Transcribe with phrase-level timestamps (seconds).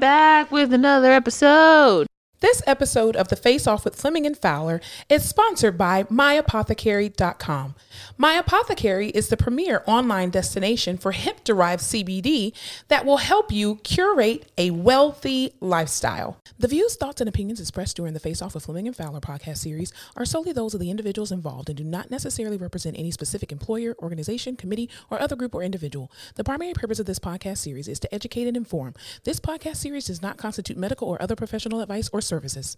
[0.00, 2.06] back with another episode.
[2.42, 7.76] This episode of The Face Off with Fleming and Fowler is sponsored by MyApothecary.com.
[8.18, 12.52] My Apothecary is the premier online destination for hemp derived CBD
[12.88, 16.36] that will help you curate a wealthy lifestyle.
[16.58, 19.58] The views, thoughts, and opinions expressed during the Face Off with Fleming and Fowler podcast
[19.58, 23.52] series are solely those of the individuals involved and do not necessarily represent any specific
[23.52, 26.10] employer, organization, committee, or other group or individual.
[26.34, 28.94] The primary purpose of this podcast series is to educate and inform.
[29.22, 32.74] This podcast series does not constitute medical or other professional advice or services.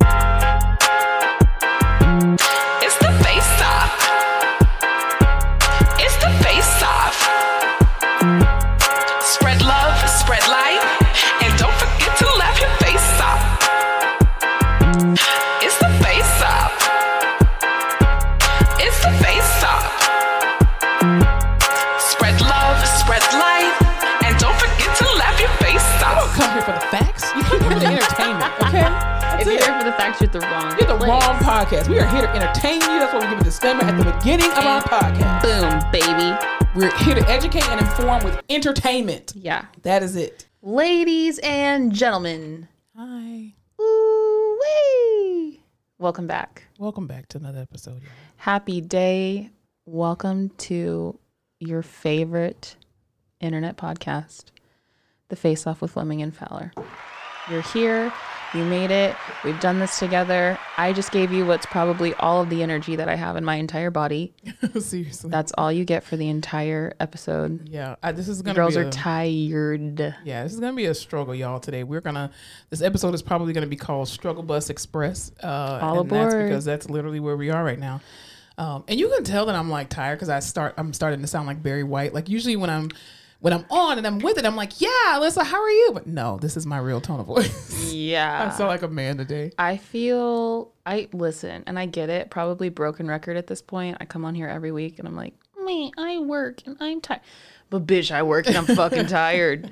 [2.82, 4.03] It's the face off.
[30.34, 30.78] The you're the wrong.
[30.78, 31.08] You're the place.
[31.08, 31.88] wrong podcast.
[31.88, 32.98] We are here to entertain you.
[32.98, 35.42] That's why we give a disclaimer at the beginning of our podcast.
[35.42, 36.36] Boom, baby.
[36.74, 39.32] We're here to educate and inform with entertainment.
[39.36, 39.66] Yeah.
[39.82, 40.48] That is it.
[40.60, 43.54] Ladies and gentlemen, Hi.
[43.80, 45.60] ooh wee.
[45.98, 46.64] Welcome back.
[46.78, 48.02] Welcome back to another episode.
[48.02, 48.10] y'all.
[48.36, 49.50] Happy day.
[49.86, 51.16] Welcome to
[51.60, 52.74] your favorite
[53.40, 54.46] internet podcast,
[55.28, 56.72] The Face Off with Fleming and Fowler.
[57.48, 58.12] You're here.
[58.54, 59.16] You made it.
[59.42, 60.56] We've done this together.
[60.76, 63.56] I just gave you what's probably all of the energy that I have in my
[63.56, 64.32] entire body.
[64.78, 65.28] Seriously.
[65.28, 67.68] That's all you get for the entire episode.
[67.68, 67.96] yeah.
[68.00, 70.14] I, this is gonna girls be are a, tired.
[70.24, 71.58] Yeah, this is gonna be a struggle, y'all.
[71.58, 72.30] Today we're gonna.
[72.70, 75.32] This episode is probably gonna be called Struggle Bus Express.
[75.42, 76.48] Uh, All and That's aboard.
[76.48, 78.02] because that's literally where we are right now.
[78.56, 80.74] Um, and you can tell that I'm like tired because I start.
[80.76, 82.14] I'm starting to sound like Barry White.
[82.14, 82.90] Like usually when I'm
[83.44, 85.90] when I'm on and I'm with it, I'm like, yeah, Alyssa, how are you?
[85.92, 87.72] But no, this is my real tone of voice.
[87.94, 88.50] Yeah.
[88.50, 89.52] I sound like a man today.
[89.56, 92.28] I feel I listen and I get it.
[92.28, 93.98] Probably broken record at this point.
[94.00, 97.20] I come on here every week and I'm like, me, I work and I'm tired.
[97.70, 99.70] But bitch, I work and I'm fucking tired.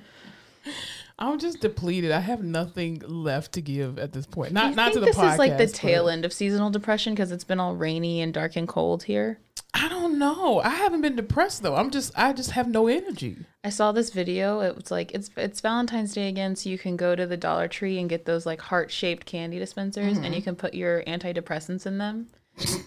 [1.18, 2.12] I'm just depleted.
[2.12, 4.52] I have nothing left to give at this point.
[4.52, 5.32] Not not to the this podcast.
[5.32, 8.54] is like the tail end of seasonal depression because it's been all rainy and dark
[8.54, 9.40] and cold here.
[9.74, 10.60] I don't know.
[10.60, 11.74] I haven't been depressed though.
[11.74, 13.46] I'm just I just have no energy.
[13.64, 14.60] I saw this video.
[14.60, 17.68] It was like it's it's Valentine's Day again, so you can go to the Dollar
[17.68, 20.42] Tree and get those like heart shaped candy dispensers, and you mm-hmm.
[20.42, 22.26] can put your antidepressants in them,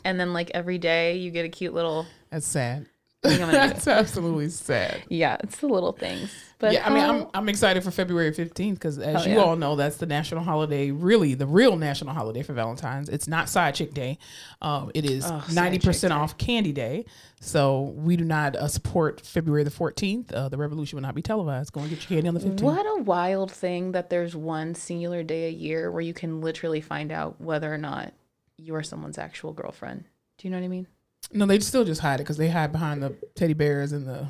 [0.04, 2.06] and then like every day you get a cute little.
[2.30, 2.88] That's sad.
[3.24, 5.04] I think I'm gonna do That's absolutely sad.
[5.08, 6.32] Yeah, it's the little things.
[6.66, 9.44] But yeah, I mean, I'm I'm excited for February 15th because as Hell you yeah.
[9.44, 13.08] all know, that's the national holiday, really the real national holiday for Valentine's.
[13.08, 14.18] It's not Side Chick Day.
[14.64, 17.06] Um, it is Oh, 90% off Candy Day.
[17.40, 20.34] So we do not uh, support February the 14th.
[20.34, 21.72] Uh, the revolution will not be televised.
[21.72, 22.62] Go and get your candy on the 15th.
[22.62, 26.82] what a wild thing that there's one singular day a year where you can literally
[26.82, 28.12] find out whether or not
[28.58, 30.06] you are someone's actual girlfriend.
[30.40, 30.88] Do you know what I mean?
[31.32, 34.30] No, they still just hide it because they hide behind the teddy bears and the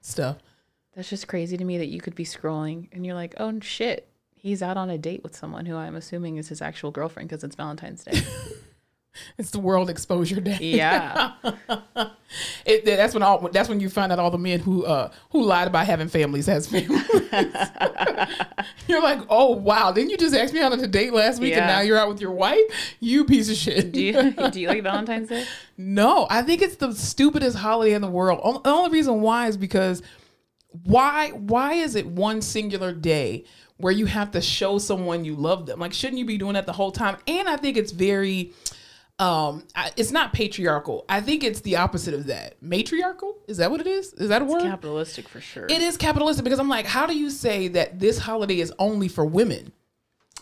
[0.00, 0.38] stuff.
[0.98, 4.08] That's just crazy to me that you could be scrolling and you're like, oh shit,
[4.34, 7.44] he's out on a date with someone who I'm assuming is his actual girlfriend because
[7.44, 8.20] it's Valentine's Day.
[9.36, 10.58] It's the World Exposure Day.
[10.60, 11.32] Yeah.
[12.64, 15.42] it, that's when all that's when you find out all the men who uh who
[15.42, 17.02] lied about having families has families.
[18.86, 21.54] you're like, oh wow, didn't you just ask me out on a date last week
[21.54, 22.60] and now you're out with your wife?
[23.00, 23.92] You piece of shit.
[23.92, 25.44] do you do you like Valentine's Day?
[25.76, 28.62] no, I think it's the stupidest holiday in the world.
[28.64, 30.02] The only reason why is because
[30.84, 33.44] why why is it one singular day
[33.76, 35.78] where you have to show someone you love them?
[35.78, 37.16] Like, shouldn't you be doing that the whole time?
[37.26, 38.52] And I think it's very
[39.20, 43.68] um I- it's not patriarchal i think it's the opposite of that matriarchal is that
[43.68, 45.64] what it is is that a word Capitalistic for sure.
[45.66, 49.08] it is capitalistic because i'm like how do you say that this holiday is only
[49.08, 49.72] for women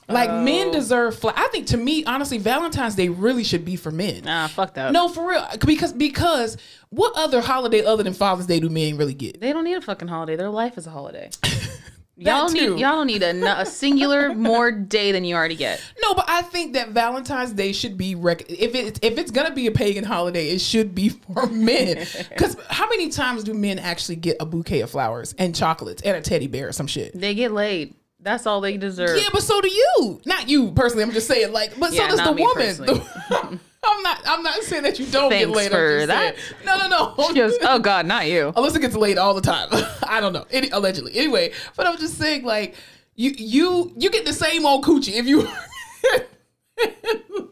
[0.08, 0.42] like Oh.
[0.42, 4.22] men deserve fla- i think to me honestly valentine's day really should be for men
[4.24, 4.92] Nah, fuck that.
[4.92, 6.56] no for real because because
[6.90, 9.80] what other holiday other than father's day do men really get They don't need a
[9.80, 10.36] fucking holiday.
[10.36, 11.30] Their life is a holiday.
[12.16, 12.54] y'all too.
[12.54, 15.82] need y'all don't need a, a singular more day than you already get.
[16.00, 19.52] No, but I think that Valentine's Day should be rec- if it's if it's gonna
[19.52, 22.06] be a pagan holiday, it should be for men.
[22.30, 26.16] Because how many times do men actually get a bouquet of flowers and chocolates and
[26.16, 27.12] a teddy bear or some shit?
[27.18, 27.94] They get laid.
[28.26, 29.16] That's all they deserve.
[29.16, 30.20] Yeah, but so do you.
[30.26, 31.04] Not you personally.
[31.04, 33.60] I'm just saying, like, but Yeah, so does the woman.
[33.84, 34.20] I'm not.
[34.26, 35.70] I'm not saying that you don't Thanks get laid.
[35.70, 36.34] For that.
[36.36, 37.14] saying- No, no, no.
[37.34, 38.52] Goes, oh God, not you.
[38.56, 39.68] Alyssa gets laid all the time.
[40.08, 40.44] I don't know.
[40.50, 41.16] Any, allegedly.
[41.16, 42.74] Anyway, but I'm just saying, like,
[43.14, 45.46] you you you get the same old coochie if you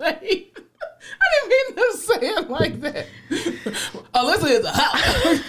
[0.01, 0.61] like,
[1.33, 3.07] didn't mean to say it like that.
[4.15, 5.41] Alyssa is a house.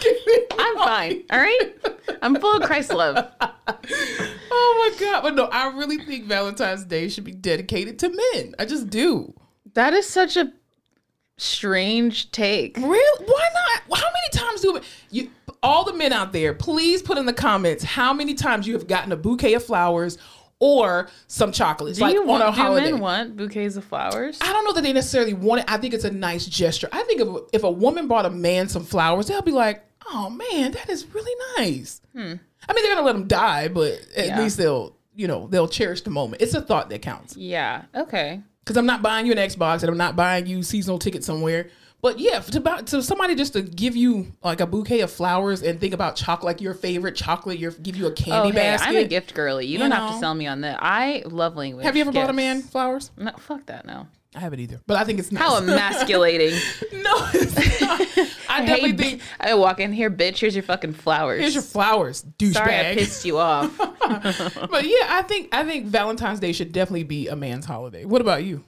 [0.60, 1.24] I'm fine.
[1.32, 1.74] All right.
[2.22, 3.18] I'm full of Christ love.
[4.58, 5.22] Oh my god!
[5.22, 8.56] But no, I really think Valentine's Day should be dedicated to men.
[8.58, 9.34] I just do.
[9.74, 10.54] That is such a
[11.38, 12.78] strange take.
[12.78, 13.26] Really?
[13.26, 14.00] Why not?
[14.00, 14.80] How many times do
[15.12, 15.30] you?
[15.62, 18.88] All the men out there, please put in the comments how many times you have
[18.88, 20.18] gotten a bouquet of flowers
[20.60, 22.92] or some chocolates, Do like you on want, a do holiday.
[22.92, 24.40] men want bouquets of flowers?
[24.42, 25.66] I don't know that they necessarily want it.
[25.72, 26.88] I think it's a nice gesture.
[26.92, 30.30] I think if, if a woman bought a man some flowers, they'll be like, "Oh
[30.30, 34.30] man, that is really nice." I mean, they're gonna let them die, but at Hmm.
[34.30, 34.40] Yeah.
[34.42, 36.42] least they'll, you know, they'll cherish the moment.
[36.42, 37.36] It's a thought that counts.
[37.38, 37.84] Yeah.
[37.94, 38.42] Okay.
[38.64, 41.70] Because I'm not buying you an Xbox and I'm not buying you seasonal tickets somewhere.
[42.02, 45.64] But yeah, to buy, to somebody just to give you like a bouquet of flowers
[45.64, 48.52] and think about chocolate, like your favorite chocolate, your give you a candy Oh, hey,
[48.52, 48.90] basket.
[48.90, 49.66] I'm a gift girly.
[49.66, 50.78] You, You don't have to sell me on that.
[50.82, 51.84] I love language.
[51.84, 53.10] Have you ever bought a man flowers?
[53.18, 53.86] No, fuck that.
[53.86, 54.08] No.
[54.36, 55.42] I haven't either, but I think it's nice.
[55.42, 56.52] How emasculating.
[56.92, 58.02] no, it's not.
[58.50, 60.40] I definitely hey, think bi- I walk in here, bitch.
[60.40, 61.40] Here's your fucking flowers.
[61.40, 62.54] here's your flowers, douchebag.
[62.54, 63.76] Sorry, I pissed you off.
[63.78, 68.04] but yeah, I think I think Valentine's Day should definitely be a man's holiday.
[68.04, 68.62] What about you?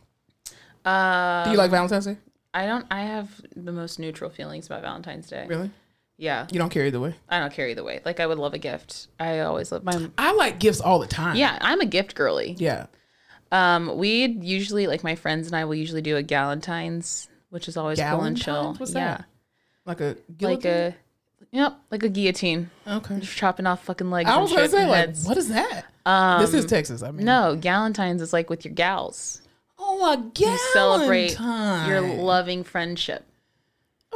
[0.85, 2.18] Uh, Do you like Valentine's Day?
[2.57, 2.86] I don't.
[2.89, 5.45] I have the most neutral feelings about Valentine's Day.
[5.48, 5.69] Really?
[6.18, 7.13] Yeah, You don't care either way.
[7.30, 8.01] I don't care either way.
[8.04, 9.07] Like I would love a gift.
[9.19, 10.09] I always love my.
[10.18, 11.36] I like gifts all the time.
[11.36, 12.56] Yeah, I'm a gift girly.
[12.57, 12.88] Yeah.
[13.51, 17.77] Um, we'd usually like my friends and I will usually do a Galentine's, which is
[17.77, 18.56] always cool and chill.
[18.56, 18.80] Galentine's?
[18.80, 19.25] What's yeah, that?
[19.86, 20.95] Like a like a.
[21.51, 22.71] Yep, like a guillotine.
[22.88, 23.19] okay.
[23.19, 24.30] Just chopping off fucking legs.
[24.30, 25.25] I was gonna say like, heads.
[25.25, 25.86] what is that?
[26.39, 27.03] this is Texas.
[27.03, 29.47] I mean, No, Galentine's is like with your gals.
[29.79, 31.88] Oh, a You celebrate Galentine.
[31.88, 33.25] your loving friendship.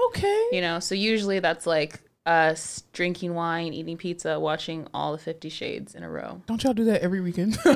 [0.08, 0.48] Okay.
[0.52, 5.50] You know, so usually that's like us drinking wine, eating pizza, watching all the Fifty
[5.50, 6.42] Shades in a row.
[6.46, 7.58] Don't y'all do that every weekend?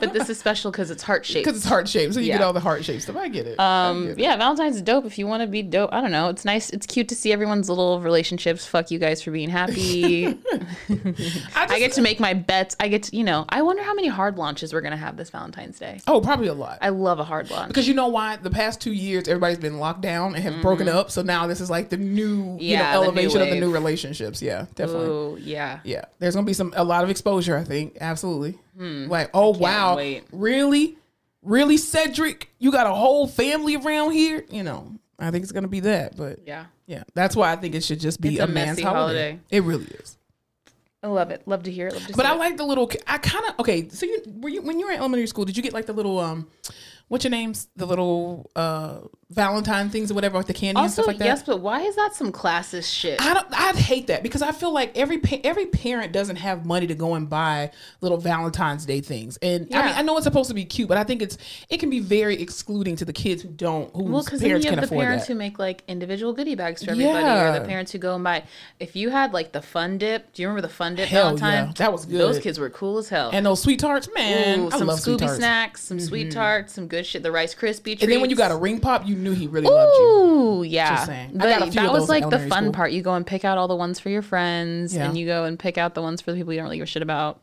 [0.00, 1.44] But this is special because it's heart shaped.
[1.44, 3.16] Because it's heart shaped, so you get all the heart shaped stuff.
[3.16, 3.58] I get it.
[3.58, 4.18] I Um, get it.
[4.20, 5.90] yeah, Valentine's is dope if you want to be dope.
[5.92, 6.28] I don't know.
[6.28, 6.70] It's nice.
[6.70, 8.64] It's cute to see everyone's little relationships.
[8.66, 10.26] Fuck you guys for being happy.
[10.26, 10.34] I,
[10.94, 12.76] just, I get to make my bets.
[12.78, 15.16] I get to, you know, I wonder how many hard launches we're going to have
[15.16, 16.00] this Valentine's Day.
[16.06, 16.78] Oh, probably a lot.
[16.80, 17.68] I love a hard launch.
[17.68, 18.36] Because you know why?
[18.36, 21.10] The past two years, everybody's been locked down and have broken up.
[21.10, 22.58] So now this is like the new, Mm-hmm.
[22.60, 24.40] Yeah, you know, new of the new relationships.
[24.42, 25.06] Yeah, definitely.
[25.08, 25.80] Ooh, yeah.
[25.84, 27.56] Yeah, there's gonna be some a lot of exposure.
[27.56, 28.58] I think absolutely.
[28.76, 29.96] Like, oh wow, Hmm.
[29.96, 30.24] wait.
[30.32, 30.96] really,
[31.42, 34.44] really, Cedric, you got a whole family around here.
[34.50, 36.16] You know, I think it's gonna be that.
[36.16, 37.02] But yeah, Yeah.
[37.14, 39.30] that's why I think it should just be It's a, a man's holiday.
[39.32, 39.40] holiday.
[39.50, 40.16] It really is.
[41.02, 41.42] I love it.
[41.46, 41.94] Love to hear it.
[41.94, 42.38] Love to But I it.
[42.38, 42.90] like the little.
[43.06, 43.88] I kind of okay.
[43.88, 45.44] So you were you when you were in elementary school?
[45.44, 46.48] Did you get like the little um,
[47.08, 47.68] what's your names?
[47.76, 48.98] The little uh
[49.30, 51.24] Valentine things or whatever, like the candy and stuff like that.
[51.26, 53.20] yes, but why is that some classist shit?
[53.20, 53.46] I don't.
[53.52, 56.94] I'd hate that because I feel like every pa- every parent doesn't have money to
[56.94, 57.70] go and buy
[58.00, 60.96] little Valentine's Day things, and I mean I know it's supposed to be cute, but
[60.96, 61.36] I think it's
[61.68, 64.70] it can be very excluding to the kids who don't whose Well, because then you
[64.70, 65.34] have the parents that.
[65.34, 68.44] who make like individual goodie bags for everybody, or the parents who go and buy.
[68.80, 71.66] If you had like the Fun Dip, do you remember the Fun Dip Hell Valentine?
[71.66, 72.18] yeah, that was good.
[72.18, 73.28] Those kids were cool as hell.
[73.34, 75.18] and those sweet tarts, man, Ooh, I some love Scooby.
[75.18, 75.36] Mm-hmm.
[75.36, 77.22] snacks, some sweet tarts, some good shit.
[77.22, 78.02] The Rice Krispie treats.
[78.02, 80.04] And then when you got a ring pop, you knew he really loved you.
[80.04, 80.96] Ooh, yeah.
[80.96, 81.40] Just saying.
[81.40, 82.72] I got a few that was like the fun school.
[82.72, 82.92] part.
[82.92, 85.06] You go and pick out all the ones for your friends, Yeah.
[85.06, 86.84] and you go and pick out the ones for the people you don't really give
[86.84, 87.42] a shit about.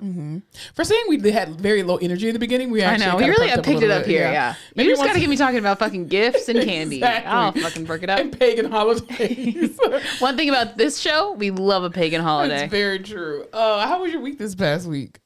[0.73, 3.17] For saying we had very low energy in the beginning, we actually I know.
[3.17, 4.31] We really perked up picked it up bit, here.
[4.31, 4.55] Yeah.
[4.75, 6.97] Maybe you just got to get me talking about fucking gifts and candy.
[6.97, 7.31] Exactly.
[7.31, 8.19] I'll fucking perk it up.
[8.19, 9.77] and pagan holidays.
[10.19, 12.57] One thing about this show, we love a pagan holiday.
[12.59, 13.45] That's very true.
[13.53, 15.19] Uh, how was your week this past week?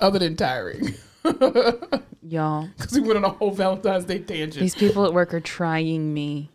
[0.00, 0.94] Other than tiring,
[2.22, 4.60] Y'all, because we went on a whole Valentine's Day tangent.
[4.60, 6.50] these people at work are trying me.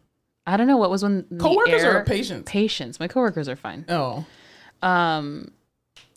[0.45, 2.50] I don't know what was when Coworkers air- or patients?
[2.50, 3.00] Patients.
[3.00, 3.86] My coworkers are fine.
[3.89, 4.25] Oh,
[4.81, 5.51] Um,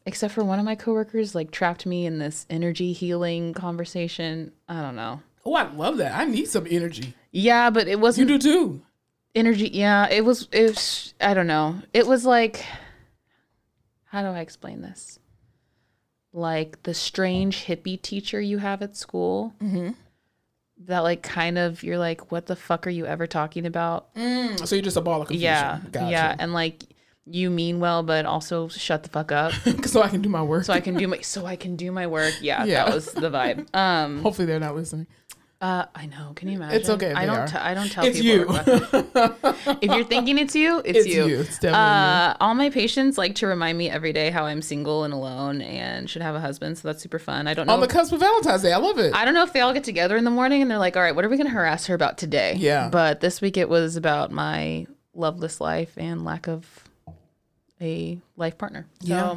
[0.06, 4.52] except for one of my coworkers like trapped me in this energy healing conversation.
[4.68, 5.20] I don't know.
[5.44, 6.14] oh, I love that.
[6.18, 7.14] I need some energy.
[7.32, 8.82] Yeah, but it wasn't You do too.
[9.34, 9.68] energy.
[9.72, 10.48] Yeah, it was.
[10.52, 11.14] It was.
[11.20, 11.80] I don't know.
[11.92, 12.64] It was like,
[14.06, 15.18] how do I explain this?
[16.32, 19.54] Like the strange hippie teacher you have at school.
[19.62, 19.90] Mm-hmm.
[20.86, 24.08] That like kind of you're like, what the fuck are you ever talking about?
[24.16, 25.42] So you're just a ball of confusion.
[25.44, 26.10] Yeah, Gotcha.
[26.10, 26.84] yeah, and like
[27.26, 29.52] you mean well, but also shut the fuck up.
[29.84, 30.64] so I can do my work.
[30.64, 32.34] so I can do my so I can do my work.
[32.40, 32.84] Yeah, Yeah.
[32.86, 33.66] that was the vibe.
[33.74, 35.06] Um, Hopefully they're not listening.
[35.60, 36.32] Uh, I know.
[36.36, 36.80] Can you imagine?
[36.80, 37.46] It's okay I don't.
[37.46, 38.54] T- I don't tell It's people.
[38.54, 39.76] you.
[39.82, 41.26] if you're thinking it's you, it's, It's you.
[41.26, 41.40] you.
[41.40, 45.04] It's definitely uh, all my patients like to remind me every day how I'm single
[45.04, 46.78] and alone and should have a husband.
[46.78, 47.46] So that's super fun.
[47.46, 47.74] I don't know.
[47.74, 48.72] On the cusp of Valentine's Day.
[48.72, 49.14] I love it.
[49.14, 51.02] I don't know if they all get together in the morning and they're like, "All
[51.02, 52.88] right, what are we going to harass her about today?" Yeah.
[52.90, 56.66] But this week it was about my loveless life and lack of
[57.80, 58.86] a life partner.
[59.02, 59.36] So Yeah.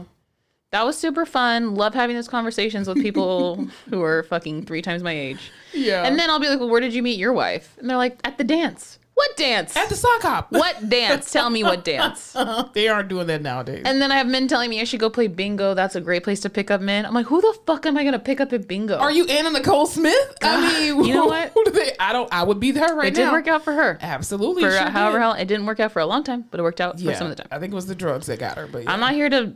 [0.74, 1.76] That was super fun.
[1.76, 5.52] Love having those conversations with people who are fucking three times my age.
[5.72, 6.04] yeah.
[6.04, 8.20] And then I'll be like, "Well, where did you meet your wife?" And they're like,
[8.24, 9.78] "At the dance." What dance?
[9.78, 10.52] at the sock hop.
[10.52, 11.32] what dance?
[11.32, 12.36] Tell me what dance.
[12.74, 13.84] they aren't doing that nowadays.
[13.86, 15.76] And then I have men telling me I should go play bingo.
[15.76, 17.06] That's a great place to pick up men.
[17.06, 18.98] I'm like, who the fuck am I gonna pick up at bingo?
[18.98, 20.36] Are you Anna Nicole Smith?
[20.42, 21.52] I mean, you know what?
[21.54, 21.92] Who do they?
[22.00, 22.28] I don't.
[22.34, 23.08] I would be there right now?
[23.08, 23.34] it did now.
[23.34, 24.00] work out for her.
[24.02, 24.64] Absolutely.
[24.64, 25.24] For uh, however did.
[25.24, 27.30] how it didn't work out for a long time, but it worked out for some
[27.30, 27.50] of the time.
[27.52, 28.66] I think it was the drugs that got her.
[28.66, 28.94] But yeah.
[28.94, 29.54] I'm not here to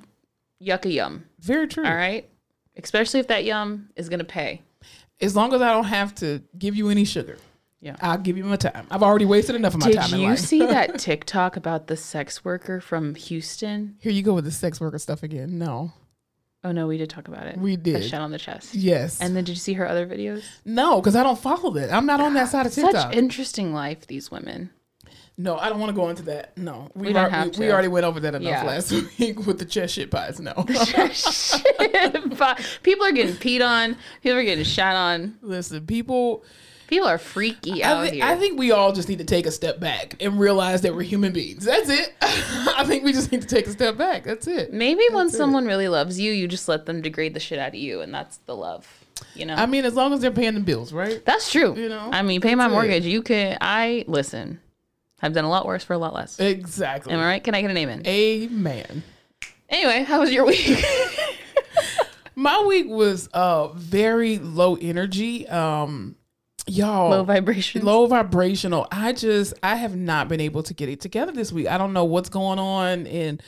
[0.61, 1.25] yuck a yum.
[1.39, 1.85] very true.
[1.85, 2.29] All right.
[2.75, 4.61] Especially if that yum is gonna pay.
[5.19, 7.37] As long as I don't have to give you any sugar,
[7.81, 7.95] Yeah.
[8.01, 8.85] I'll give you my time.
[8.91, 11.97] I've already wasted enough of my Did time in you see that TikTok about the
[11.97, 13.95] sex worker from Houston?
[13.99, 15.57] Here you go with the sex worker stuff again.
[15.57, 15.91] No,
[16.63, 17.57] Oh no, we did talk about it.
[17.57, 17.95] we did.
[17.95, 18.09] A did.
[18.09, 18.73] shot on the chest.
[18.75, 19.21] Yes.
[19.21, 20.43] And then did you see her other videos?
[20.65, 21.91] no, because I don't follow that.
[21.93, 22.93] I'm not on that side of TikTok.
[22.93, 24.71] Such interesting life, these women.
[25.37, 26.57] No, I don't want to go into that.
[26.57, 27.59] No, we, We don't are- have we, to.
[27.61, 28.63] we already went over that enough Yeah.
[28.63, 30.39] last week with the chest shit pies.
[30.39, 30.53] No,
[32.83, 33.97] People are getting peed on.
[34.21, 35.37] People are getting shot on.
[35.41, 36.43] listen, people.
[36.87, 38.25] People are freaky out I, thi- here.
[38.25, 41.01] I think we all just need to take a step back and realize that we're
[41.01, 41.65] human beings.
[41.65, 42.13] That's it.
[42.21, 44.23] I think we just need to take a step back.
[44.23, 44.71] That's it.
[44.71, 47.75] Maybe when someone really loves you, you just let them degrade the shit out of
[47.75, 48.87] you, and that's the love.
[49.35, 51.21] You know, I mean, as long as they're paying the bills, right?
[51.25, 51.75] that's true.
[51.75, 52.75] you know, I mean, pay my that's it.
[52.75, 53.05] mortgage.
[53.05, 53.57] You can.
[53.59, 54.61] I listen.
[55.21, 56.39] I've done a lot worse for a lot less.
[56.39, 57.11] Exactly.
[57.13, 57.43] Am I right?
[57.43, 58.03] Can I get an amen?
[58.05, 59.03] Amen.
[59.69, 60.83] Anyway, how was your week?
[62.35, 65.47] My week was uh very low energy.
[65.47, 66.15] Um
[66.67, 67.83] y'all Low vibration.
[67.83, 68.87] low vibrational.
[68.91, 71.67] I just I have not been able to get it together this week.
[71.67, 73.39] I don't know what's going on in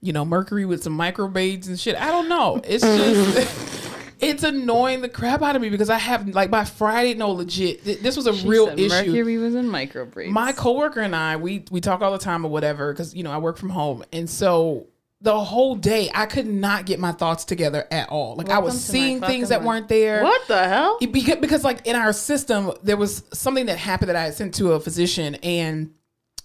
[0.00, 1.96] you know Mercury with some microbaits and shit.
[2.00, 2.60] I don't know.
[2.64, 3.85] It's just
[4.20, 7.84] it's annoying the crap out of me because I have like by Friday no legit
[7.84, 8.88] th- this was a She real issue.
[8.88, 10.30] Mercury was in microbraids.
[10.30, 13.30] My coworker and I, we we talk all the time or whatever because you know
[13.32, 14.86] I work from home, and so
[15.22, 18.36] the whole day I could not get my thoughts together at all.
[18.36, 19.66] Like I was Welcome to my seeing things that life.
[19.66, 20.22] weren't there.
[20.22, 20.98] What the hell?
[21.00, 24.34] It- Because, because like in our system, there was something that happened that I had
[24.34, 25.90] sent to a physician, and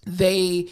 [0.06, 0.70] they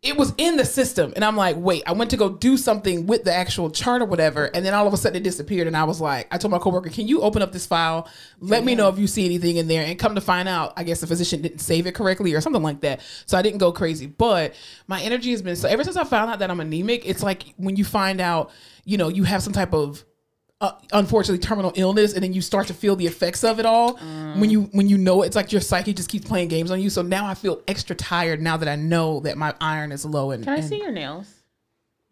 [0.00, 1.12] it was in the system.
[1.16, 4.04] And i'm like wait i went to go do something with the actual chart or
[4.04, 4.44] whatever.
[4.46, 5.66] And then all of a sudden it disappeared.
[5.66, 8.08] And i was like i told my coworker can you open up this file?
[8.40, 9.84] Let me know if you see anything in there.
[9.84, 12.62] And come to find out i guess the physician didn't save it correctly or something
[12.62, 13.00] like that.
[13.26, 14.06] So i didn't go crazy.
[14.06, 14.54] But
[14.86, 17.54] my energy has been so ever since i found out that i'm anemic it's like
[17.56, 18.50] when you find out
[18.84, 20.04] you know you have some type of
[20.60, 23.96] uh, unfortunately terminal illness and then you start to feel the effects of it all
[24.38, 26.80] when you when you know it, it's like your psyche just keeps playing games on
[26.80, 30.04] you so now i feel extra tired now that i know that my iron is
[30.04, 31.32] low and, Can I and see your nails?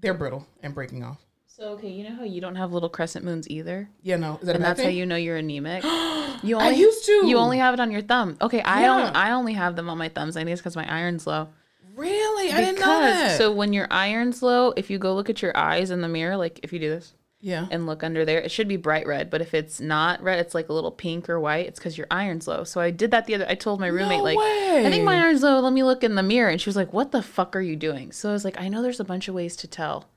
[0.01, 3.25] they're brittle and breaking off So okay, you know how you don't have little crescent
[3.25, 5.85] moons either, yeah no is that a and that's how you know you're anemic.
[6.43, 7.13] You I used to.
[7.27, 8.37] You only have it on your thumb.
[8.43, 8.87] Okay, I Yeah.
[8.89, 9.17] don't.
[9.17, 10.37] I only have them on my thumbs.
[10.37, 11.49] I think it's because my iron's low.
[11.95, 15.41] really i didn't know that so when your iron's low, if you go look at
[15.41, 18.41] your eyes in the mirror, like if you do this yeah and look under there,
[18.41, 19.31] it should be bright red.
[19.31, 21.67] But if it's not red, it's like a little pink or white.
[21.67, 22.65] It's because your iron's low.
[22.65, 23.47] So I did that the other.
[23.49, 25.61] I told my roommate No like, I think my iron's low.
[25.61, 27.77] Let me look in the mirror, and she was like, What the fuck are you
[27.77, 28.13] doing?
[28.13, 30.09] So I was like, I know there's a bunch of ways to tell.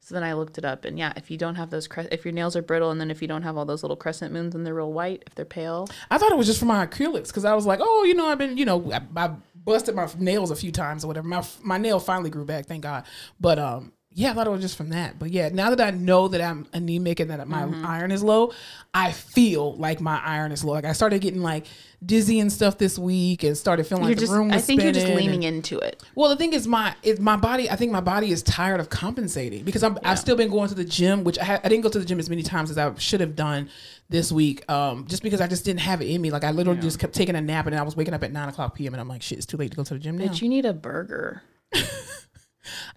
[0.00, 2.24] So then I looked it up, and yeah, if you don't have those, cre- if
[2.24, 4.54] your nails are brittle, and then if you don't have all those little crescent moons
[4.54, 7.26] and they're real white, if they're pale, i thought it was just for my acrylics
[7.26, 10.08] because i was like oh you know i've been you know I, I busted my
[10.18, 13.04] nails a few times or whatever my my nail finally grew back thank god
[13.38, 15.16] but um yeah, I thought it was just from that.
[15.16, 17.86] But yeah, now that I know that I'm anemic and that my Mm-hmm.
[17.86, 18.52] iron is low,
[18.92, 20.72] I feel like my iron is low.
[20.72, 21.66] Like I started getting like
[22.04, 24.32] dizzy and stuff this week, and started feeling you're like just.
[24.32, 26.02] the room was I think you're just leaning and- into it.
[26.16, 27.70] well, the thing is, my it, my body.
[27.70, 30.74] I think my body is tired of compensating because I'm, I've still been going to
[30.74, 32.78] the gym, which I, ha- I didn't go to the gym as many times as
[32.78, 33.68] I should have done
[34.08, 34.68] this week.
[34.68, 36.32] Um, just because I just didn't have it in me.
[36.32, 38.48] Like I literally just kept taking a nap, and I was waking up at nine
[38.48, 38.94] o'clock p.m.
[38.94, 40.26] and I'm like, shit, it's too late to go to the gym now.
[40.26, 41.42] But you need a burger.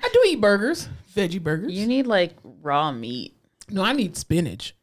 [0.03, 1.71] I do eat burgers, veggie burgers.
[1.71, 3.35] You need like raw meat.
[3.69, 4.75] no, I need spinach.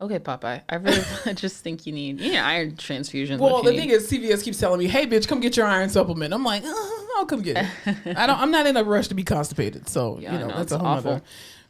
[0.00, 0.62] Okay, Popeye.
[0.68, 3.38] I really I just think you need you need iron transfusion.
[3.38, 6.32] Well, the thing is, CVS keeps telling me, "Hey, bitch, come get your iron supplement."
[6.32, 6.72] I'm like, "Uh,
[7.18, 8.38] "I'll come get it." I don't.
[8.40, 10.78] I'm not in a rush to be constipated, so Yeah, you know know, that's a
[10.78, 11.10] whole awful.
[11.12, 11.22] other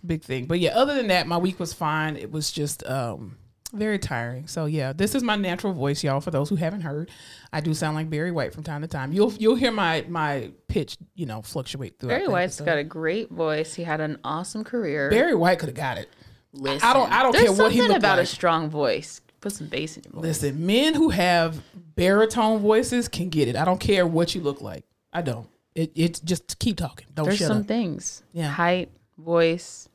[0.07, 0.47] big thing.
[0.47, 2.17] But yeah, other than that, my week was fine.
[2.17, 3.37] It was just um
[3.71, 4.47] very tiring.
[4.47, 6.21] So yeah, this is my natural voice, y'all.
[6.21, 7.11] For those who haven't heard,
[7.53, 9.12] I do sound like Barry White from time to time.
[9.12, 12.17] You'll you'll hear my my pitch, you know, fluctuate throughout.
[12.17, 12.65] Barry White's episode.
[12.67, 13.75] got a great voice.
[13.75, 15.11] He had an awesome career.
[15.11, 16.09] Barry White could have got it.
[16.53, 19.21] Listen, I don't- I don't care what he looked about a strong voice.
[19.41, 20.23] Put some bass in your voice.
[20.23, 21.62] Listen, men who have
[21.95, 23.57] baritone voices can get it.
[23.57, 24.85] I don't care what you look like.
[25.12, 25.49] I don't.
[25.75, 27.07] It it's just keep talking.
[27.15, 27.67] Don't There's some up.
[27.67, 28.23] things.
[28.33, 28.49] Yeah.
[28.49, 29.89] Height, voice.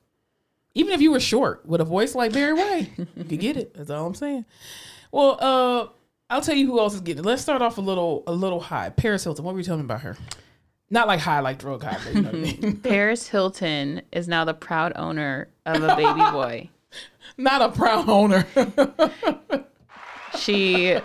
[0.75, 3.73] Even if you were short with a voice like Barry White, you could get it.
[3.73, 4.45] That's all I'm saying.
[5.11, 5.87] Well, uh,
[6.29, 7.25] I'll tell you who else is getting it.
[7.25, 8.89] Let's start off a little a little high.
[8.89, 9.45] Paris Hilton.
[9.45, 10.17] What were you telling me about her?
[10.89, 12.77] Not like high, like drug high, but you know what I mean.
[12.83, 16.69] Paris Hilton is now the proud owner of a baby boy.
[17.37, 18.45] Not a proud owner.
[20.37, 20.97] she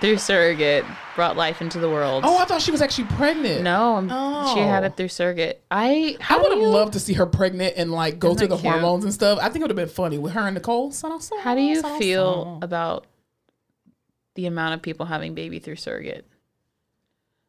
[0.00, 2.24] through surrogate brought life into the world.
[2.26, 3.62] Oh, I thought she was actually pregnant.
[3.62, 4.00] no,
[4.54, 4.86] she had Oh.
[4.86, 5.62] it through surrogate.
[5.70, 8.48] I I would have you, loved to see her pregnant and like go Isn't through
[8.48, 8.72] the cute?
[8.72, 9.38] hormones and stuff.
[9.40, 10.92] I think it would have been funny with her and Nicole.
[11.42, 13.06] How do you feel about
[14.34, 16.26] the amount of people having baby through surrogate?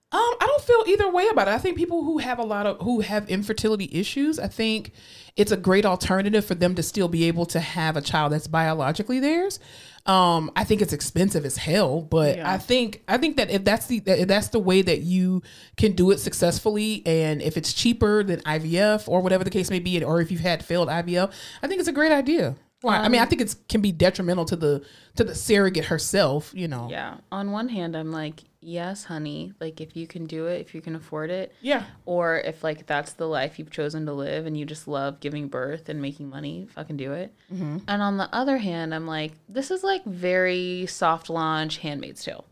[0.10, 1.52] Um, I don't feel either way about it.
[1.52, 4.94] I think people who have a lot of who have infertility issues, I think
[5.36, 8.48] it's a great alternative for them to still be able to have a child that's
[8.48, 9.60] biologically theirs.
[10.08, 12.50] Um, I think it's expensive as hell, but Yeah.
[12.50, 15.44] I think I think that if that's the if that's the way that you
[15.76, 19.80] can do it successfully, and if it's cheaper than IVF or whatever the case may
[19.80, 22.56] be, or if you've had failed IVF, I think it's a great idea.
[22.82, 22.98] Why?
[22.98, 24.84] I mean, I Um, think it can be detrimental to the
[25.16, 26.52] to the surrogate herself.
[26.56, 26.88] You know.
[26.92, 27.18] Yeah.
[27.32, 29.52] On one hand, I'm like, yes, honey.
[29.60, 31.86] Like, if you can do it, if you can afford it, Yeah.
[32.06, 35.48] or if like that's the life you've chosen to live and you just love giving
[35.48, 37.34] birth and making money, fucking do it.
[37.52, 37.78] Mm-hmm.
[37.88, 42.46] And on the other hand, I'm like, this is like very soft launch Handmaid's Tale.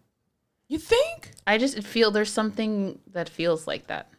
[0.67, 1.33] You think?
[1.45, 4.09] I just feel there's something that feels like that.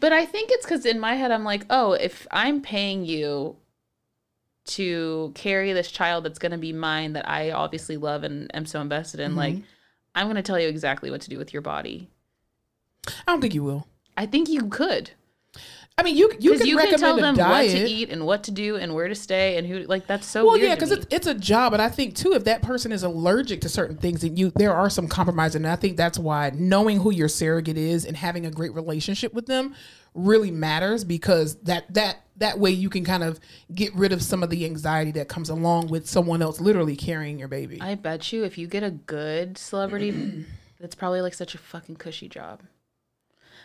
[0.00, 3.56] But I think it's because in my head, I'm like, oh, if I'm paying you
[4.66, 8.66] to carry this child that's going to be mine that I obviously love and am
[8.66, 9.64] so invested in, like, mm-hmm.
[10.14, 12.08] I'm going to tell you exactly what to do with your body.
[13.06, 13.86] I don't think you will.
[14.16, 15.10] I think you could.
[15.96, 17.72] I mean, you you can you can tell a them diet.
[17.72, 20.26] what to eat and what to do and where to stay and who, like, that's
[20.26, 22.90] so well, yeah, because it's, it's a job, but I think too, if that person
[22.90, 26.18] is allergic to certain things, and you there are some compromises, and I think that's
[26.18, 29.76] why knowing who your surrogate is and having a great relationship with them
[30.14, 33.38] really matters because that that that way you can kind of
[33.74, 37.38] get rid of some of the anxiety that comes along with someone else literally carrying
[37.38, 37.80] your baby.
[37.80, 40.44] I bet you if you get a good celebrity,
[40.80, 42.62] that's probably like such a fucking cushy job.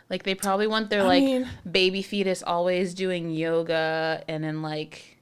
[0.10, 4.62] Like they probably want their I like mean- baby fetus always doing yoga and in
[4.62, 5.18] like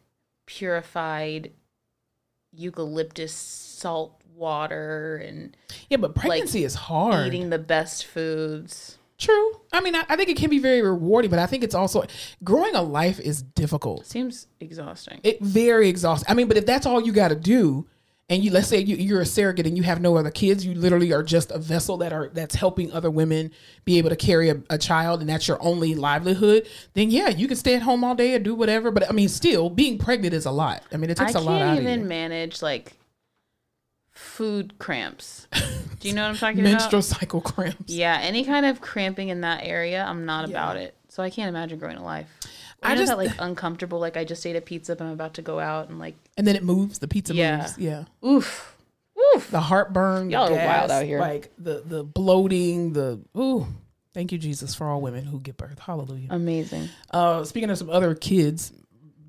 [0.46, 1.52] purified
[2.54, 5.56] eucalyptus salt water and
[5.90, 7.28] yeah, but pregnancy is hard.
[7.28, 8.98] eating the best foods.
[9.18, 9.62] True.
[9.74, 12.06] I mean, I, I think it can be very rewarding, but I think it's also
[12.44, 14.06] growing a life is difficult.
[14.06, 15.20] Seems exhausting.
[15.24, 16.30] it very exhausting.
[16.30, 17.88] I mean, but if that's all you got to do,
[18.30, 20.76] and you let's say you, you're a surrogate and you have no other kids, you
[20.76, 23.52] literally are just a vessel that are that's helping other women
[23.86, 26.68] be able to carry a, a child, and that's your only livelihood.
[26.94, 28.92] Then yeah, you can stay at home all day and do whatever.
[28.92, 30.84] But I mean, still being pregnant is a lot.
[30.92, 32.06] I mean, it takes a lot out can't of even you.
[32.06, 32.94] manage like
[34.18, 35.48] food cramps.
[36.00, 36.82] Do you know what I'm talking Menstrual about?
[36.82, 37.92] Menstrual cycle cramps.
[37.94, 40.96] Yeah, any kind of cramping in that area, I'm not about it.
[41.10, 42.28] So I can't imagine growing a life.
[42.84, 44.00] I just that like uncomfortable.
[44.00, 46.46] Like I just ate a pizza, but I'm about to go out and like, And
[46.46, 47.00] then it moves.
[47.00, 47.58] The pizza Yeah.
[47.58, 47.78] moves.
[47.78, 48.06] Yeah.
[48.26, 48.76] oof,
[49.36, 49.50] oof.
[49.50, 50.30] The heartburn.
[50.30, 51.20] Y'all the are wild out here.
[51.20, 52.94] Like the the bloating.
[52.94, 53.68] The ooh.
[54.14, 55.78] Thank you, Jesus, for all women who give birth.
[55.78, 56.28] Hallelujah.
[56.32, 56.90] Amazing.
[57.12, 58.74] Uh, speaking of some other kids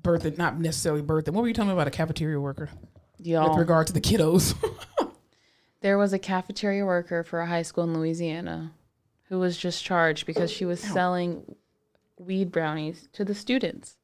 [0.01, 1.29] birthing, not necessarily birthing.
[1.33, 2.69] What were you talking about a cafeteria worker
[3.19, 4.55] with Y'all, regard to the kiddos?
[5.81, 8.71] there was a cafeteria worker for a high school in Louisiana
[9.29, 11.55] who was just charged because she was selling
[12.17, 13.97] weed brownies to the students.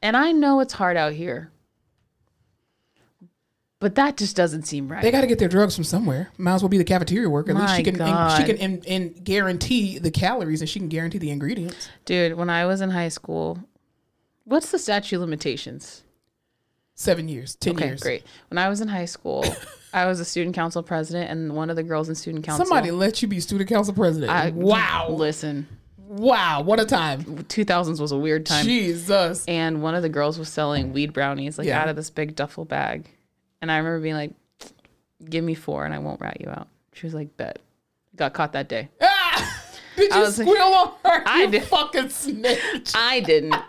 [0.00, 1.50] And I know it's hard out here.
[3.80, 5.02] But that just doesn't seem right.
[5.02, 6.30] they got to get their drugs from somewhere.
[6.36, 7.52] Might as well be the cafeteria worker.
[7.52, 8.36] At least My she can and God.
[8.36, 11.88] she can and, and guarantee the calories and she can guarantee the ingredients.
[12.04, 13.60] Dude, when I was in high school,
[14.44, 16.02] what's the statute of limitations?
[17.00, 18.00] Seven years, ten Okay, years.
[18.00, 18.24] great.
[18.50, 19.44] When I was in high school,
[19.92, 22.66] I was a student council president, and one of the girls in student council.
[22.66, 24.32] Somebody let you be student council president.
[24.32, 27.22] I, wow, Listen, wow, what a time.
[27.22, 28.64] 2000s was a weird time.
[28.64, 29.44] Jesus.
[29.46, 31.80] And one of the girls was selling weed brownies, like Yeah.
[31.80, 33.08] out of this big duffel bag.
[33.62, 34.32] And I remember being like,
[35.30, 36.66] give me four and I won't rat you out.
[36.94, 37.60] She was like, bet.
[38.16, 38.88] Got caught that day.
[39.00, 39.64] Ah!
[39.96, 41.22] Did you was like- squeal on her?
[41.28, 41.62] I you did.
[41.62, 42.90] fucking snitch.
[42.96, 43.54] I didn't.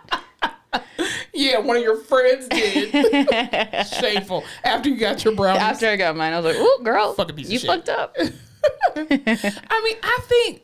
[1.32, 2.90] Yeah, one of your friends did.
[4.00, 4.44] Shameful.
[4.64, 5.62] After you got your brownies.
[5.62, 7.68] After I got mine, I was like, ooh, girl, Fucking piece of you shit.
[7.68, 8.16] fucked up.
[8.96, 10.62] I mean, I think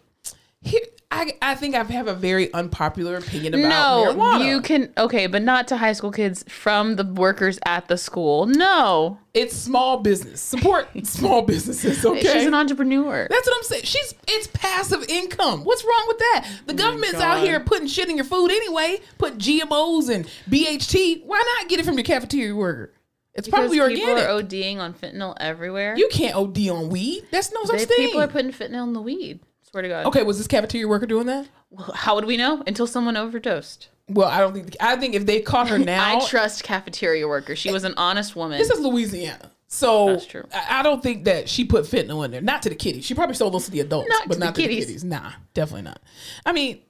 [0.67, 4.47] here, I I think I have a very unpopular opinion about No, marijuana.
[4.49, 8.47] you can okay, but not to high school kids from the workers at the school.
[8.47, 10.41] No, it's small business.
[10.41, 12.21] Support small businesses, okay?
[12.21, 13.27] she's an entrepreneur.
[13.31, 13.83] That's what I'm saying.
[13.85, 15.65] She's it's passive income.
[15.65, 16.49] What's wrong with that?
[16.67, 18.99] The oh government's out here putting shit in your food anyway.
[19.19, 21.23] Put GMOs and BHT.
[21.25, 22.93] Why not get it from your cafeteria worker?
[23.35, 24.25] It's Because probably people organic.
[24.31, 25.95] are ODing on fentanyl everywhere.
[25.97, 27.27] you can't OD on weed.
[27.31, 28.07] That's no such They- thing.
[28.07, 29.41] people are putting fentanyl in the weed.
[29.71, 30.07] Swear to God.
[30.07, 31.49] okay, was this cafeteria worker doing that?
[31.71, 33.89] Well, How would we know until someone overdosed?
[34.09, 34.77] Well, I don't think.
[34.81, 37.59] I think if they caught her now, I trust cafeteria workers.
[37.59, 38.59] She was an honest woman.
[38.59, 39.51] This is Louisiana.
[39.69, 40.45] So That's true.
[40.55, 42.41] I I don't think that she put fentanyl in there.
[42.41, 43.05] Not to the kiddies.
[43.05, 45.03] She probably sold those to the adults, Not but to the not to the kiddies.
[45.03, 46.01] Nah, definitely not.
[46.45, 46.83] I mean,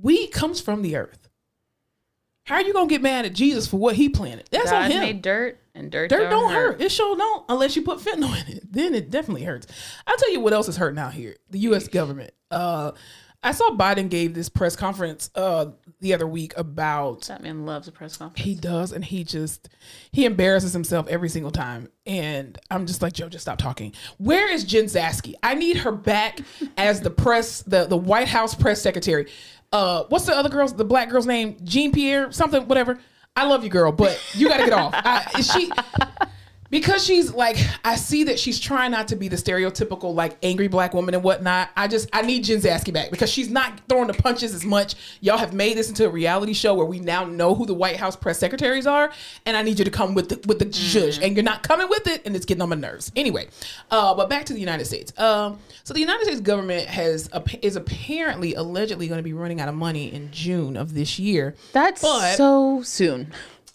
[0.00, 1.23] weed comes from the earth.
[2.44, 4.48] How are you gonna get mad at Jesus for what he planted?
[4.50, 5.00] That's on God him.
[5.00, 6.80] made dirt, and dirt, Dirt don't hurt.
[6.80, 8.72] It sure don't unless you put fentanyl in it.
[8.72, 9.66] Then it definitely hurts.
[10.06, 11.36] I'll tell you what else is hurting out here.
[11.50, 12.32] The US government.
[12.50, 12.92] Uh
[13.42, 15.66] I saw Biden gave this press conference uh
[16.00, 18.44] the other week about That man loves a press conference.
[18.44, 19.68] he does and he just
[20.12, 21.88] he embarrasses himself every single time.
[22.06, 23.94] And I'm just like, Joe, just stop talking.
[24.18, 25.34] Where is Jen Psaki?
[25.42, 26.40] I need her back
[26.76, 29.30] as the press, the the White House press secretary.
[29.74, 31.56] Uh what's the other girl's the black girl's name?
[31.64, 33.00] Jean Pierre, something, whatever.
[33.34, 34.94] I love you, girl, but you got to get off.
[34.94, 35.68] I, she
[36.70, 40.68] because she's like I see that she's trying not to be the stereotypical like angry
[40.68, 41.70] black woman and whatnot.
[41.76, 44.94] I just I need Jen Psaki back because she's not throwing the punches as much.
[45.20, 47.96] Y'all have made this into a reality show where we now know who the White
[47.96, 49.10] House press secretaries are,
[49.46, 51.88] and I need you to come with the with the zhuzh, and you're not coming
[51.88, 53.12] with it, and it's getting on my nerves.
[53.16, 53.48] Anyway,
[53.90, 55.12] uh, but back to the United States.
[55.18, 57.28] Um, so the United States government has
[57.62, 61.54] is apparently allegedly going to be running out of money in June of this year.
[61.72, 63.32] That's But- so soon.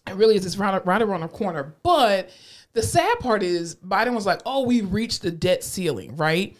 [0.07, 0.45] It really is.
[0.45, 1.75] It's right, right around the corner.
[1.83, 2.31] But
[2.73, 6.55] the sad part is Biden was like, "Oh, we reached the debt ceiling, right?"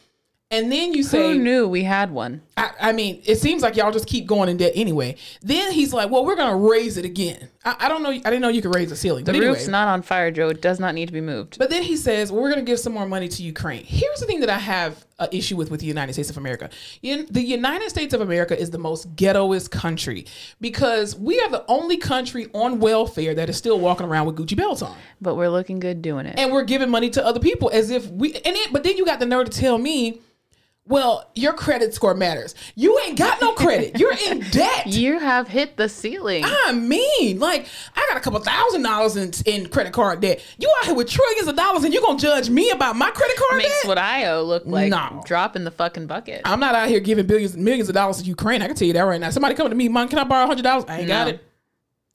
[0.52, 2.42] And then you say, Who knew we had one?
[2.58, 5.16] I, I mean, it seems like y'all just keep going in debt anyway.
[5.44, 8.10] Then he's like, "Well, we're gonna raise it again." I, I don't know.
[8.10, 9.26] I didn't know you could raise the ceiling.
[9.26, 9.48] The anyway.
[9.48, 10.50] roof's not on fire, Joe.
[10.50, 11.58] It does not need to be moved.
[11.58, 13.84] But then he says, well, we're going to give some more money to Ukraine.
[13.84, 16.70] Here's the thing that I have an issue with with the United States of America.
[17.04, 20.26] In, the United States of America is the most ghettoest country
[20.62, 24.58] because we are the only country on welfare that is still walking around with Gucci
[24.58, 24.96] belts on.
[25.22, 26.40] But we're looking good doing it.
[26.40, 29.06] And we're giving money to other people as if we, and it, but then you
[29.06, 30.22] got the nerve to tell me,
[30.90, 32.56] well, your credit score matters.
[32.76, 33.98] You ain't got no credit.
[33.98, 34.88] You're in debt.
[34.88, 36.44] you have hit the ceiling.
[36.46, 40.44] I mean, like, I got a couple thousand dollars in, in credit card debt.
[40.58, 43.38] You out here with trillions of dollars and you're gonna judge me about my credit
[43.38, 43.88] card Makes debt?
[43.88, 45.22] what I owe look like No.
[45.26, 46.42] dropping the fucking bucket.
[46.44, 48.62] I'm not out here giving billions, millions of dollars to Ukraine.
[48.62, 49.30] I can tell you that right now.
[49.30, 50.86] Somebody coming to me, Mom, can I borrow hundred dollars?
[50.88, 51.44] I ain't got it.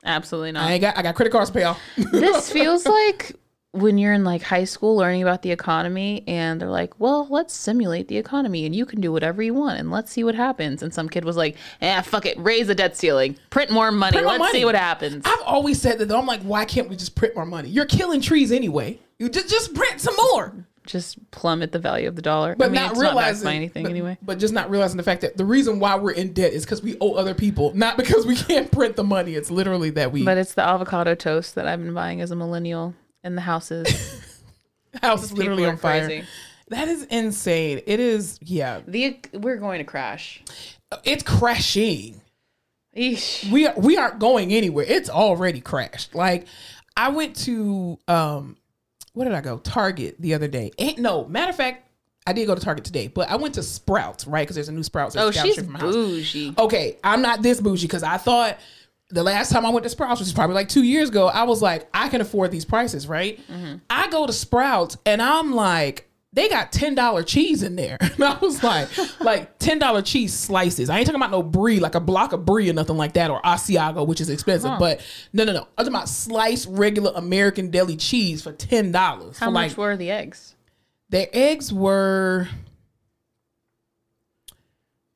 [0.04, 0.64] Absolutely not.
[0.68, 0.98] I ain't got.
[0.98, 1.80] I got credit cards to pay off.
[1.96, 3.32] this feels like
[3.74, 7.52] when you're in like high school learning about the economy and they're like, well, let's
[7.52, 10.82] simulate the economy and you can do whatever you want and let's see what happens.
[10.82, 14.12] And some kid was like, eh, fuck it, raise the debt ceiling, print more money,
[14.12, 15.24] Print more let's see what happens.
[15.26, 16.06] I've always said that.
[16.06, 16.18] though.
[16.18, 17.68] I'm like, why can't we just print more money?
[17.68, 19.00] You're killing trees anyway.
[19.18, 20.66] You just just print some more.
[20.87, 22.54] Just plummet the value of the dollar.
[22.54, 24.18] But I mean, not not realizing by anything but, anyway.
[24.22, 26.82] But just not realizing the fact that the reason why we're in debt is because
[26.82, 29.34] we owe other people, not because we can't print the money.
[29.34, 32.37] It's literally that we But it's the avocado toast that I've been buying as a
[32.37, 34.22] millennial in the houses.
[35.02, 36.06] house is literally on fire.
[36.06, 36.26] crazy.
[36.68, 37.82] That is insane.
[37.87, 38.38] It is.
[38.42, 40.42] Yeah, the we're going to crash.
[41.02, 42.20] it's crashing.
[42.96, 43.50] Eesh.
[43.50, 44.84] we are, we aren't going anywhere.
[44.87, 46.14] It's already crashed.
[46.14, 46.46] Like
[46.96, 48.56] I went to um
[49.14, 49.58] where did I go?
[49.58, 50.70] Target the other day.
[50.78, 51.88] Ain't no matter of fact,
[52.26, 54.42] I did go to Target today, but I went to Sprouts, right?
[54.42, 55.16] Because there's a new Sprouts.
[55.16, 55.94] Oh, that's down the she's street from my house.
[55.94, 56.54] bougie.
[56.58, 58.58] Okay, I'm not this bougie because I thought
[59.14, 61.44] the last time I went to Sprouts, which is probably like two years ago, I
[61.44, 63.40] was like, I can afford these prices, right?
[63.48, 63.77] Mm-hmm.
[63.88, 68.24] I go to Sprouts and I'm like, they got ten dollar cheese in there, and
[68.24, 68.88] I was like,
[69.20, 70.90] like ten dollar cheese slices.
[70.90, 73.31] I ain't talking about no brie, like a block of brie or nothing like that,
[73.31, 74.72] or Asiago, which is expensive.
[74.81, 75.00] But
[75.33, 75.61] no, no, no.
[75.79, 79.38] I'm talking about sliced regular American deli cheese for ten dollars.
[79.38, 80.57] How for much like were the eggs?
[81.11, 82.48] their eggs were.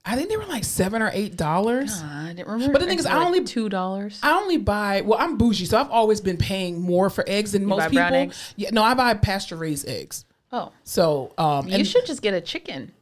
[0.08, 2.02] I think they were like seven or eight dollars.
[2.02, 2.72] I didn't remember.
[2.72, 4.18] But the thing is, I like only- two dollars.
[4.22, 7.66] I only buy well, I'm bougie, so I've always been paying more for eggs than
[7.66, 8.34] most buy people.
[8.56, 10.24] Yeah, no, I buy pasture raised eggs.
[10.50, 12.92] Oh, So, um, you and should just get a chicken.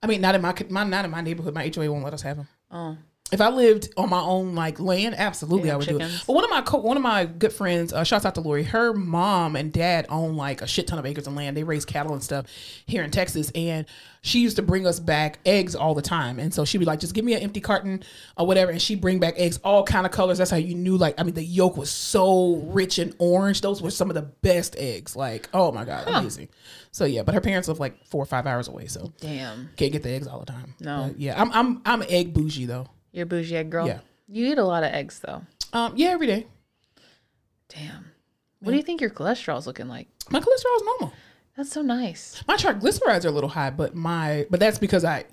[0.00, 1.54] I mean, not in my, my not in my neighborhood.
[1.54, 2.48] My HOA won't let us have them.
[2.70, 2.96] Oh,
[3.30, 6.24] If I lived on my own like land, absolutely Yeah, I would do it.
[6.26, 8.62] But one of my co- one of my good friends, uh, shouts out to Lori.
[8.62, 11.56] Her mom and dad own like a shit ton of acres of land.
[11.56, 12.46] They raise cattle and stuff
[12.86, 13.86] here in Texas, and
[14.22, 16.38] she used to bring us back eggs all the time.
[16.38, 18.02] And so she'd be like, "Just give me an empty carton
[18.36, 20.38] or whatever," and she would bring back eggs, all kind of colors.
[20.38, 20.96] That's how you knew.
[20.96, 23.60] Like, I mean, the yolk was so rich and orange.
[23.60, 25.14] Those were some of the best eggs.
[25.14, 26.48] Like, oh my god, amazing.
[26.92, 29.68] So yeah, but her parents live like four or five hours away, so damn.
[29.76, 30.74] can't get the eggs all the time.
[30.80, 31.08] No.
[31.08, 32.86] But, yeah, I'm I'm I'm egg bougie though.
[33.12, 33.86] You're a bougie egg girl.
[33.86, 34.00] Yeah.
[34.28, 35.42] You eat a lot of eggs though.
[35.72, 36.46] Um, yeah, every day.
[37.68, 38.12] Damn.
[38.60, 40.08] What do you think your cholesterol's looking like?
[40.30, 41.12] My cholesterol is normal.
[41.56, 42.42] That's so nice.
[42.46, 45.24] My triglycerides are a little high, but my but that's because I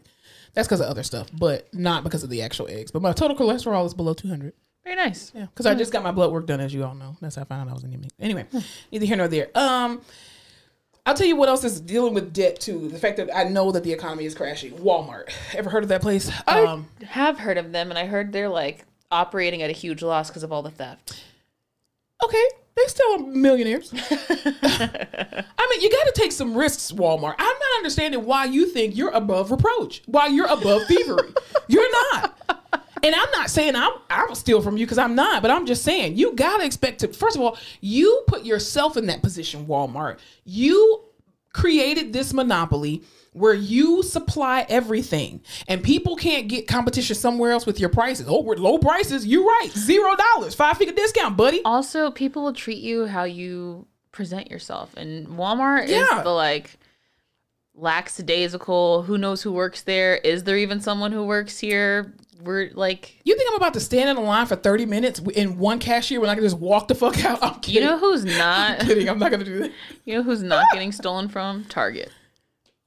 [0.54, 2.92] that's because of other stuff, but not because of the actual eggs.
[2.92, 4.54] But my total cholesterol is below 200.
[4.84, 5.32] Very nice.
[5.36, 7.18] Yeah, because I just got my blood work done, as you all know.
[7.20, 8.12] That's how I found out I was anemic.
[8.20, 8.46] Anyway,
[8.92, 9.50] neither here nor there.
[9.56, 10.02] Um,
[11.06, 12.90] I'll tell you what else is dealing with debt too.
[12.90, 14.72] The fact that I know that the economy is crashing.
[14.74, 15.30] Walmart.
[15.54, 16.30] Ever heard of that place?
[16.48, 20.02] Um, I have heard of them, and I heard they're like operating at a huge
[20.02, 21.24] loss because of all the theft.
[22.24, 22.44] okay,
[22.76, 23.94] they still millionaires.
[23.94, 27.36] I mean, you got to take some risks, Walmart.
[27.38, 31.34] I'm not understanding why you think you're above reproach, why you're above thievery.
[31.68, 32.55] you're not.
[33.06, 35.66] And I'm not saying I'm I will steal from you because I'm not, but I'm
[35.66, 37.08] just saying you gotta expect to.
[37.10, 40.18] First of all, you put yourself in that position, Walmart.
[40.44, 41.04] You
[41.54, 47.80] created this monopoly where you supply everything and people can't get competition somewhere else with
[47.80, 48.26] your prices.
[48.30, 49.26] Oh, we're low prices.
[49.28, 49.70] You're right.
[49.72, 51.62] Zero dollars, five figure discount, buddy.
[51.64, 56.18] Also, people will treat you how you present yourself, and Walmart Yeah.
[56.18, 56.78] is the like
[57.74, 59.04] lackadaisical.
[59.04, 60.16] Who knows who works there?
[60.16, 62.14] Is there even someone who works here?
[62.46, 65.58] We're like, You think I'm about to stand in a line for 30 minutes in
[65.58, 67.40] one cashier when I can just walk the fuck out?
[67.44, 67.82] I'm kidding.
[67.84, 69.10] you know who's not I'm kidding.
[69.10, 69.72] I'm not gonna do that.
[70.06, 71.66] You know who's not getting stolen from?
[71.66, 72.10] Target.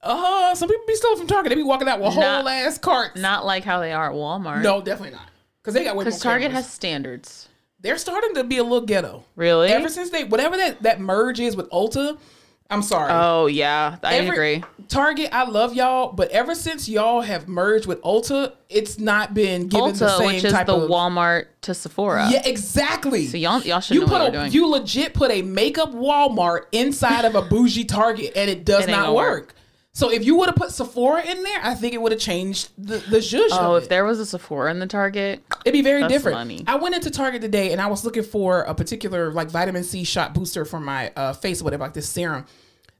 [0.01, 1.49] Uh, some people be stolen from Target.
[1.49, 3.19] They be walking out with Not- whole ass carts.
[3.19, 4.61] Not like how they are at Walmart.
[4.63, 5.29] no, definitely not.
[5.61, 6.65] Because they got way more because Target cameras.
[6.65, 7.49] has standards.
[7.81, 9.23] They're starting to be a little ghetto.
[9.35, 9.69] Really?
[9.69, 12.17] Ever since they whatever that that merge is with Ulta,
[12.71, 13.11] I'm sorry.
[13.11, 14.63] oh yeah, I Every- agree.
[14.87, 19.67] Target, I love y'all, but ever since y'all have merged with Ulta, it's not been
[19.67, 22.27] given the same which is type the of Walmart to Sephora.
[22.31, 23.27] Yeah, exactly.
[23.27, 24.51] So y'all, y'all should you know put what a doing.
[24.51, 28.91] you legit put a makeup Walmart inside of a bougie Target, and it does It
[28.91, 29.29] not work.
[29.47, 29.55] work.
[29.91, 32.69] So if you would have put Sephora in there, I think it would have changed
[32.77, 33.47] the the zhuzh.
[33.51, 36.37] oh, if there was a Sephora in the Target, It'd be very different.
[36.37, 36.63] money.
[36.67, 40.03] I went into Target today and I was looking for a particular like vitamin C
[40.03, 42.45] shot booster for my uh, face or whatever, like this serum.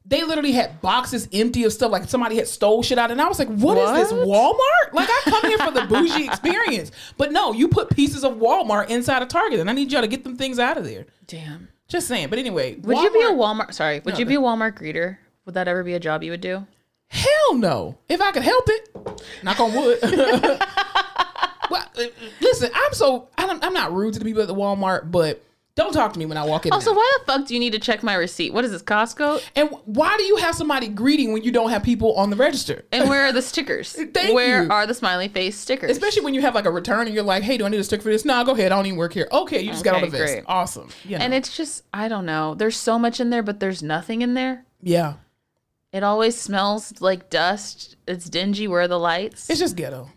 [0.06, 3.28] They literally had boxes empty of stuff, like somebody had stole shit out, and I
[3.28, 4.92] was like, "What is this Walmart?
[4.94, 8.90] Like I come here for the bougie experience, but no, you put pieces of Walmart
[8.90, 11.68] inside of Target, and I need y'all to get them things out of there." damn.
[11.88, 12.30] Just saying.
[12.30, 13.74] But anyway, Would you be a Walmart- Walmart?
[13.74, 15.18] Sorry, would No, you be a Walmart greeter?
[15.46, 16.66] Would that ever be a job you would do?
[17.10, 17.98] Hell no.
[18.08, 20.00] If I could help it, knock on wood.
[21.72, 21.86] well,
[22.42, 25.44] listen, I'm so I don't, I'm not rude to the people at the Walmart, but
[25.76, 26.74] don't talk to me when I walk in.
[26.74, 26.98] Oh, also, now.
[26.98, 28.54] why the fuck do you need to check my receipt?
[28.54, 29.42] What is this, Costco?
[29.56, 32.84] And why do you have somebody greeting when you don't have people on the register?
[32.92, 33.94] And where are the stickers?
[34.14, 34.70] Thank where you.
[34.70, 35.90] are the smiley face stickers?
[35.90, 37.84] Especially when you have like a return and you're like, hey, do I need a
[37.84, 38.26] sticker for this?
[38.26, 38.72] No, go ahead.
[38.72, 39.28] I don't even work here.
[39.32, 40.34] Okay, you just got on the Okay, vest.
[40.34, 40.44] great.
[40.48, 40.90] Awesome.
[41.06, 41.24] You know.
[41.24, 42.56] and it's just, I don't know.
[42.56, 44.66] There's so much in there, but there's nothing in there.
[44.82, 45.14] yeah,
[45.92, 47.96] It always smells like dust.
[48.08, 48.68] It's dingy.
[48.68, 49.50] Where are the lights?
[49.50, 50.10] it's just ghetto.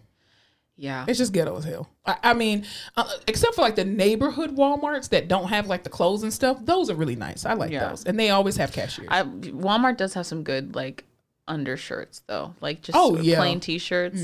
[0.76, 1.04] yeah.
[1.08, 1.88] It's just ghetto as hell.
[2.04, 5.90] I, I mean, uh, except for like the neighborhood WalMarts that don't have like the
[5.90, 7.46] clothes and stuff, those are really nice.
[7.46, 7.88] I like Yeah.
[7.88, 9.08] those, and they always have cashiers.
[9.10, 11.04] I Walmart does have some good like
[11.48, 13.36] undershirts though, like just Oh, yeah.
[13.36, 14.20] plain t-shirts.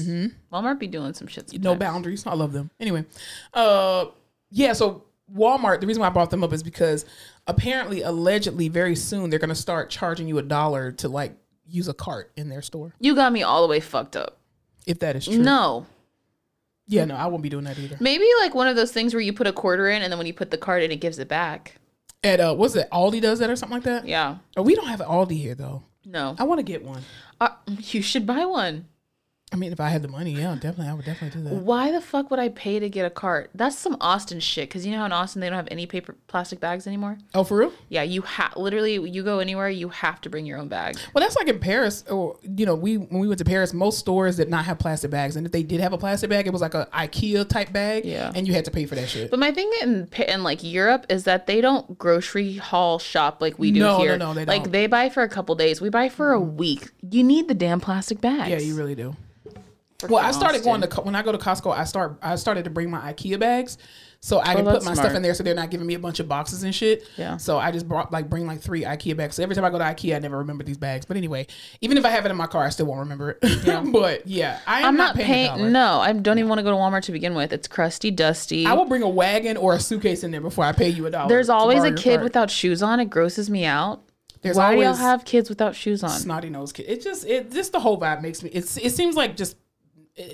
[0.52, 1.52] Walmart be doing some shit.
[1.62, 2.26] no boundaries.
[2.26, 2.70] I love them.
[2.80, 3.04] Anyway,
[3.54, 4.06] uh,
[4.50, 4.72] yeah.
[4.72, 5.80] So Walmart.
[5.80, 7.04] The reason why I brought them up is because
[7.48, 11.32] apparently, allegedly, very soon they're gonna start charging you a dollar to like
[11.66, 12.94] use a cart in their store.
[13.00, 14.38] You got me all the way fucked up.
[14.86, 15.36] If that is true.
[15.38, 15.86] No,
[16.86, 17.96] Yeah, no, I won't be doing that either.
[18.00, 20.26] maybe like one of those things where you put a quarter in and then when
[20.26, 21.74] you put the card in, it gives it back.
[22.24, 22.88] At uh, what's it?
[22.90, 24.06] Aldi does that or something like that.
[24.08, 24.38] Yeah.
[24.56, 25.82] Oh, we don't have an Aldi here though.
[26.06, 26.34] No.
[26.38, 27.02] I want to get one.
[27.40, 28.86] Uh, you should buy one.
[29.50, 31.54] I mean, if I had the money, yeah, definitely, I would definitely do that.
[31.62, 33.48] Why the fuck would I pay to get a cart?
[33.54, 34.68] That's some Austin shit.
[34.70, 37.16] Cause you know how in Austin they don't have any paper plastic bags anymore.
[37.34, 37.72] Oh, for real?
[37.88, 40.98] Yeah, you have literally you go anywhere, you have to bring your own bag.
[41.14, 43.98] Well, that's like in Paris, or you know, we when we went to Paris, most
[43.98, 46.52] stores did not have plastic bags, and if they did have a plastic bag, it
[46.52, 48.30] was like a IKEA type bag, Yeah.
[48.34, 49.30] and you had to pay for that shit.
[49.30, 53.58] But my thing in in like Europe is that they don't grocery haul shop like
[53.58, 54.18] we do No, no, here.
[54.18, 54.62] no, they like don't.
[54.64, 55.80] Like they buy for a couple days.
[55.80, 56.90] We buy for a week.
[57.10, 58.50] You need the damn plastic bags.
[58.50, 59.16] yeah, you really do.
[60.06, 61.76] Well, I started going to when I go to Costco.
[61.76, 63.78] I start I started to bring my IKEA bags,
[64.20, 65.94] so I oh, can put Oh, my stuff in there, so they're not giving me
[65.94, 67.02] a bunch of boxes and shit.
[67.16, 67.36] Yeah.
[67.36, 69.34] So I just brought like bring like three IKEA bags.
[69.34, 71.04] So every time I go to IKEA, I never remember these bags.
[71.04, 71.48] But anyway,
[71.80, 73.92] even if I have it in my car, I still won't remember it.
[73.92, 75.50] but yeah, I am I'm not, not paying.
[75.56, 75.72] paying.
[75.72, 77.52] No, I don't even want to go to Walmart to begin with.
[77.52, 78.66] It's crusty, dusty.
[78.66, 81.10] I will bring a wagon or a suitcase in there before I pay you a
[81.10, 81.28] dollar.
[81.28, 83.00] There's always a kid without shoes on.
[83.00, 84.04] It grosses me out.
[84.42, 86.10] There's Why do y'all have kids without shoes on?
[86.10, 86.86] snotty nose kid.
[86.86, 88.50] It just it just the whole vibe makes me.
[88.52, 89.56] It's it seems like just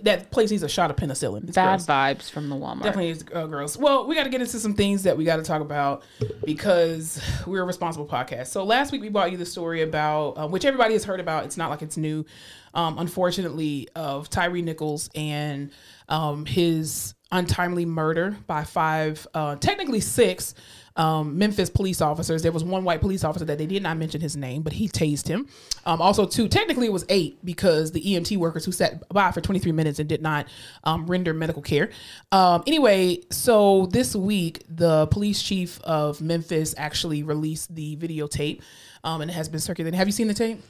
[0.03, 1.45] that place needs a shot of penicillin.
[1.45, 1.87] It's Bad gross.
[1.87, 2.83] vibes from the Walmart.
[2.83, 3.77] Definitely is uh, gross.
[3.77, 6.03] Well, we got to get into some things that we got to talk about
[6.45, 8.49] because we're a responsible podcast.
[8.49, 11.45] So last week we brought you the story about uh, which everybody has heard about.
[11.45, 12.25] It's not like it's new,
[12.73, 15.71] um, unfortunately, of Tyre Nichols and
[16.09, 20.55] um, his untimely murder by five, uh, technically six.
[20.97, 22.43] Um, Memphis police officers.
[22.43, 24.89] There was one white police officer that they did not mention his name, but he
[24.89, 25.49] tased him.
[25.87, 29.41] Um, also, two, technically it was eight because the EMT workers who sat by for
[29.41, 30.47] 23 minutes and did not
[30.85, 31.91] um, render medical care.
[32.31, 38.61] Um, anyway, so this week, the police chief of Memphis actually released the videotape
[39.05, 39.97] um, and it has been circulating.
[39.97, 40.61] Have you seen the tape?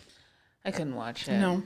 [0.64, 1.38] I couldn't watch it.
[1.38, 1.62] No.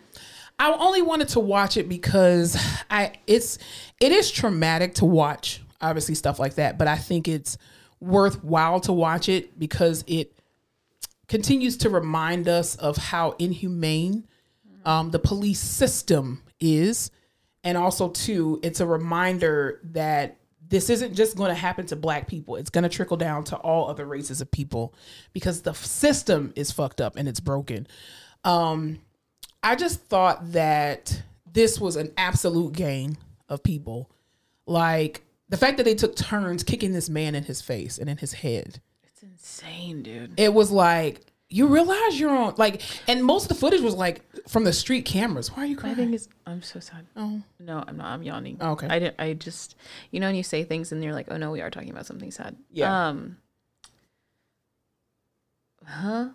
[0.59, 2.57] I only wanted to watch it because
[2.90, 3.59] I it's
[4.01, 7.57] it is traumatic to watch obviously stuff like that, but I think it's
[8.01, 10.33] worthwhile to watch it because it
[11.27, 14.27] continues to remind us of how inhumane
[14.85, 17.11] um, the police system is
[17.65, 20.37] and also too, it's a reminder that
[20.69, 22.57] this isn't just going to happen to black people.
[22.57, 24.95] It's going to trickle down to all other races of people
[25.33, 27.87] because the system is fucked up and it's broken.
[28.45, 29.01] Um,
[29.63, 33.17] I just thought that this was an absolute gang
[33.49, 34.11] of people.
[34.67, 38.19] Like the fact that they took turns kicking this man in his face and in
[38.19, 38.81] his head.
[39.05, 40.35] It's insane, dude.
[40.37, 44.21] It was like you realize you're on like, and most of the footage was like
[44.49, 45.57] from the street cameras.
[45.57, 45.97] Why are you I crying?
[45.97, 46.29] think it's.
[46.47, 47.07] I'm so sad.
[47.17, 48.07] oh, No, I'm not.
[48.07, 48.59] I'm yawning.
[48.61, 48.87] Oh, okay.
[48.89, 49.17] I didn't.
[49.19, 49.75] I just,
[50.11, 52.05] you know, when you say things and you're like, oh no, we are talking about
[52.07, 52.55] something sad.
[52.71, 53.09] Yeah.
[53.09, 53.39] Um.
[55.87, 56.29] Huh.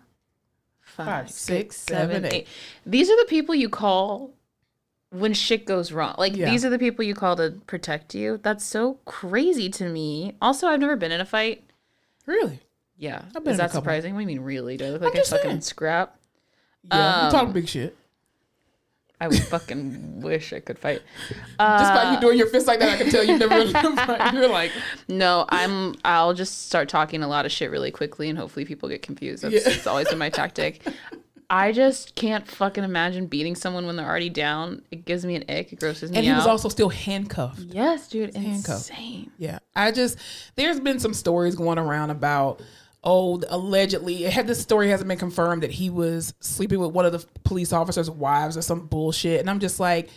[0.80, 2.46] Five, six, seven, eight.
[2.86, 4.32] These are the people you call
[5.14, 6.14] when shit goes wrong.
[6.18, 6.50] Like Yeah.
[6.50, 8.38] these are the people you call to protect you.
[8.42, 10.34] That's so crazy to me.
[10.42, 11.62] Also, I've never been in a fight.
[12.26, 12.60] really?
[12.96, 13.22] Yeah.
[13.34, 14.14] I've been Is that surprising?
[14.14, 14.76] What do you mean, really?
[14.76, 15.60] Do I look like I just fucking saying.
[15.62, 16.16] scrap?
[16.84, 17.96] Yeah, Um, you talking big shit.
[19.20, 21.00] I would fucking wish I could fight.
[21.28, 23.72] Just Uh, by you doing your fist like that, I can tell you've never really
[23.72, 24.34] fight.
[24.34, 24.70] You're like,
[25.08, 25.94] No, I'm.
[26.04, 29.42] I'll just start talking a lot of shit really quickly, and hopefully people get confused.
[29.44, 29.72] That's Yeah.
[29.72, 30.82] it's always been my tactic.
[31.54, 34.82] I just can't fucking imagine beating someone when they're already down.
[34.90, 35.72] It gives me an ick.
[35.72, 36.18] It grosses me out.
[36.18, 36.38] and he out.
[36.38, 37.60] was also still handcuffed.
[37.60, 38.90] yes, dude, handcuffed.
[38.90, 39.30] insane.
[39.38, 40.18] Yeah, I just
[40.56, 42.60] there's been some stories going around about
[43.04, 47.04] oh allegedly it had this story hasn't been confirmed that he was sleeping with one
[47.06, 50.10] of the police officers' wives or some bullshit, and I'm just like,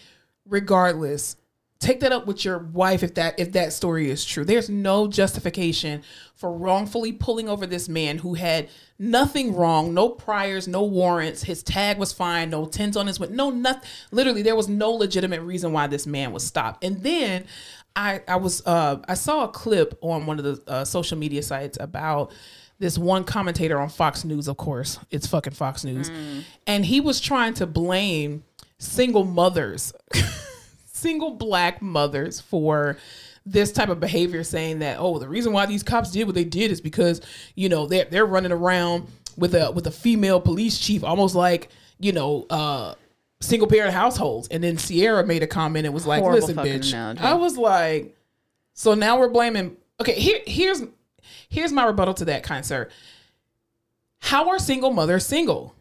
[0.48, 1.36] regardless,
[1.80, 4.46] take that up with your wife if that if that story is true.
[4.46, 10.68] There's no justification for wrongfully pulling over this man who had nothing wrong, no priors,
[10.68, 11.44] no warrants.
[11.44, 13.88] His tag was fine, no tins on his with no nothing.
[14.12, 16.84] Literally, there was no legitimate reason why this man was stopped.
[16.84, 17.46] And then
[17.96, 21.42] I I was uh I saw a clip on one of the uh, social media
[21.44, 22.32] sites about
[22.80, 26.12] this one commentator on Fox News, of course, it's fucking Fox News,
[26.68, 28.44] and he was trying to blame
[28.78, 29.94] single mothers,
[30.98, 32.98] single black mothers for
[33.46, 36.44] this type of behavior, saying that oh, the reason why these cops did what they
[36.44, 37.22] did is because
[37.56, 39.08] you know they're they're running around
[39.38, 42.46] with a with a female police chief, almost like you know.
[42.50, 42.96] uh
[43.40, 46.92] Single parent households, and then Sierra made a comment and was like, Horrible "Listen, bitch."
[46.92, 47.22] analogy.
[47.22, 48.18] I was like,
[48.74, 49.78] so now we're blaming.
[50.02, 50.82] Okay, here here's
[51.48, 52.90] here's my rebuttal to that, kind sir.
[54.18, 55.76] How are single mothers single?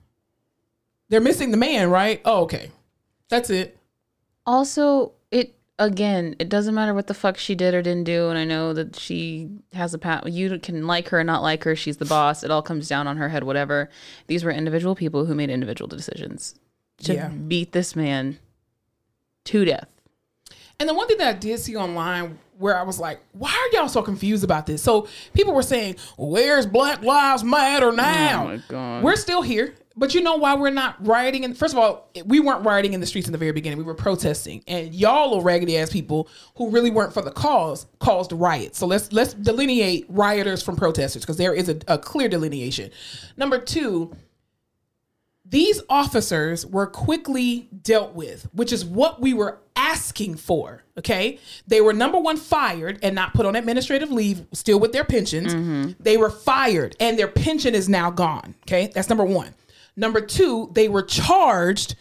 [1.08, 2.20] They're missing the man, right?
[2.26, 2.70] Oh, okay,
[3.30, 3.78] that's it.
[4.46, 8.38] Also, it again, it doesn't matter what the fuck she did or didn't do, and
[8.38, 10.30] I know that she has a pat.
[10.30, 11.74] You can like her or not like her.
[11.76, 12.42] She's the boss.
[12.42, 13.44] It all comes down on her head.
[13.44, 13.90] Whatever.
[14.26, 16.54] These were individual people who made individual decisions
[17.02, 17.28] to Yeah.
[17.28, 18.38] beat this man
[19.46, 19.88] to death.
[20.78, 23.76] And the one thing that I did see online where I was like, why are
[23.76, 24.82] y'all so confused about this?
[24.82, 28.44] So people were saying, where's Black Lives Matter oh now?
[28.44, 29.02] Oh my God.
[29.04, 29.74] We're still here.
[29.96, 31.44] But you know why we're not rioting?
[31.44, 33.78] And first of all, we weren't rioting in the streets in the very beginning.
[33.78, 37.86] We were protesting, and y'all are raggedy ass people who really weren't for the cause
[37.98, 38.78] caused riots.
[38.78, 42.90] So let's let's delineate rioters from protesters because there is a, a clear delineation.
[43.38, 44.14] Number two,
[45.48, 50.82] these officers were quickly dealt with, which is what we were asking for.
[50.98, 51.38] Okay.
[51.66, 55.54] They were number one fired and not put on administrative leave, still with their pensions.
[55.54, 55.92] Mm-hmm.
[56.00, 58.54] They were fired and their pension is now gone.
[58.64, 58.90] Okay.
[58.94, 59.54] That's number one.
[59.96, 61.96] Number two, they were charged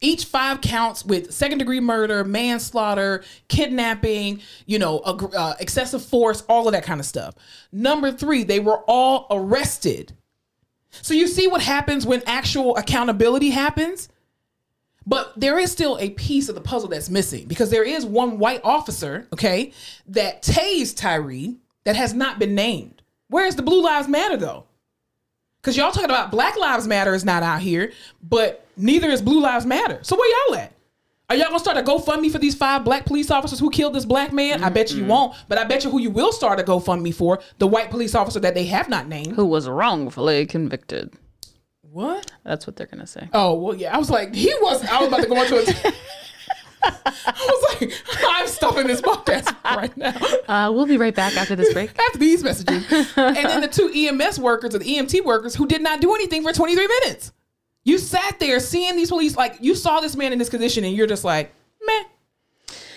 [0.00, 6.68] each five counts with second degree murder, manslaughter, kidnapping, you know, uh, excessive force, all
[6.68, 7.34] of that kind of stuff.
[7.72, 10.12] Number three, they were all arrested.
[10.90, 14.08] So you see what happens when actual accountability happens?
[15.06, 18.38] But there is still a piece of the puzzle that's missing because there is one
[18.38, 19.72] white officer, okay,
[20.08, 21.54] that tased Tyre
[21.84, 23.02] that has not been named.
[23.28, 24.64] Where's the Blue Lives Matter though?
[25.66, 27.90] Because y'all talking about Black Lives Matter is not out here,
[28.22, 29.98] but neither is Blue Lives Matter.
[30.02, 30.72] So where y'all at?
[31.28, 34.04] Are y'all gonna start a GoFundMe for these five black police officers who killed this
[34.04, 34.62] black man?
[34.62, 37.40] I bet you won't, but I bet you who you will start a GoFundMe for
[37.58, 39.34] the white police officer that they have not named.
[39.34, 41.12] Who was wrongfully convicted?
[41.80, 42.30] What?
[42.44, 43.28] That's what they're gonna say.
[43.32, 43.92] Oh well, yeah.
[43.92, 44.84] I was like, he was.
[44.84, 45.94] I was about to go into it.
[46.86, 47.92] I was like,
[48.28, 50.14] I'm stopping this podcast right now
[50.48, 51.90] Uh, we'll be right back after this break.
[52.06, 52.84] after these messages.
[53.16, 56.42] And then the two EMS workers or the EMT workers who did not do anything
[56.42, 57.32] for 23 minutes.
[57.84, 60.94] You sat there seeing these police, like you saw this man in this condition, and
[60.96, 61.52] you're just like,
[61.86, 62.04] man,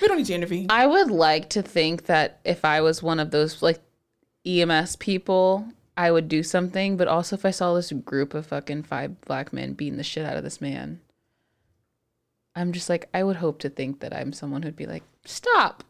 [0.02, 0.68] we don't need to intervene.
[0.70, 3.80] I would like to think that if I was one of those like
[4.48, 6.98] EMS people, I would do something.
[6.98, 10.26] But also, if I saw this group of fucking five black men beating the shit
[10.26, 11.02] out of this man,
[12.56, 15.84] I'm just like, I would hope to think that I'm someone who'd be like, stop.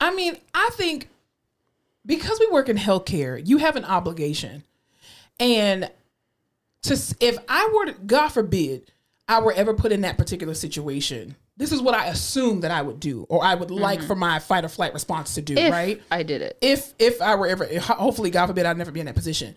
[0.00, 1.08] I mean, I think
[2.04, 4.64] because we work in healthcare, you have an obligation.
[5.40, 5.90] And
[6.82, 8.92] to if I were to, God forbid,
[9.28, 12.82] I were ever put in that particular situation, this is what I assume that I
[12.82, 14.08] would do, or I would like mm-hmm.
[14.08, 16.00] for my fight or flight response to do, If right?
[16.10, 16.58] I did it.
[16.60, 19.54] if if I were ever hopefully God forbid I'd never be in that position.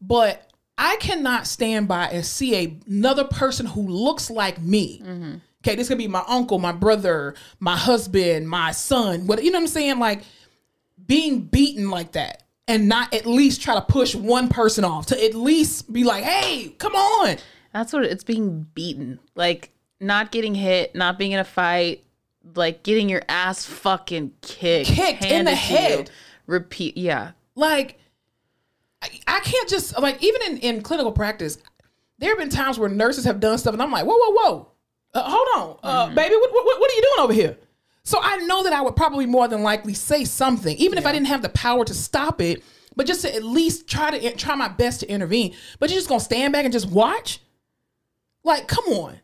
[0.00, 0.49] But
[0.80, 5.02] I cannot stand by and see a, another person who looks like me.
[5.62, 9.26] Okay, this could be my uncle, my brother, my husband, my son.
[9.26, 9.98] What you know what I'm saying?
[9.98, 10.22] Like
[11.06, 15.22] being beaten like that and not at least try to push one person off to
[15.22, 17.36] at least be like, hey, come on.
[17.74, 19.20] That's what it's being beaten.
[19.34, 22.04] Like not getting hit, not being in a fight,
[22.54, 24.88] like getting your ass fucking kicked.
[24.88, 26.10] Kicked in the head.
[26.46, 26.96] Repeat.
[26.96, 27.32] Yeah.
[27.54, 27.99] like
[29.02, 31.58] I, I can't just like even in, in clinical practice
[32.18, 34.66] there have been times where nurses have done stuff and i'm like whoa whoa whoa.
[35.12, 35.78] Uh, hold on.
[35.82, 37.56] Uh, baby what, what, what are you doing over here?
[38.04, 41.12] So i know that i would probably more than likely say something even if i
[41.12, 42.62] didn't have the power to stop it
[42.96, 45.54] but just to at least try to try my best to intervene.
[45.78, 47.40] But you're just gonna stand back and just watch?
[48.44, 49.20] Like come on.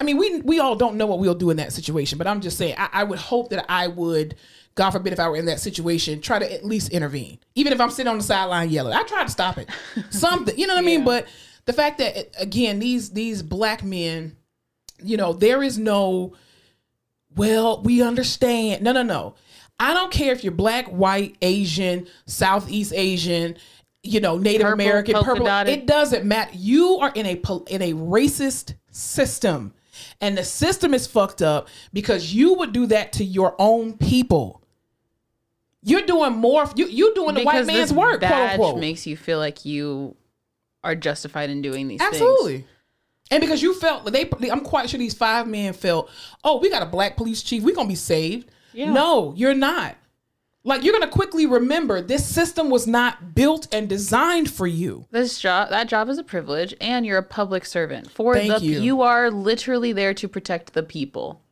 [0.00, 2.40] I mean, we we all don't know what we'll do in that situation, but I'm
[2.40, 4.36] just saying, I, I would hope that I would,
[4.78, 7.80] God forbid, if I were in that situation, try to at least intervene, even if
[7.80, 8.92] I'm sitting on the sideline yelling.
[8.92, 9.68] I try to stop it,
[10.10, 11.04] something, you know what I mean?
[11.04, 11.26] But
[11.64, 14.36] the fact that again, these these black men,
[15.02, 16.34] you know, there is no,
[17.34, 18.84] well, we understand.
[18.84, 19.34] No, no, no.
[19.80, 23.56] I don't care if you're black, white, Asian, Southeast Asian,
[24.04, 25.46] you know, Native Purple, American, purple.
[25.46, 25.76] dotted.
[25.76, 26.52] It doesn't matter.
[26.54, 27.32] You are in a
[27.66, 29.74] in a racist system,
[30.20, 34.62] and the system is fucked up because you would do that to your own people.
[35.82, 36.68] You're doing more.
[36.74, 38.80] You you doing the white man's work, quote badge unquote.
[38.80, 40.16] makes you feel like you
[40.82, 42.14] are justified in doing these things.
[42.14, 42.66] Absolutely.
[43.30, 46.10] And because you felt they, I'm quite sure these five men felt,
[46.44, 48.50] oh, we got a black police chief, we're gonna be saved.
[48.72, 48.92] Yeah.
[48.92, 49.96] No, you're not.
[50.64, 55.06] Like you're gonna quickly remember this system was not built and designed for you.
[55.10, 58.64] This job, that job is a privilege, and you're a public servant for Thank the.
[58.64, 58.80] you.
[58.80, 61.42] You are literally there to protect the people.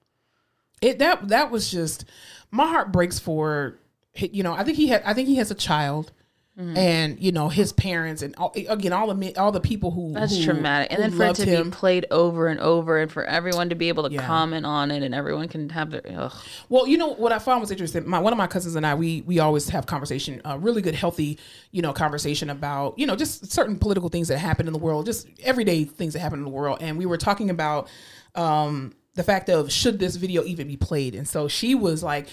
[0.82, 2.04] It that that was just
[2.50, 3.78] my heart breaks for
[4.18, 6.12] you know I think he had I think he has a child.
[6.58, 6.74] Mm-hmm.
[6.78, 10.34] And you know his parents and all, again all the all the people who That's
[10.38, 11.68] who- traumatic, and then for it to him.
[11.68, 14.26] be played over and over, and for everyone to be able to Yeah.
[14.26, 16.00] comment on it, and everyone can have their.
[16.16, 16.32] Ugh.
[16.70, 18.08] Well, you know what I found was interesting.
[18.08, 20.94] My one of my cousins and I, we we always have conversation, a really good,
[20.94, 21.38] healthy,
[21.72, 25.04] you know, conversation about you know just certain political things that happen in the world,
[25.04, 26.78] just everyday things that happen in the world.
[26.80, 27.86] And we were talking about
[28.34, 31.14] um, the fact of should this video even be played.
[31.14, 32.28] And so she was like,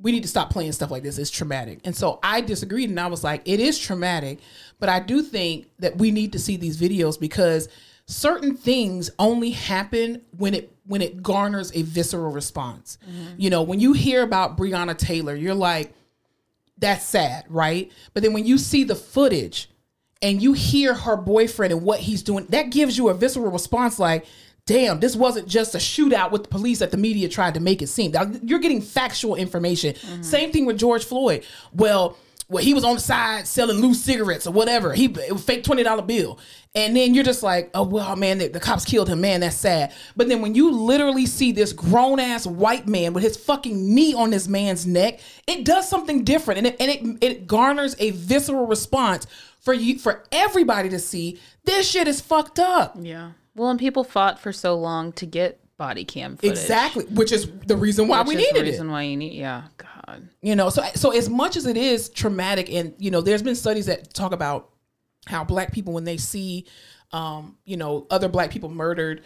[0.00, 1.18] "We need to stop playing stuff like this.
[1.18, 4.38] It's traumatic." And so I disagreed, and I was like, "It is traumatic,
[4.78, 7.68] but I do think that we need to see these videos because."
[8.08, 12.98] certain things only happen when it when it garners a visceral response.
[13.04, 13.40] Mm-hmm.
[13.40, 15.92] You know, when you hear about Breonna Taylor, you're like,
[16.78, 17.90] that's sad, right?
[18.14, 19.68] But then when you see the footage
[20.22, 23.98] and you hear her boyfriend and what he's doing, that gives you a visceral response
[23.98, 24.26] like,
[24.66, 27.80] damn, this wasn't just a shootout with the police that the media tried to make
[27.82, 28.10] it seem.
[28.10, 29.94] Now, you're getting factual information.
[29.94, 30.22] Mm-hmm.
[30.22, 31.44] Same thing with George Floyd.
[31.72, 34.92] Well, well, he was on the side selling loose cigarettes or whatever.
[34.92, 36.38] He it was fake twenty dollar bill,
[36.76, 39.20] and then you're just like, oh well, man, the, the cops killed him.
[39.20, 39.92] Man, that's sad.
[40.14, 44.14] But then when you literally see this grown ass white man with his fucking knee
[44.14, 48.10] on this man's neck, it does something different, and it and it, it garners a
[48.10, 49.26] visceral response
[49.58, 51.40] for you for everybody to see.
[51.64, 52.96] This shit is fucked up.
[53.00, 53.32] Yeah.
[53.56, 56.50] Well, and people fought for so long to get body cam footage.
[56.50, 58.70] Exactly, which is the reason why Which we is the needed it.
[58.70, 59.32] reason why you need.
[59.34, 59.64] Yeah.
[59.76, 60.28] God.
[60.40, 63.56] you know so so as much as it is traumatic and you know there's been
[63.56, 64.70] studies that talk about
[65.26, 66.64] how black people when they see
[67.12, 69.22] um you know other black people murdered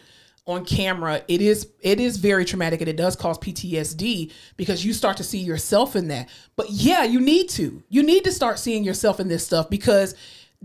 [0.47, 4.93] on camera it is it is very traumatic and it does cause PTSD because you
[4.95, 8.59] start to see yourself in that but yeah you need to you need to start
[8.59, 10.15] seeing yourself in this stuff because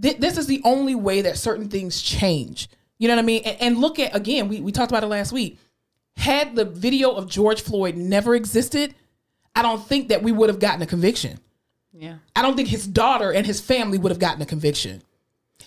[0.01, 3.43] th- this is the only way that certain things change you know what I mean
[3.46, 5.60] and, and look at again we, we talked about it last week
[6.18, 8.96] had the video of George Floyd never existed
[9.56, 11.39] I don't think that we would have gotten a conviction.
[11.93, 12.18] Yeah.
[12.36, 15.02] I don't think his daughter and his family would have gotten a conviction.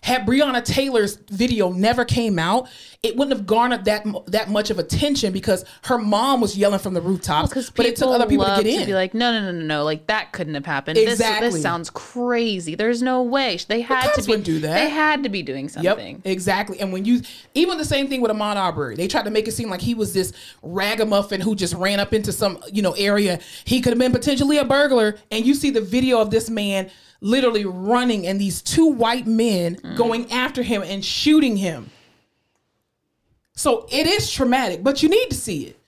[0.03, 2.69] Had Breonna Taylor's video never came out,
[3.03, 6.95] it wouldn't have garnered that that much of attention because her mom was yelling from
[6.95, 7.49] the rooftops.
[7.49, 8.87] Because but it took other people to get in.
[8.87, 10.97] be like, no, no, no, no, no, like that couldn't have happened.
[10.97, 11.51] This, Exactly.
[11.51, 12.75] this sounds crazy.
[12.75, 14.43] There's no way they had cops to be.
[14.43, 14.75] do that.
[14.75, 16.17] They had to be doing something.
[16.17, 16.81] Yep, exactly.
[16.81, 17.23] And when you
[17.55, 19.95] even the same thing with Ahmaud Arbery, they tried to make it seem like he
[19.95, 20.33] was this
[20.63, 23.41] ragamuffin who just ran up into some you know area.
[23.65, 26.91] He could have been potentially a burglar, and you see the video of this man
[27.21, 29.97] literally running and these two white men mm.
[29.97, 31.91] going after him and shooting him.
[33.55, 35.79] So it is traumatic, but you need to see it.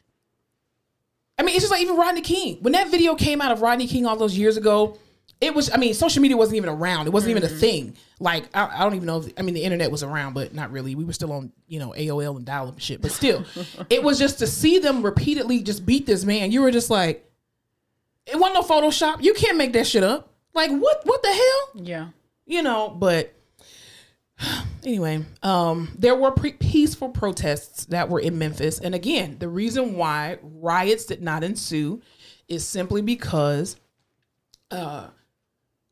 [1.38, 2.58] I mean, it's just like even Rodney King.
[2.60, 4.98] When that video came out of Rodney King all those years ago,
[5.40, 5.70] it was.
[5.72, 7.06] I mean, social media wasn't even around.
[7.06, 7.58] It wasn't even a mm-hmm.
[7.58, 7.96] thing.
[8.18, 9.20] Like I, I don't even know.
[9.20, 10.94] If, I mean, the internet was around, but not really.
[10.94, 13.00] We were still on you know AOL and dial up shit.
[13.00, 13.46] But still,
[13.88, 16.52] it was just to see them repeatedly just beat this man.
[16.52, 17.24] You were just like,
[18.26, 19.22] it wasn't no Photoshop.
[19.22, 20.29] You can't make that shit up.
[20.54, 21.00] Like what?
[21.04, 21.82] What the hell?
[21.84, 22.08] Yeah.
[22.46, 23.32] you know but
[24.84, 29.94] anyway um there were pre- peaceful protests that were in memphis and again the reason
[29.94, 32.00] why riots did not ensue
[32.48, 33.76] is simply because
[34.70, 35.08] uh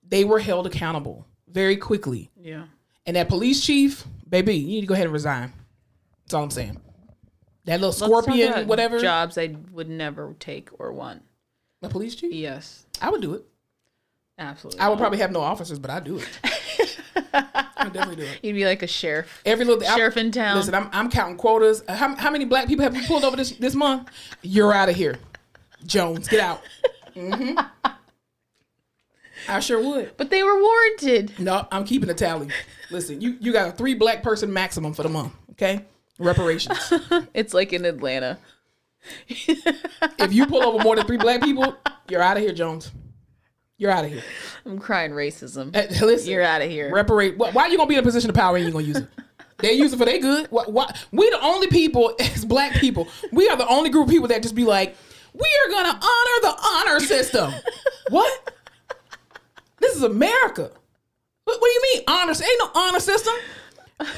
[0.08, 2.64] they were held accountable very quickly Yeah.
[3.06, 5.52] and that police chief baby you need to go ahead and resign
[6.24, 6.80] that's all i'm saying
[7.66, 11.22] that little scorpion whatever jobs I would never take or want.
[11.82, 12.86] the police chief Yes.
[13.02, 13.44] i would do it
[14.38, 14.80] Absolutely.
[14.80, 16.28] i would probably have no officers but i'd do it
[17.34, 19.40] i definitely do it You'd be like a sheriff.
[19.44, 20.56] Every little I- Sheriff in town.
[20.56, 21.82] Listen, I'm, I'm counting quotas.
[21.88, 24.08] How, how many black people have you pulled over this this month?
[24.42, 25.16] You're out of here,
[25.86, 26.28] Jones.
[26.28, 26.62] Get out.
[27.14, 27.58] hmm
[29.48, 30.16] I sure would.
[30.16, 31.38] But they were warranted.
[31.38, 32.48] No, I'm keeping a tally.
[32.90, 35.32] Listen, you you got a three black person maximum for the month.
[35.52, 35.84] Okay,
[36.18, 36.92] reparations.
[37.34, 38.38] It's like in Atlanta.
[39.28, 41.76] if you pull over more than three black people,
[42.08, 42.90] you're out of here, Jones.
[43.78, 44.22] You're out of here.
[44.66, 45.72] I'm crying racism.
[46.00, 46.92] Listen, You're out of here.
[46.92, 47.38] Reparate.
[47.38, 48.98] Why why are you gonna be in a position of power and you gonna use
[48.98, 49.08] it?
[49.58, 50.46] They use it for their good.
[50.50, 50.94] Why, why?
[51.12, 53.08] We the only people as black people.
[53.32, 54.96] We are the only group of people that just be like,
[55.32, 57.52] we are gonna honor the honor system.
[58.10, 58.54] what?
[59.78, 60.70] This is America.
[61.44, 62.32] What, what do you mean honor?
[62.32, 63.34] Ain't no honor system.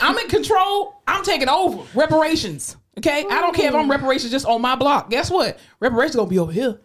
[0.00, 1.02] I'm in control.
[1.06, 1.86] I'm taking over.
[1.94, 2.76] Reparations.
[2.98, 3.24] Okay.
[3.30, 5.10] I don't care if I'm reparations just on my block.
[5.10, 5.58] Guess what?
[5.80, 6.80] Reparations gonna be over here.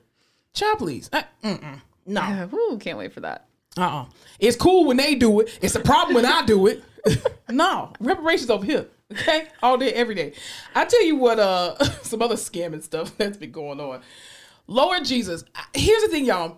[0.53, 1.09] Child, please.
[1.11, 1.82] Uh, mm-mm.
[2.06, 2.22] No.
[2.22, 3.47] Uh, Woo, can't wait for that.
[3.78, 4.06] Uh-uh.
[4.39, 5.58] It's cool when they do it.
[5.62, 6.84] It's a problem when I do it.
[7.49, 8.88] no, reparations over here.
[9.12, 10.34] Okay, all day, every day.
[10.74, 14.01] I tell you what, uh, some other scamming stuff that's been going on.
[14.68, 15.43] Lord Jesus,
[15.76, 16.58] here's the thing, y'all.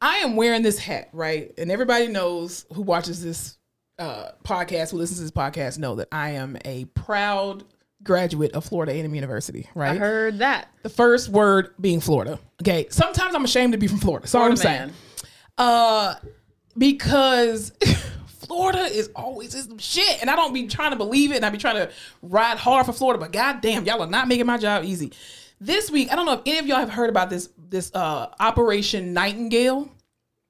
[0.00, 1.52] I am wearing this hat, right?
[1.58, 3.58] And everybody knows who watches this
[3.98, 7.64] uh, podcast, who listens to this podcast, know that I am a proud
[8.02, 9.92] graduate of Florida A&M University, right?
[9.92, 10.68] I heard that.
[10.82, 12.38] The first word being Florida.
[12.62, 14.26] Okay, sometimes I'm ashamed to be from Florida.
[14.26, 14.92] So I'm saying.
[15.56, 16.14] Uh,
[16.76, 17.72] because
[18.26, 21.44] Florida is always is some shit, and I don't be trying to believe it, and
[21.44, 21.90] I be trying to
[22.22, 25.12] ride hard for Florida, but goddamn, y'all are not making my job easy.
[25.60, 28.28] This week, I don't know if any of y'all have heard about this this uh
[28.38, 29.90] Operation Nightingale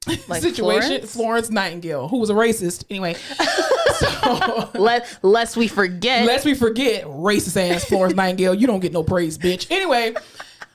[0.28, 0.88] Like situation.
[0.88, 1.12] Florence?
[1.12, 3.14] Florence Nightingale, who was a racist, anyway.
[3.98, 6.26] so, Let, lest we forget.
[6.26, 9.70] Lest we forget, racist ass Florence Nightingale, you don't get no praise, bitch.
[9.70, 10.14] Anyway,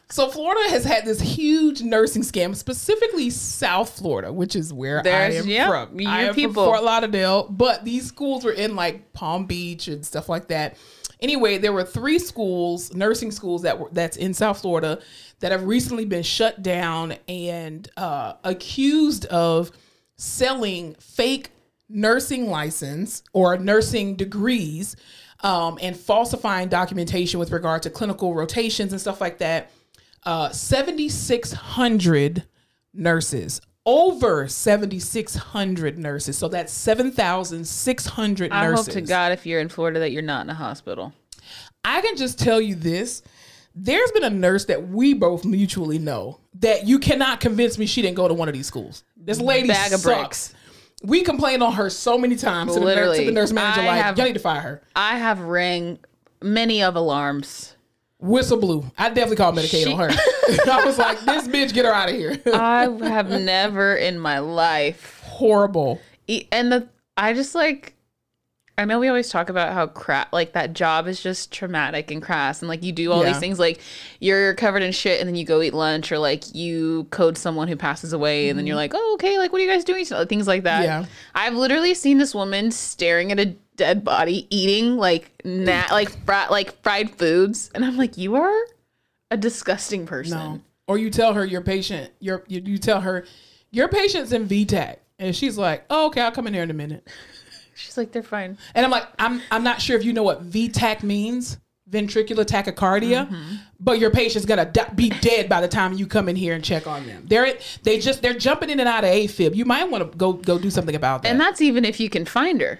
[0.10, 5.34] so Florida has had this huge nursing scam, specifically South Florida, which is where There's-
[5.34, 6.00] I am yeah, from.
[6.06, 6.54] I am people.
[6.54, 10.78] from Fort Lauderdale, but these schools were in like Palm Beach and stuff like that.
[11.24, 15.00] Anyway, there were three schools, nursing schools that were that's in South Florida
[15.40, 19.72] that have recently been shut down and uh, accused of
[20.18, 21.52] selling fake
[21.88, 24.98] nursing license or nursing degrees
[25.44, 29.72] um, and falsifying documentation with regard to clinical rotations and stuff like that.
[30.26, 32.44] Uh, 7,600
[32.94, 36.38] nurses, over 7,600 nurses.
[36.38, 38.86] So that's 7,600 I nurses.
[38.88, 41.14] hope to God if you're in Florida that you're not in a hospital.
[41.84, 43.22] I can just tell you this.
[43.76, 48.02] There's been a nurse that we both mutually know that you cannot convince me she
[48.02, 49.04] didn't go to one of these schools.
[49.18, 50.04] This lady Bag of sucks.
[50.52, 50.54] bricks.
[51.04, 53.86] We complained on her so many times to the, nurse, to the nurse manager, I
[53.88, 54.82] like, have- y'all need to fire her.
[54.96, 56.00] I have rang
[56.42, 57.73] many of alarms.
[58.24, 58.84] Whistle blew.
[58.98, 60.10] I definitely called Medicaid on her.
[60.72, 62.42] I was like, this bitch, get her out of here.
[62.54, 66.00] I have never in my life Horrible.
[66.28, 67.96] E- and the I just like
[68.76, 72.24] I know we always talk about how crap like that job is just traumatic and
[72.24, 73.30] crass and like you do all Yeah.
[73.34, 73.80] these things like
[74.20, 77.68] you're covered in shit and then you go eat lunch or like you code someone
[77.68, 80.06] who passes away and then you're like oh okay like what are you guys doing
[80.06, 81.04] So, things like that Mm-hmm.
[81.04, 81.10] Yeah.
[81.36, 86.50] I've literally seen this woman staring at a dead body eating like nat like fri-
[86.50, 88.54] like fried foods and I'm like you are
[89.32, 90.62] a disgusting person No.
[90.86, 93.26] Or you tell her your patient, your you, you tell her
[93.72, 95.00] your patient's in V-tach.
[95.18, 97.08] And she's like, oh, okay, I'll come in here in a minute.
[97.74, 100.42] she's like they're fine And I'm like, I'm I'm not sure if you know what
[100.42, 101.58] V-tach means,
[101.90, 103.56] ventricular tachycardia, Mm-hmm.
[103.80, 106.64] but your patient's gonna di- be dead by the time you come in here and
[106.64, 107.26] check on them.
[107.28, 109.56] They're they just they're jumping in and out of AFib.
[109.56, 111.30] You might want to go go do something about that.
[111.30, 112.80] and that's even if you can find her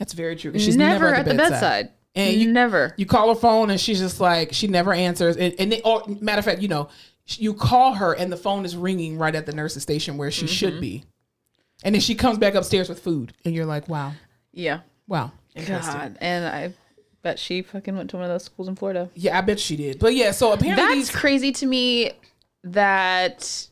[0.00, 0.58] that's very true.
[0.58, 4.18] She's never, at the bedside, And you, never you call her phone and she's just
[4.18, 5.36] like she never answers.
[5.36, 6.88] And, and they, or matter of fact, you know,
[7.26, 10.46] you call her and the phone is ringing right at the nurse's station where she
[10.46, 10.52] Mm-hmm.
[10.52, 11.04] should be.
[11.84, 14.12] And then she comes back upstairs with food, and you're like, wow,
[14.52, 15.32] yeah wow.
[15.66, 16.72] God, and I
[17.22, 19.10] bet she fucking went to one of those schools in Florida.
[19.14, 19.98] Yeah, I bet she did.
[19.98, 22.12] But yeah, so apparently That's these, crazy to me
[22.64, 23.68] that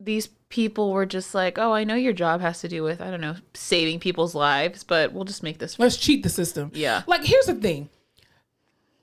[0.00, 3.10] these people were just like, "Oh, I know your job has to do with I
[3.10, 6.70] don't know saving people's lives, but we'll just make this." Let's cheat the system.
[6.74, 7.02] Yeah.
[7.06, 7.88] Like here's the thing.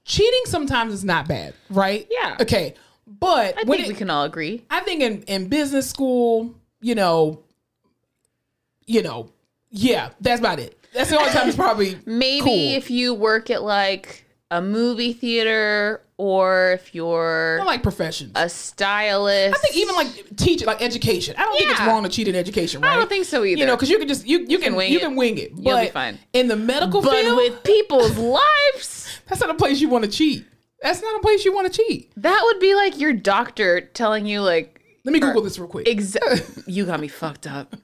[0.04, 2.08] Cheating sometimes is not bad, right?
[2.12, 2.38] Yeah.
[2.40, 2.76] Okay.
[3.08, 4.64] But I think it- we can all agree.
[4.70, 7.44] I think in, in business school, you know,
[8.86, 9.32] you know,
[9.72, 10.78] yeah, that's about it.
[10.94, 12.54] That's the only time it's probably Maybe cool.
[12.76, 18.32] if you work at like a movie theater or if you're I like professions.
[18.36, 19.56] a stylist.
[19.56, 21.36] I think even like teaching, like education.
[21.38, 22.94] I don't think it's wrong to cheat in education, right?
[22.94, 23.60] I don't think so either.
[23.60, 25.02] You know, because you can just you you can, wing you it.
[25.02, 25.52] can wing it.
[25.56, 26.18] You'll but be fine.
[26.34, 28.18] In the medical but field, with people's
[28.76, 30.46] lives, that's not a place you want to cheat.
[30.82, 32.12] That's not a place you want to cheat.
[32.18, 35.88] that would be like your doctor telling you like Let me Google this real quick.
[35.88, 37.76] exa- you got me fucked up.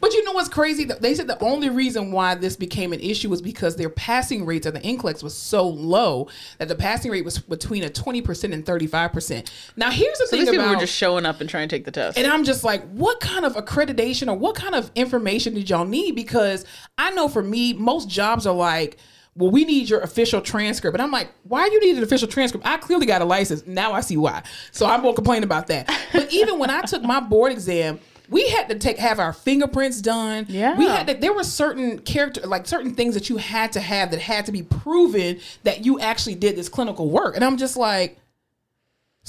[0.00, 0.84] But you know what's crazy?
[0.84, 4.66] They said the only reason why this became an issue was because their passing rates
[4.66, 8.64] at the NCLEX was so low that the passing rate was between a 20% and
[8.64, 9.50] 35%.
[9.76, 11.84] Now, here's the So thing these people were just showing up and trying to take
[11.84, 12.18] the test.
[12.18, 15.84] and I'm just like, what kind of accreditation or what kind of information did y'all
[15.84, 16.14] need?
[16.14, 16.64] Because
[16.98, 18.98] I know for me, most jobs are like,
[19.38, 20.94] well, we need your official transcript.
[20.94, 22.66] And I'm like, why do you need an official transcript?
[22.66, 23.66] I clearly got a license.
[23.66, 24.42] Now I see why.
[24.72, 25.90] So I won't complain about that.
[26.12, 30.00] But even when I took my board exam, we had to take have our fingerprints
[30.00, 30.46] done.
[30.48, 30.76] Yeah.
[30.76, 34.10] We had to there were certain character like certain things that you had to have
[34.10, 37.36] that had to be proven that you actually did this clinical work.
[37.36, 38.18] And I'm just like,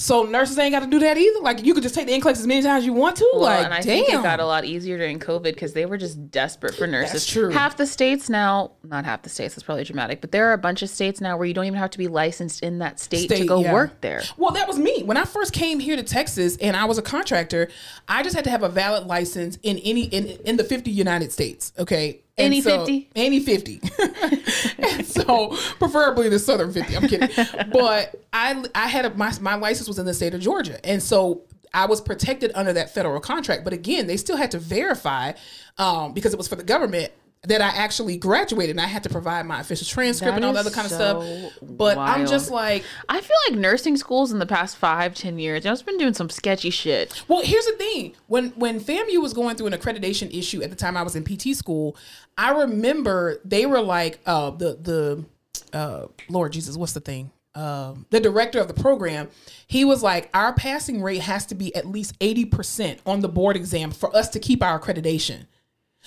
[0.00, 1.40] so nurses ain't got to do that either.
[1.40, 3.28] Like you could just take the NCLEX as many times as you want to.
[3.32, 4.04] Well, like, and I damn.
[4.04, 7.12] think it got a lot easier during COVID because they were just desperate for nurses.
[7.12, 7.50] That's true.
[7.50, 10.58] Half the states now, not half the states, that's probably dramatic, but there are a
[10.58, 13.28] bunch of states now where you don't even have to be licensed in that state,
[13.28, 13.72] to go yeah.
[13.72, 14.22] work there.
[14.36, 17.02] Well, that was me when I first came here to Texas, and I was a
[17.02, 17.68] contractor.
[18.06, 21.32] I just had to have a valid license in any in in the fifty United
[21.32, 21.72] States.
[21.76, 22.20] Okay.
[22.38, 23.10] And Any so- 50?
[23.16, 23.80] Any fifty.
[24.78, 26.96] and so, preferably the southern fifty.
[26.96, 27.28] I'm kidding,
[27.72, 31.02] but I I had a my my license was in the state of Georgia, and
[31.02, 31.42] so.
[31.74, 35.34] I was protected under that federal contract, but again, they still had to verify
[35.76, 37.12] um, because it was for the government
[37.42, 40.54] that I actually graduated, and I had to provide my official transcript That and all
[40.54, 41.52] that other kind of stuff.
[41.62, 45.64] But I'm just like, I feel like nursing schools in the past five, ten years,
[45.64, 47.22] I've been doing some sketchy shit.
[47.28, 48.14] Well, here's the thing.
[48.26, 51.24] When when FAMU was going through an accreditation issue at the time I was in
[51.24, 51.96] PT school,
[52.38, 57.32] I remember they were like, uh, the the uh, Lord Jesus, what's the thing?
[57.54, 59.28] Um, the director of the program,
[59.66, 63.56] he was like, our passing rate has to be at least 80% on the board
[63.56, 65.46] exam for us to keep our accreditation.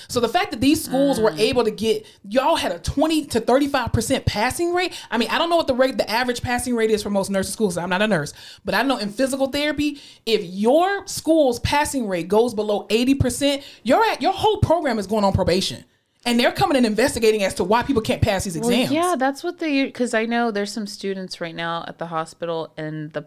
[0.07, 3.41] So the fact that these schools were able to get y'all had a 20 to
[3.41, 4.93] 35% passing rate.
[5.11, 7.29] I mean, I don't know what the rate the average passing rate is for most
[7.29, 7.77] nursing schools.
[7.77, 12.29] I'm not a nurse, but I know in physical therapy, if your school's passing rate
[12.29, 15.83] goes below 80%, you're at your whole program is going on probation.
[16.25, 18.91] And they're coming and investigating as to why people can't pass these Well, exams.
[18.91, 22.73] yeah, that's what they because I know there's some students right now at the hospital
[22.77, 23.25] and the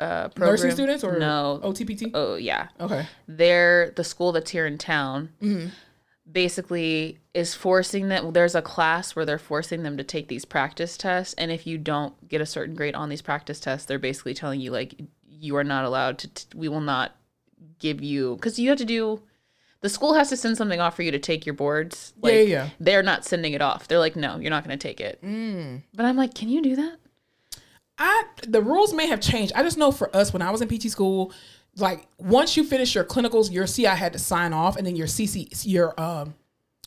[0.00, 0.50] uh, program.
[0.50, 1.60] Nursing students or no?
[1.64, 2.10] OTPT?
[2.12, 3.06] Oh yeah, Okay.
[3.26, 5.30] they're the school that's here in town.
[5.40, 5.68] Mm-hmm.
[6.30, 8.32] Basically, is forcing them.
[8.32, 11.78] There's a class where they're forcing them to take these practice tests, and if you
[11.78, 15.56] don't get a certain grade on these practice tests, they're basically telling you like you
[15.56, 16.28] are not allowed to.
[16.28, 17.14] T- we will not
[17.78, 19.22] give you because you have to do.
[19.86, 22.12] The school has to send something off for you to take your boards.
[22.20, 22.68] Like, Yeah, yeah.
[22.80, 23.86] They're not sending it off.
[23.86, 25.22] They're like, no, you're not going to take it.
[25.22, 25.82] Mm.
[25.94, 26.96] But I'm like, can you do that?
[27.96, 29.52] I the rules may have changed.
[29.54, 31.32] I just know for us when I was in PT school,
[31.76, 35.06] like once you finish your clinicals, your CI had to sign off, and then your
[35.06, 36.34] CC your um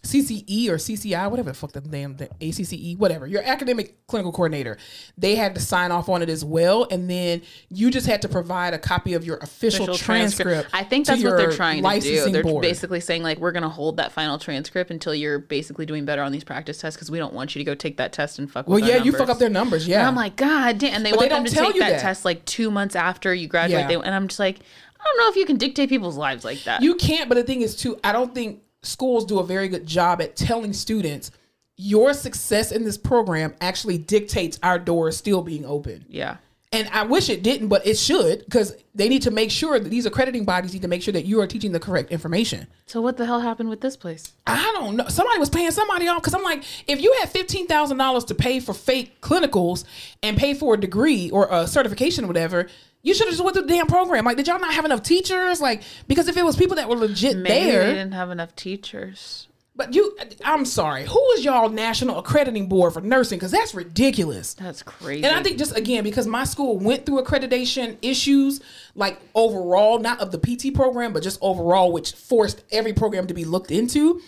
[0.04, 4.78] CCE or CCI, whatever the fuck the damn the ACCE, whatever your academic clinical coordinator,
[5.18, 8.30] they had to sign off on it as well, and then you just had to
[8.30, 10.70] provide a copy of your official, Official transcript.
[10.74, 12.32] I think that's what they're trying to do.
[12.32, 12.62] They're board.
[12.62, 16.22] basically saying like, we're going to hold that final transcript until you're basically doing better
[16.22, 18.50] on these practice tests because we don't want you to go take that test and
[18.52, 18.68] fuck.
[18.68, 19.88] Well, yeah, you fuck up their numbers.
[19.88, 20.93] Yeah, And I'm like, God damn.
[20.95, 22.02] And they But want they them to take that, that.
[22.02, 23.82] test like two months after you graduate.
[23.82, 23.88] Yeah.
[23.88, 24.60] They, and I'm just like,
[25.00, 26.82] I don't know if you can dictate people's lives like that.
[26.82, 29.86] You can't, but the thing is too, I don't think schools do a very good
[29.86, 31.32] job at telling students
[31.78, 36.06] your success in this program actually dictates our doors still being open.
[36.10, 36.38] yeah.
[36.72, 39.90] And I wish it didn't, but it should because they need to make sure that
[39.90, 42.68] these accrediting bodies need to make sure that you are teaching the correct information.
[42.86, 44.34] So what the hell happened with this place?
[44.46, 45.08] I don't know.
[45.08, 48.36] Somebody was paying somebody off because I'm like, if you had fifteen thousand dollars to
[48.36, 49.84] pay for fake clinicals
[50.22, 52.68] and pay for a degree or a certification or whatever,
[53.02, 54.26] you should have just went through the damn program.
[54.26, 55.62] Like, did y'all not have enough teachers?
[55.62, 58.56] Like, because if it was people that were legit Maybe there, they didn't have enough
[58.56, 59.47] teachers.
[59.76, 63.38] but you, I'm sorry, who is y'all national accrediting board for nursing?
[63.39, 64.54] Because that's ridiculous.
[64.56, 65.24] That's crazy.
[65.24, 68.60] And I think just again because my school went through accreditation issues,
[68.95, 73.34] like overall, not of the PT program, but just overall, which forced every program to
[73.34, 74.22] be looked into.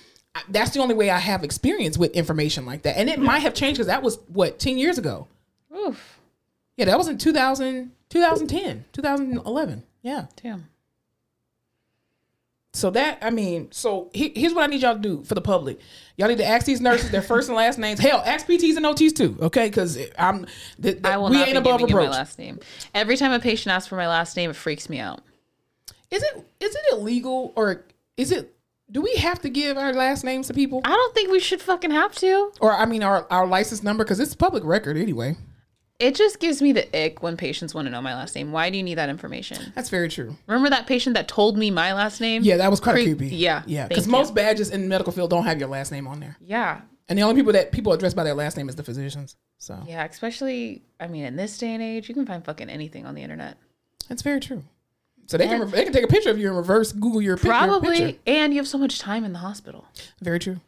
[0.48, 3.54] That's the only way I have experience with information like that, and it might have
[3.54, 5.28] changed because that was what ten years ago.
[5.76, 6.21] Oof.
[6.82, 9.84] Yeah, that was in 2000, 2010, 2011.
[10.02, 10.26] Yeah.
[10.42, 10.68] Damn.
[12.74, 15.42] So that I mean, so he, here's what I need y'all to do for the
[15.42, 15.80] public.
[16.18, 18.00] Y'all need to ask these nurses their first and last names.
[18.00, 19.68] Hell, ask PTs and OTs too, okay?
[19.70, 20.48] Because I'm
[20.82, 22.60] th- th- I will we not ain't be above giving you my last name.
[22.96, 25.22] Every time a patient asks for my last name, it freaks me out.
[26.10, 27.86] Is it is it illegal or
[28.18, 28.56] is it?
[28.92, 31.62] Do we have to give our last names to people, I don't think we should
[31.62, 32.52] fucking have to.
[32.60, 34.04] or I mean our our license number?
[34.04, 35.38] Because it's public record anyway.
[36.02, 38.52] It just gives me the ick when patients want to know my last name.
[38.52, 39.72] Why do you need that information?
[39.76, 40.36] That's very true.
[40.48, 42.42] Remember that patient that told me my last name?
[42.44, 43.28] Yeah, that was of creepy.
[43.28, 43.88] yeah, yeah.
[43.88, 46.82] Because most badges in the medical field don't have your last name on there, Yeah.
[47.08, 49.36] and the only people that people address by their last name is the physicians.
[49.60, 53.06] So Yeah, especially I mean in this day and age, you can find fucking anything
[53.06, 53.58] on the internet.
[54.10, 54.64] that's very true.
[55.28, 57.38] So they can And- they can take a picture of you and reverse Google your
[57.38, 59.86] Probably and you have so much time in the hospital.
[60.20, 60.60] Very true.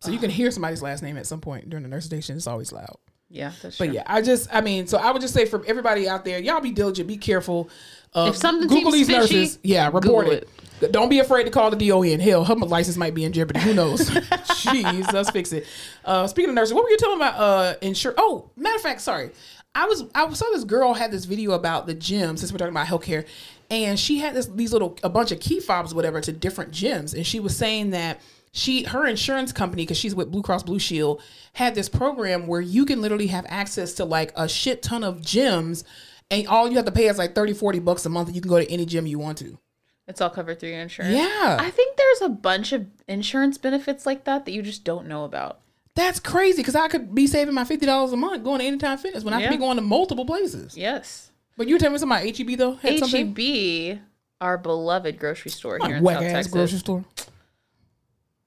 [0.00, 2.36] So you can hear somebody's last name at some point during the nurse station.
[2.36, 2.96] It's always loud.
[3.32, 3.94] Yeah, that's But true.
[3.94, 6.60] yeah, I just, I mean, so I would just say for everybody out there, y'all
[6.60, 7.70] be diligent, be careful.
[8.14, 10.48] Uh, If something Google these fishy, nurses, yeah, report Google it.
[10.92, 12.20] Don't be afraid to call the DON.
[12.20, 13.60] Hell, her license might be in jeopardy.
[13.60, 14.10] Who knows?
[14.10, 15.64] Jeez, let's fix it.
[16.04, 17.34] Uh, speaking of nurses, what were you telling about?
[17.40, 18.12] Uh, insure.
[18.18, 19.30] Oh, matter of fact, sorry.
[19.74, 22.74] I was I saw this girl had this video about the gyms since we're talking
[22.74, 23.26] about healthcare,
[23.70, 27.14] and she had this these little a bunch of key fobs whatever to different gyms,
[27.14, 28.20] and she was saying that
[28.52, 31.22] she her insurance company because she's with Blue Cross Blue Shield
[31.54, 35.20] had this program where you can literally have access to like a shit ton of
[35.22, 35.84] gyms,
[36.30, 38.42] and all you have to pay is like 30, 40 bucks a month, and you
[38.42, 39.58] can go to any gym you want to.
[40.06, 41.14] It's all covered through your insurance.
[41.14, 41.56] Yeah.
[41.60, 45.24] I think there's a bunch of insurance benefits like that that you just don't know
[45.24, 45.60] about.
[45.94, 48.98] That's crazy because I could be saving my fifty dollars a month going to Anytime
[48.98, 50.76] Fitness when I could be going to multiple places.
[50.76, 51.30] Yes.
[51.56, 52.74] But you were telling me something about HEB though?
[52.76, 53.00] Had?
[53.00, 54.00] HEB,
[54.40, 56.52] our beloved grocery store here in South Texas.
[56.52, 57.04] grocery store.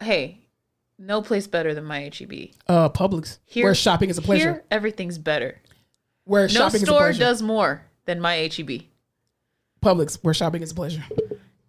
[0.06, 0.38] Hey,
[1.00, 2.50] no place better than my HEB.
[2.68, 3.40] Uh, Publix.
[3.44, 4.52] Here, where shopping is a pleasure.
[4.54, 5.60] Here, everything's better.
[6.26, 8.84] where No shopping is a store does more than my HEB.
[9.84, 11.04] Publix, where shopping is a pleasure.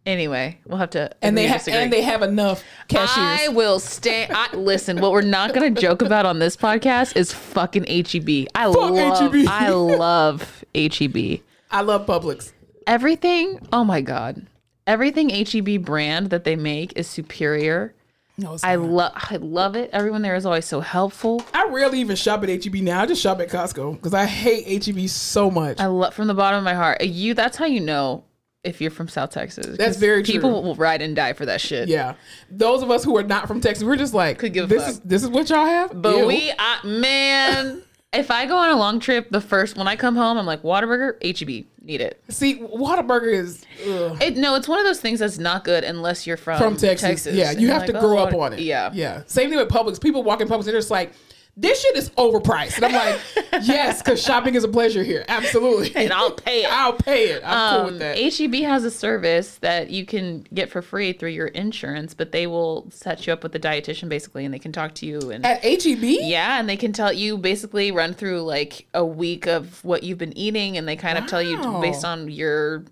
[0.05, 1.11] Anyway, we'll have to.
[1.23, 3.17] And they have and they have enough cashiers.
[3.17, 4.29] I will stay.
[4.31, 8.49] I, listen, what we're not going to joke about on this podcast is fucking HEB.
[8.55, 9.33] I love.
[9.33, 9.49] HEB.
[9.49, 11.41] I love HEB.
[11.71, 12.53] I love Publix.
[12.87, 13.67] Everything.
[13.73, 14.47] Oh my god.
[14.87, 17.95] Everything HEB brand that they make is superior.
[18.39, 19.13] No, it's I love.
[19.15, 19.89] I love it.
[19.93, 21.43] Everyone there is always so helpful.
[21.55, 23.01] I rarely even shop at HEB now.
[23.01, 25.81] I just shop at Costco because I hate HEB so much.
[25.81, 26.99] I love from the bottom of my heart.
[27.01, 27.33] Uh, you.
[27.35, 28.25] That's how you know
[28.63, 29.77] if you're from South Texas.
[29.79, 30.33] That's very true.
[30.35, 31.89] People will ride and die for that shit.
[31.89, 32.15] yeah,
[32.51, 34.91] those of us who are not from Texas, we're just like, Could give this fuck.
[34.91, 36.03] is this is what y'all have.
[36.03, 36.27] But Ew.
[36.27, 37.83] we, I, man,
[38.13, 40.63] if I go on a long trip, the first when I come home, I'm like
[40.63, 42.23] Whataburger, HEB, need it.
[42.29, 43.65] see Whataburger is.
[43.79, 47.27] It no, it's one of those things that's not good unless you're from from Texas.
[47.27, 48.61] Yeah, you have to like, grow oh, up on it.
[48.61, 49.23] Yeah, yeah.
[49.27, 50.01] Same thing with Publix.
[50.01, 51.13] People walk in Publix, they're just like,
[51.59, 53.21] this shit is overpriced, and I'm like,
[53.63, 55.25] yes, because shopping is a pleasure here.
[55.29, 56.71] Absolutely, and I'll pay it.
[56.71, 57.43] I'll pay it.
[57.45, 58.19] I'm cool Um, with that.
[58.19, 62.47] HEB has a service that you can get for free through your insurance, but they
[62.47, 65.47] will set you up with a dietitian basically, and they can talk to you and
[65.47, 69.83] At HEB, yeah, and they can tell you basically run through like a week of
[69.85, 72.85] what you've been eating, and they kind of tell you based on your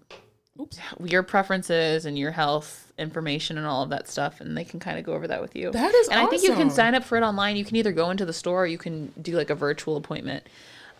[1.04, 4.98] your preferences and your health information and all of that stuff, and they can kind
[4.98, 5.70] of go over that with you.
[5.72, 7.56] That is and I think you can sign up for it online.
[7.56, 10.46] You can either go into the store or you can do like a virtual appointment.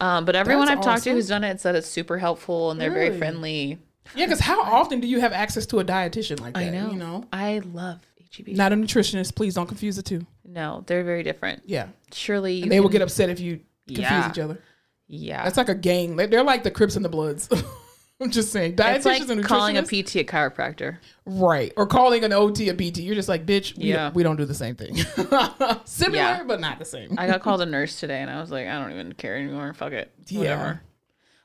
[0.01, 2.81] Um, but everyone That's I've talked to who's done it said it's super helpful and
[2.81, 3.79] they're very friendly.
[4.17, 6.65] yeah, because how often do you have access to a dietitian like that?
[6.65, 6.91] I know.
[6.91, 8.01] You know, I love
[8.37, 8.49] HEB.
[8.49, 9.37] not a nutritionist.
[9.37, 10.27] Please don't confuse the two.
[10.45, 11.63] no, they're very different.
[11.65, 14.31] Yeah, Surely you they will get upset if you confuse Yeah.
[14.31, 14.59] each other.
[15.07, 16.17] Yeah, That's like a gang.
[16.17, 17.49] They're like the Crips and the Bloods.
[18.21, 20.99] I'm just saying, dietitians it's like and calling a PT a chiropractor.
[21.27, 21.73] Right.
[21.77, 22.99] Or calling an OT a PT.
[22.99, 24.05] You're just like, bitch, we, Yeah.
[24.05, 24.95] don't, we don't do the same thing.
[25.85, 26.43] Similar, Yeah.
[26.47, 27.15] but not the same.
[27.19, 29.73] I got called a nurse today, and I was like, I don't even care anymore.
[29.75, 30.13] Fuck it.
[30.29, 30.39] Yeah.
[30.39, 30.81] Whatever.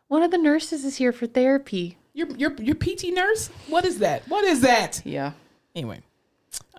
[0.09, 1.97] One of the nurses is here for therapy.
[2.13, 3.49] Your, your, your PT nurse?
[3.67, 4.27] What is that?
[4.27, 5.01] What is that?
[5.05, 5.31] Yeah.
[5.75, 6.01] Anyway.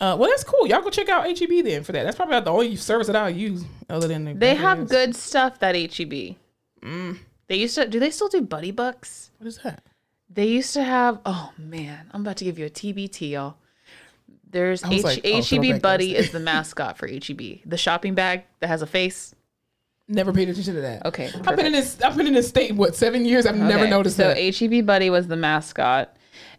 [0.01, 0.67] Uh, well, that's cool.
[0.67, 2.05] Y'all go check out HEB then for that.
[2.05, 4.35] That's probably the only service that I'll use other than the.
[4.35, 6.37] They have good stuff that HEB.
[7.51, 7.89] They used to.
[7.89, 9.33] Do they still do Buddy Bucks?
[9.39, 9.83] What is that?
[10.33, 11.19] They used to have.
[11.27, 13.57] Oh man, I'm about to give you a TBT, y'all.
[14.49, 17.59] There's H, like, oh, HEB Buddy is the mascot for HEB.
[17.67, 19.35] The shopping bag that has a face.
[20.07, 21.07] Never paid attention to that.
[21.07, 22.01] Okay, I've been in this.
[22.01, 23.47] I've been in this state what seven years.
[23.47, 24.55] I've never Okay, noticed so that.
[24.55, 26.17] HEB Buddy was the mascot,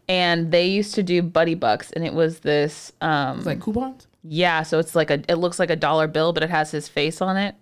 [0.09, 2.91] and they used to do Buddy Bucks, and it was this.
[2.99, 4.07] Um, It's like coupons.
[4.23, 6.89] Yeah, so it's like a it looks like a dollar bill, but it has his
[6.89, 7.55] face on it.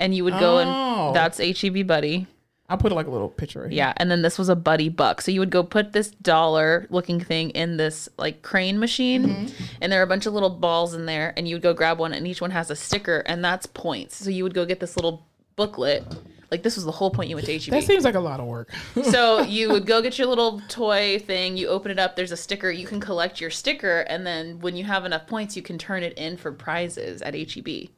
[0.00, 1.06] And you would go Oh.
[1.08, 2.26] and that's HEB Buddy.
[2.68, 3.76] I'll put like a little picture right here.
[3.78, 5.20] Yeah, and then this was a Buddy Buck.
[5.20, 9.64] So you would go put this dollar looking thing in this like crane machine, Mm-hmm.
[9.80, 11.98] and there are a bunch of little balls in there, and you would go grab
[11.98, 14.16] one, and each one has a sticker, and that's points.
[14.16, 15.26] So you would go get this little
[15.56, 16.04] booklet.
[16.52, 17.70] Like this was the whole point you went to HEB.
[17.72, 18.70] That seems like a lot of work.
[19.02, 22.36] so you would go get your little toy thing, you open it up, there's a
[22.36, 25.76] sticker, you can collect your sticker, and then when you have enough points, you can
[25.78, 27.88] turn it in for prizes at HEB.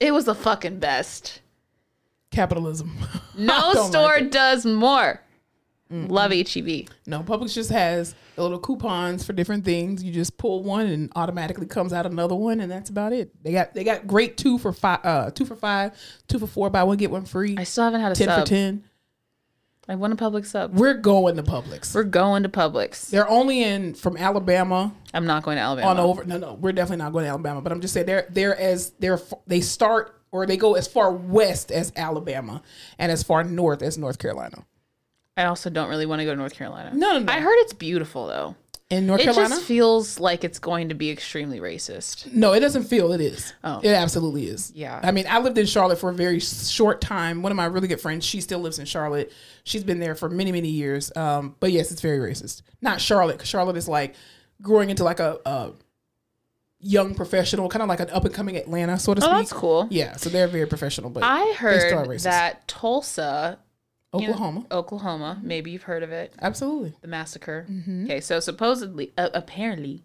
[0.00, 1.40] It was the fucking best.
[2.30, 2.96] Capitalism.
[3.38, 5.22] No store like does more.
[5.90, 6.88] Love E HEB.
[7.06, 10.04] No, Publix just has the little coupons for different things.
[10.04, 13.30] You just pull one and automatically comes out another one, and that's about it.
[13.42, 15.92] They got they got great two for five, uh, two for five,
[16.28, 17.56] two for four, buy one get one free.
[17.58, 18.40] I still haven't had a ten sub.
[18.40, 18.84] for ten.
[19.88, 20.74] I want a Publix sub.
[20.74, 21.94] We're going to Publix.
[21.94, 23.10] We're going to Publix.
[23.10, 25.88] They're only in from Alabama I'm not going to Alabama.
[25.90, 26.24] on over.
[26.24, 27.60] No, no, we're definitely not going to Alabama.
[27.60, 31.10] But I'm just saying they're they're as they're they start or they go as far
[31.12, 32.62] west as Alabama
[32.98, 34.64] and as far north as North Carolina.
[35.36, 36.92] I also don't really want to go to North Carolina.
[36.94, 37.32] No, no, no.
[37.32, 38.54] I heard it's beautiful though.
[38.90, 42.32] In North It Carolina, just feels like it's going to be extremely racist.
[42.32, 43.52] No, it doesn't feel it is.
[43.62, 43.78] Oh.
[43.84, 44.72] It absolutely is.
[44.74, 44.98] Yeah.
[45.00, 47.40] I mean, I lived in Charlotte for a very short time.
[47.42, 49.32] One of my really good friends, she still lives in Charlotte.
[49.62, 51.14] She's been there for many, many years.
[51.16, 52.62] Um, but yes, it's very racist.
[52.82, 54.16] Not Charlotte, because Charlotte is like
[54.60, 55.70] growing into like a, a
[56.80, 59.36] young professional, kind of like an up and coming Atlanta, so to Oh, speak.
[59.36, 59.86] that's cool.
[59.90, 61.10] Yeah, so they're very professional.
[61.10, 63.58] But I they still are heard that Tulsa,
[64.14, 66.94] you know, Oklahoma, Oklahoma, maybe you've heard of it, absolutely.
[67.00, 67.66] the massacre.
[67.70, 68.04] Mm-hmm.
[68.04, 70.02] Okay, so supposedly, uh, apparently,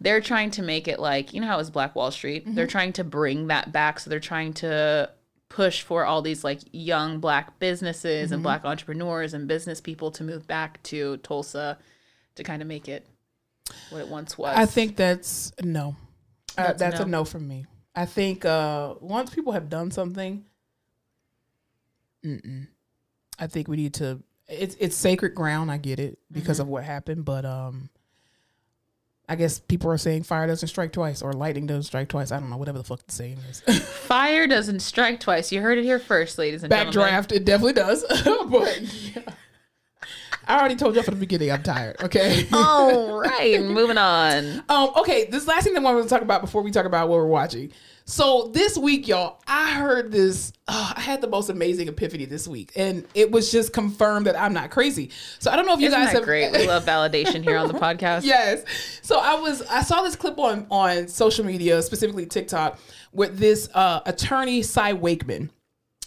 [0.00, 2.44] they're trying to make it like you know how it was Black Wall Street.
[2.44, 2.54] Mm-hmm.
[2.54, 4.00] They're trying to bring that back.
[4.00, 5.10] So they're trying to
[5.48, 8.34] push for all these like young black businesses Mm-hmm.
[8.34, 11.78] and black entrepreneurs and business people to move back to Tulsa
[12.34, 13.06] to kind of make it
[13.90, 14.56] what it once was.
[14.56, 15.96] I think that's no.
[16.58, 17.66] Uh, That's that's, a a no from me.
[17.94, 20.44] I think uh, once people have done something,
[22.24, 22.66] mm-mm,
[23.38, 24.22] I think we need to.
[24.48, 25.70] It's it's sacred ground.
[25.70, 26.62] I get it because Mm-hmm.
[26.62, 27.88] of what happened, but um,
[29.28, 32.30] I guess people are saying fire doesn't strike twice or lightning doesn't strike twice.
[32.30, 33.60] I don't know whatever the fuck the saying is.
[34.06, 35.50] fire doesn't strike twice.
[35.50, 36.94] You heard it here first, ladies and gentlemen.
[36.94, 38.04] Backdraft, it definitely does.
[38.48, 38.80] but
[39.14, 39.22] yeah.
[40.48, 41.50] I already told you from the beginning.
[41.50, 41.96] I'm tired.
[42.04, 42.46] Okay.
[42.52, 44.62] All right, moving on.
[44.68, 47.08] Um, okay, this last thing that I want to talk about before we talk about
[47.08, 47.72] what we're watching.
[48.08, 50.52] So this week, y'all, I heard this.
[50.68, 54.40] Uh, I had the most amazing epiphany this week, and it was just confirmed that
[54.40, 55.10] I'm not crazy.
[55.40, 56.22] So I don't know if you Isn't guys have.
[56.22, 56.52] great?
[56.52, 58.22] We love validation here on the podcast.
[58.22, 58.62] yes.
[59.02, 62.78] So I was I saw this clip on on social media, specifically TikTok,
[63.12, 65.50] with this uh, attorney Cy Wakeman.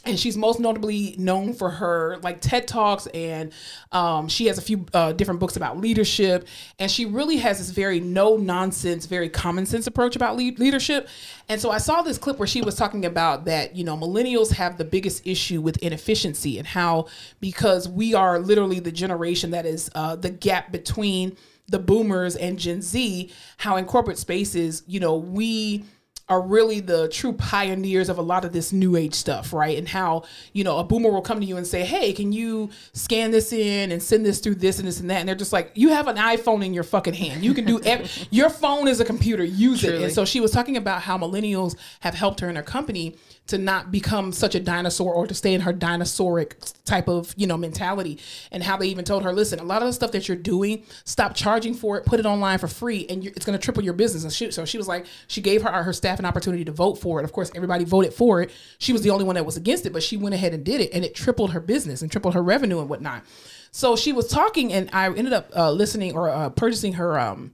[0.06, 3.52] And she's most notably known for her like TED Talks, and
[3.92, 6.48] um, she has a few uh, different books about leadership.
[6.80, 11.10] And she really has this very no nonsense, very common sense approach about lead- leadership.
[11.50, 14.54] And so I saw this clip where she was talking about that, you know, millennials
[14.54, 17.08] have the biggest issue with inefficiency and how
[17.42, 21.36] because we are literally the generation that is uh, the gap between
[21.68, 25.84] the boomers and Gen Z, how in corporate spaces, you know, we
[26.30, 29.78] are really the true pioneers of a lot of this new age stuff, right?
[29.78, 30.24] And how,
[30.54, 33.52] you know, a boomer will come to you and say, Hey, can you scan this
[33.52, 35.20] in and send this through this and this and that?
[35.20, 37.44] And they're just like, You have an iPhone in your fucking hand.
[37.44, 39.90] You can do ev- your phone is a computer, use it.
[40.04, 43.18] And so she was talking about how millennials have helped her in her company
[43.50, 47.48] to not become such a dinosaur or to stay in her dinosauric type of you
[47.48, 48.20] know mentality.
[48.52, 50.84] And how they even told her listen a lot of the stuff that you're doing
[51.04, 53.94] stop charging for it put it online for free and it's going to triple your
[53.94, 54.24] business.
[54.24, 56.96] And she, so she was like she gave her her staff an opportunity to vote
[56.96, 57.24] for it.
[57.24, 58.52] Of course everybody voted for it.
[58.78, 60.80] She was the only one that was against it but she went ahead and did
[60.82, 63.24] it and it tripled her business and tripled her revenue and whatnot.
[63.72, 67.54] So she was talking and i ended up uh, listening or uh, purchasing her um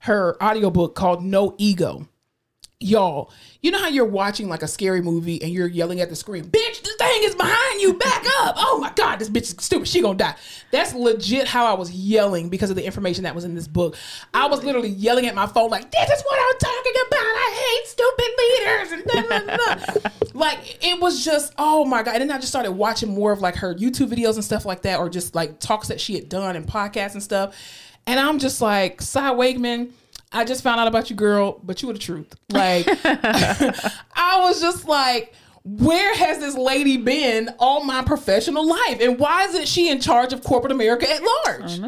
[0.00, 2.08] her audiobook called no ego
[2.82, 3.30] y'all,
[3.60, 6.44] you know how you're watching like a scary movie and you're yelling at the screen,
[6.44, 8.54] bitch, this thing is behind you, back up.
[8.58, 9.88] Oh my God, this bitch is stupid.
[9.88, 10.34] She gonna die.
[10.70, 13.96] That's legit how I was yelling because of the information that was in this book.
[14.34, 17.20] I was literally yelling at my phone, like, this is what I'm talking about.
[17.20, 20.10] I hate stupid leaders and blah, blah, blah.
[20.34, 22.14] like it was just, oh my God.
[22.14, 24.82] And then I just started watching more of like her YouTube videos and stuff like
[24.82, 27.54] that, or just like talks that she had done and podcasts and stuff.
[28.06, 29.92] And I'm just like, Cy Wakeman,
[30.32, 32.34] I just found out about you, girl, but you were the truth.
[32.50, 38.98] Like, I was just like, where has this lady been all my professional life?
[39.00, 41.78] And why isn't she in charge of corporate America at large?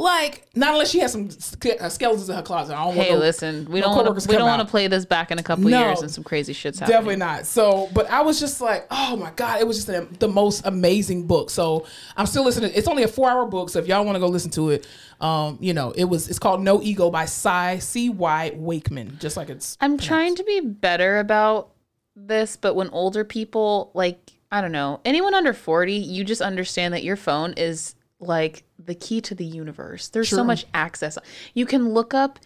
[0.00, 2.74] Like, not unless she has some uh, skeletons in her closet.
[2.74, 4.68] I don't want Hey, no- listen, we no don't want to we don't want to
[4.68, 5.86] play this back in a couple No.
[5.88, 6.88] years and some crazy shits happening.
[6.88, 7.46] Definitely not.
[7.46, 10.64] So, but I was just like, oh my god, it was just a, the most
[10.64, 11.50] amazing book.
[11.50, 11.84] So
[12.16, 12.70] I'm still listening.
[12.76, 14.86] It's only a four hour book, so if y'all want to go listen to it,
[15.20, 19.36] um, you know, it was it's called No Ego by Cy C Y Wakeman, just
[19.36, 19.76] like it's.
[19.80, 21.70] I'm trying to be better about
[22.14, 24.18] this, but when older people like
[24.52, 28.94] I don't know, anyone under 40, you just understand that your phone is like the
[28.94, 30.08] key to the universe.
[30.08, 31.18] There's so much access.
[31.54, 32.38] You can look up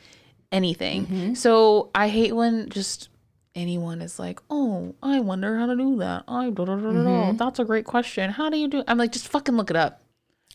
[0.50, 1.06] anything.
[1.06, 1.34] Mm-hmm.
[1.34, 3.08] So I hate when just
[3.54, 7.36] anyone is like, "Oh, I wonder how to do that." I da, da, da, Mm-hmm.
[7.36, 8.30] that's a great question.
[8.30, 8.84] How do you do?
[8.86, 10.02] I'm like, just fucking look it up.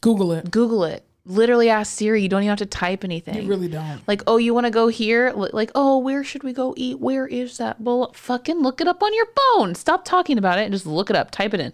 [0.01, 0.51] Google it.
[0.51, 1.03] Google it.
[1.25, 2.21] Literally ask Siri.
[2.21, 3.41] You don't even have to type anything.
[3.41, 4.07] You really don't.
[4.07, 5.33] like, oh, you want to go here?
[5.35, 6.99] Like, oh, where should we go eat?
[6.99, 8.13] Where is that bowl?
[8.15, 9.75] Fucking look it up on your phone.
[9.75, 11.31] Stop talking about it and just look it up.
[11.31, 11.73] Type it in.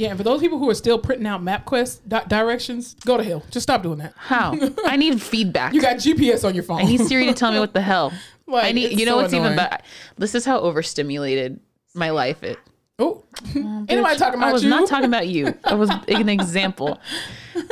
[0.00, 3.22] Yeah, and for those people who are still printing out MapQuest di- directions, go to
[3.22, 3.42] hell.
[3.50, 4.14] Just stop doing that.
[4.16, 4.56] How?
[4.86, 5.74] I need feedback.
[5.80, 6.80] You got GPS on your phone.
[6.80, 8.10] I need Siri to tell me what the hell.
[8.46, 8.98] Like, I need.
[8.98, 9.56] You know so what's even annoying.
[9.58, 9.84] better?
[10.18, 11.60] This is how overstimulated
[11.94, 12.56] my life is.
[12.98, 13.24] oh,
[13.54, 14.70] anybody talking about I was you?
[14.70, 15.54] not talking about you.
[15.62, 16.98] I was an example.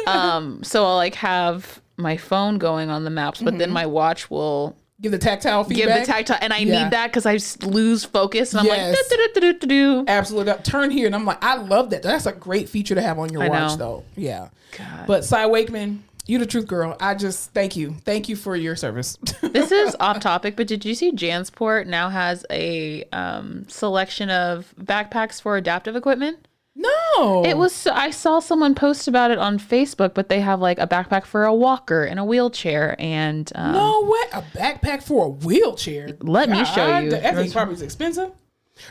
[0.07, 4.31] Um, so I'll like have my phone going on the maps, but then my watch
[4.31, 5.86] will Give the tactile feedback.
[5.99, 6.84] give the tactile, and I Yeah.
[6.84, 8.96] need that because I lose focus, and I'm Yes.
[8.96, 10.05] like, do-do-do-do-do-do.
[10.09, 10.53] Absolutely.
[10.64, 12.03] Turn here, and I'm like, I love that.
[12.03, 13.76] That's a great feature to have on your I watch, know.
[13.76, 14.05] though.
[14.16, 14.49] Yeah.
[14.76, 15.07] God.
[15.07, 16.96] But Cy Wakeman, you the truth girl.
[17.01, 17.94] I just thank you.
[18.05, 19.16] Thank you for your service.
[19.40, 24.74] this is off topic, but did you see Jansport now has a um, selection of
[24.82, 26.38] backpacks for adaptive equipment?
[26.81, 27.45] No.
[27.45, 30.87] It was I saw someone post about it on Facebook, but they have like a
[30.87, 34.20] backpack for a walker and a wheelchair and um, No way.
[34.33, 36.11] A backpack for a wheelchair.
[36.20, 37.11] Let me show you.
[37.11, 38.31] That thing probably is expensive.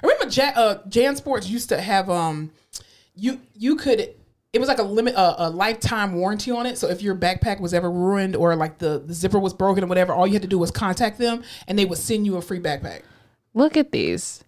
[0.03, 2.51] I remember, ja- uh, JanSports used to have um,
[3.15, 4.13] you you could.
[4.53, 6.77] It was like a limit, a, a lifetime warranty on it.
[6.77, 9.88] So if your backpack was ever ruined or like the, the zipper was broken or
[9.88, 12.41] whatever, all you had to do was contact them, and they would send you a
[12.41, 13.03] free backpack.
[13.53, 14.43] look at these.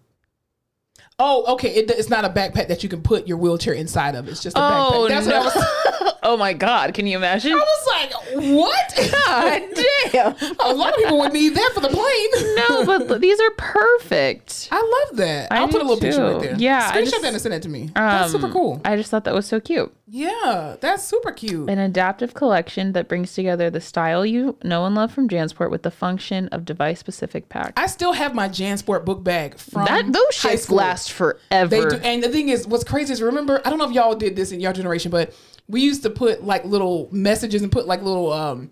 [1.22, 1.68] Oh, okay.
[1.74, 4.26] It, it's not a backpack that you can put your wheelchair inside of.
[4.26, 5.08] It's just a Oh backpack.
[5.08, 6.09] That's what I was.
[6.22, 7.52] oh my god, can you imagine?
[7.52, 8.12] I was like,
[8.54, 9.10] what?
[9.26, 9.62] God
[10.12, 10.56] damn.
[10.60, 12.56] a lot of people would need that for the plane.
[12.68, 14.68] No, but these are perfect.
[14.70, 15.52] I love that.
[15.52, 16.54] I I'll put a little picture right there.
[16.58, 17.90] Yeah, Screenshot just- that and send it to me.
[17.94, 18.80] that's super Um, cool.
[18.84, 19.92] I just thought that was so cute.
[20.08, 21.68] yeah, that's super cute.
[21.70, 25.82] An adaptive collection that brings together the style you know and love from JanSport with
[25.82, 27.72] the function of device specific pack.
[27.76, 31.68] I still have my JanSport book bag from that those shits last forever.
[31.68, 34.14] They do, and the thing is, what's crazy is remember, I don't know if y'all
[34.14, 35.32] did this in your generation, but
[35.70, 38.70] we used to put like little messages and put like little, um,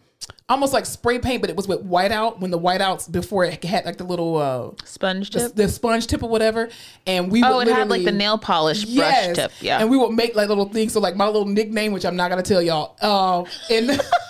[0.49, 3.85] almost like spray paint, but it was with whiteout when the whiteouts before it had
[3.85, 5.55] like the little uh, Sponge tip.
[5.55, 6.71] the sponge tip or whatever,
[7.07, 9.37] and we oh, it had like the nail polish brush Yes.
[9.37, 9.53] tip.
[9.61, 9.79] Yeah.
[9.79, 10.93] And we would make like little things.
[10.95, 12.97] So like my little nickname, which I'm not gonna tell y'all.
[13.01, 14.01] Uh, and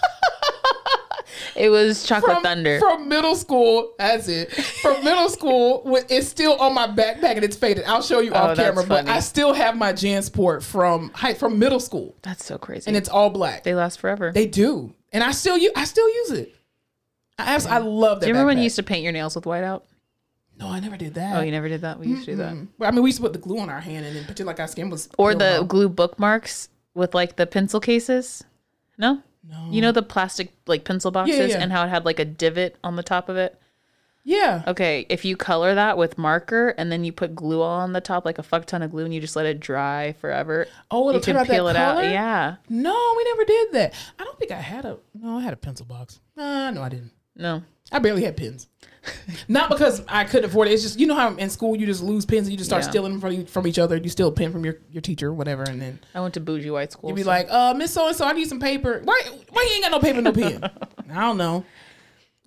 [1.58, 2.78] it was chocolate from, thunder.
[2.78, 4.52] from middle school, that's it.
[4.52, 7.84] From middle school, it's still on my backpack and it's faded.
[7.84, 9.08] I'll show you oh, off Oh, that's camera, but.
[9.08, 12.88] I still have my JanSport from high, from middle school, That's so crazy.
[12.88, 13.64] and it's all black.
[13.64, 14.32] they last forever.
[14.32, 15.72] They do, and I still use.
[15.76, 16.54] I still use it.
[17.38, 18.26] I abs- I love that.
[18.26, 19.82] Do you remember when you used to paint your nails with whiteout?
[20.58, 21.36] No, I never did that.
[21.36, 22.00] Oh, you never did that.
[22.00, 22.56] We used to do that.
[22.78, 24.48] Well, I mean, we used to put the glue on our hand and then pretend
[24.48, 25.08] like our skin was.
[25.16, 25.68] Or the off.
[25.68, 28.42] glue bookmarks with like the pencil cases.
[28.96, 29.22] No.
[29.48, 29.68] No.
[29.70, 31.58] You know the plastic like pencil boxes yeah.
[31.58, 33.58] and how it had like a divot on the top of it.
[34.24, 34.62] Yeah.
[34.66, 38.00] Okay, if you color that with marker and then you put glue all on the
[38.02, 40.66] top, like a fuck ton of glue, and you just let it dry forever.
[40.90, 42.04] Oh, it'll you can peel it out.
[42.04, 42.56] Yeah.
[42.68, 43.94] No, we never did that.
[44.18, 44.98] I don't think I had a.
[45.14, 46.20] No, I had a pencil box.
[46.36, 47.12] Nah, no, I didn't.
[47.36, 47.62] No.
[47.90, 48.68] I barely had pens.
[49.48, 50.72] Not because I couldn't afford it.
[50.72, 52.84] It's just you know how in school you just lose pens and you just start
[52.84, 52.90] Yeah.
[52.90, 53.96] stealing from, from each other.
[53.96, 56.40] You steal a pen from your, your teacher or whatever, and then I went to
[56.40, 57.10] bougie white school.
[57.10, 59.00] you'd be so- like, "Uh, Miss So and So, I need some paper.
[59.04, 60.62] Why why you ain't got no paper, no pen?
[61.12, 61.64] I don't know.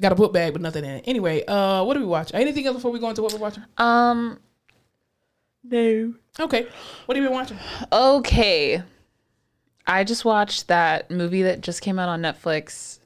[0.01, 1.03] Got a book bag but nothing in it.
[1.07, 2.31] Anyway, uh, what do we watch?
[2.33, 3.63] Anything else before we go into what we're watching?
[3.77, 4.39] um,
[5.63, 6.13] no.
[6.39, 6.65] Okay,
[7.05, 7.57] what have you been watching?
[7.91, 8.81] Okay.
[9.85, 12.99] I just watched that movie that just came out on Netflix.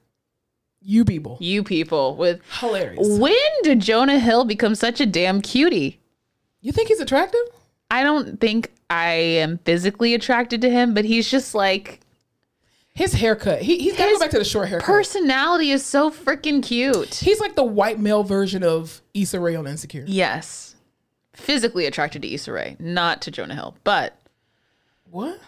[0.87, 3.07] You people, You people with hilarious.
[3.19, 5.99] when did Jonah Hill become such a damn cutie?
[6.61, 7.41] You think he's attractive?
[7.89, 12.01] I don't think I am physically attracted to him, but he's just like
[12.93, 13.61] His haircut.
[13.63, 14.85] He he's got to go back to the short haircut.
[14.85, 17.15] personality is so freaking cute.
[17.15, 20.05] He's like the white male version of Issa Rae on Insecure.
[20.07, 20.75] Yes.
[21.33, 23.75] Physically attracted to Issa Rae, not to Jonah Hill.
[23.83, 24.17] But
[25.09, 25.39] What?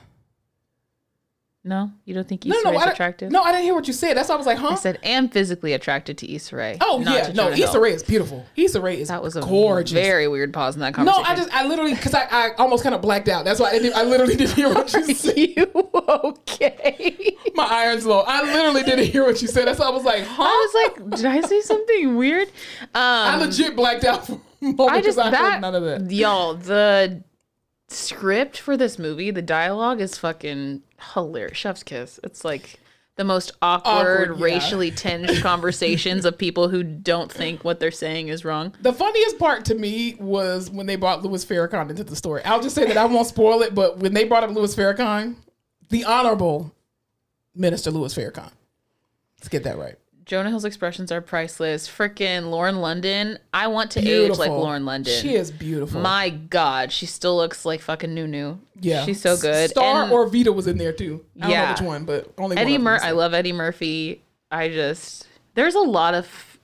[1.64, 3.32] No, you don't think No, Issa no, Rae's I, attractive?
[3.32, 4.16] no, I didn't hear what you said.
[4.16, 4.70] That's why I was like, huh?
[4.70, 6.78] I said am physically attracted to Issa Rae.
[6.82, 8.46] oh yeah, no, Issa Rae is beautiful.
[8.56, 9.92] Issa Rae is That was a gorgeous.
[9.92, 11.24] very weird pause in that conversation.
[11.24, 11.30] no.
[11.30, 13.44] I just I literally because I, I almost kind of blacked out.
[13.44, 13.96] That's why I didn't.
[13.98, 15.38] I literally didn't hear what you said.
[15.38, 15.68] you
[16.08, 17.36] okay?
[17.56, 18.24] My iron's low.
[18.26, 19.68] I literally didn't hear what you said.
[19.68, 20.44] That's why I was like, huh?
[20.44, 22.50] I was like, did I say something weird?
[22.96, 26.12] I Um, legit blacked out for a moment I just I that, none of that.
[26.12, 27.24] y'all the
[27.88, 30.84] script for this movie, the dialogue is fucking
[31.14, 31.58] hilarious.
[31.58, 32.20] Chef's kiss.
[32.24, 32.80] It's like
[33.16, 34.46] the most awkward, Awkward, yeah.
[34.46, 38.74] racially tinged conversations of people who don't think what they're saying is wrong.
[38.82, 42.44] The funniest part to me was when they brought Louis Farrakhan into the story.
[42.46, 45.36] I'll just say that I won't spoil it, but when they brought up Louis Farrakhan,
[45.90, 46.74] the honorable
[47.56, 48.52] Minister Louis Farrakhan.
[49.40, 49.96] Let's get that right.
[50.28, 51.88] Jonah Hill's expressions are priceless.
[51.88, 53.40] Freaking Lauren London.
[53.54, 55.20] I want to age like Lauren London.
[55.22, 56.02] She is beautiful.
[56.02, 58.58] My God, she still looks like fucking Nunu.
[58.82, 59.70] yeah, she's so good.
[59.72, 61.24] Star And or Vita was in there too.
[61.38, 61.66] I don't Yeah.
[61.66, 62.94] know which one, but only Eddie one of them Mur.
[62.94, 64.22] was I love Eddie Murphy.
[64.52, 65.26] I just
[65.56, 66.60] there's a lot of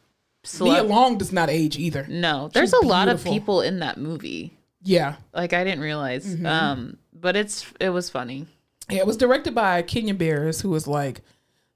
[0.60, 2.06] Nia celeb- Long does not age either.
[2.10, 2.50] no.
[2.54, 4.52] There's She's a lot of people in that movie.
[4.84, 6.26] Yeah, Like I didn't realize.
[6.36, 6.46] Mm-hmm.
[6.46, 8.46] Um, but it's it was funny.
[8.90, 9.00] yeah.
[9.00, 11.22] It was directed by Kenya Barris, who is like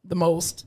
[0.04, 0.66] the most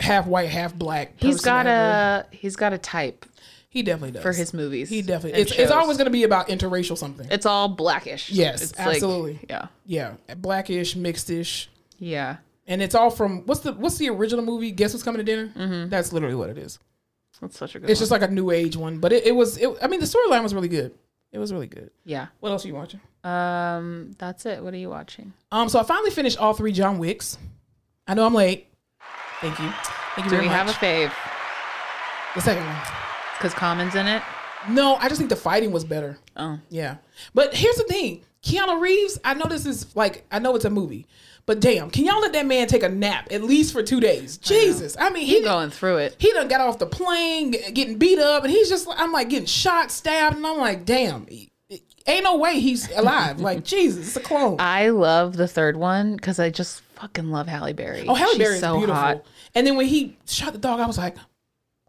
[0.00, 1.12] half white, half black.
[1.16, 2.26] He's got ever.
[2.30, 3.24] a he's got a type
[3.68, 4.88] He definitely does for his movies.
[4.88, 5.40] He definitely.
[5.40, 7.28] It's, it's always going to be about interracial something.
[7.30, 8.30] It's all blackish.
[8.30, 9.40] Yes, It's like- absolutely.
[9.48, 9.66] yeah.
[9.86, 11.68] yeah, blackish, mixedish.
[11.98, 12.38] Yeah.
[12.66, 14.70] and it's all from what's the what's the original movie?
[14.70, 15.52] Guess what's coming to dinner?
[15.56, 15.88] Mm-hmm.
[15.90, 16.78] That's literally what it is.
[17.40, 18.02] That's such a good It's one.
[18.02, 19.56] just like a new age one, but it, it was.
[19.58, 20.92] It, I mean, the storyline was really good.
[21.32, 21.90] It was really good.
[22.04, 22.26] yeah.
[22.40, 23.00] What else are you watching?
[23.22, 24.62] Um, that's it.
[24.64, 25.32] What are you watching?
[25.52, 27.38] Um, so I finally finished all three John Wicks.
[28.06, 28.66] I know I'm late.
[29.40, 29.70] Thank you.
[29.70, 30.56] Thank you Do very we much.
[30.56, 31.12] have a fave?
[32.34, 32.76] the second one.
[33.38, 34.22] Because Common's in it.
[34.68, 36.18] No, I just think the fighting was better.
[36.36, 36.96] Oh, Yeah,
[37.34, 39.18] but here's the thing: Keanu Reeves.
[39.24, 41.06] I know this is like I know it's a movie,
[41.46, 44.36] but damn, can y'all let that man take a nap at least for two days?
[44.36, 46.16] Jesus, I, mean, he he going through it.
[46.18, 49.46] he done got off the plane, getting beat up, and he's just I'm like getting
[49.46, 51.26] shot, stabbed, and I'm like, damn,
[52.06, 53.40] ain't no way he's alive.
[53.40, 54.56] like Jesus, it's a clone.
[54.58, 58.04] I love the third one because I just fucking love Halle Berry.
[58.06, 58.94] oh, Halle She's Berry is so beautiful.
[59.00, 59.24] hot.
[59.54, 61.16] And then when he shot the dog, I was like,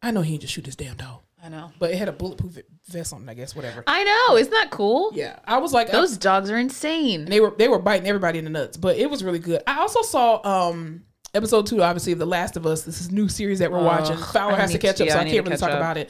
[0.02, 1.72] I know he didn't just shoot his damn dog, I know.
[1.80, 2.58] but it had a bulletproof
[2.88, 3.84] vest on I guess, whatever.
[3.88, 4.38] I know.
[4.38, 5.12] Isn't that cool?
[5.14, 7.26] Yeah, I was like, Those dogs are insane.
[7.26, 9.62] they were they were biting everybody in the nuts, but it was really good.
[9.68, 11.04] I also saw um
[11.34, 12.82] episode two, obviously, of The Last of Us.
[12.84, 14.18] This is a new series that we're watching.
[14.18, 15.78] Fowler has to need to- catch up, yeah, so I I can't really talk up.
[15.78, 16.10] about it.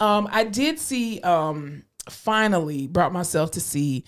[0.00, 4.04] Um, I did see um finally brought myself to see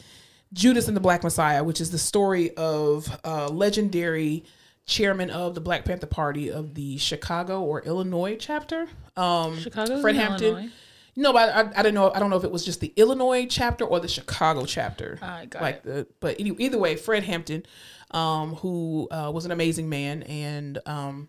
[0.53, 4.45] Judas and the Black Messiah, which is the story of uh legendary
[4.87, 8.87] chairman of the Black Panther Party of the Chicago or Illinois chapter.
[9.17, 10.47] Um Chicago's Fred Hampton.
[10.49, 10.71] Illinois?
[11.19, 12.13] No, but I, I don't know.
[12.15, 15.19] I don't know if it was just the Illinois chapter or the Chicago chapter.
[15.23, 17.65] I got like the, but any, either way, Fred Hampton,
[18.11, 21.29] um, who uh, was an amazing man, and um,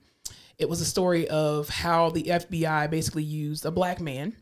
[0.57, 4.35] it was a story of how the FBI basically used a black man,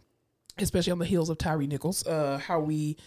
[0.58, 2.06] especially on the heels of Tyre Nichols.
[2.08, 2.98] Uh, how we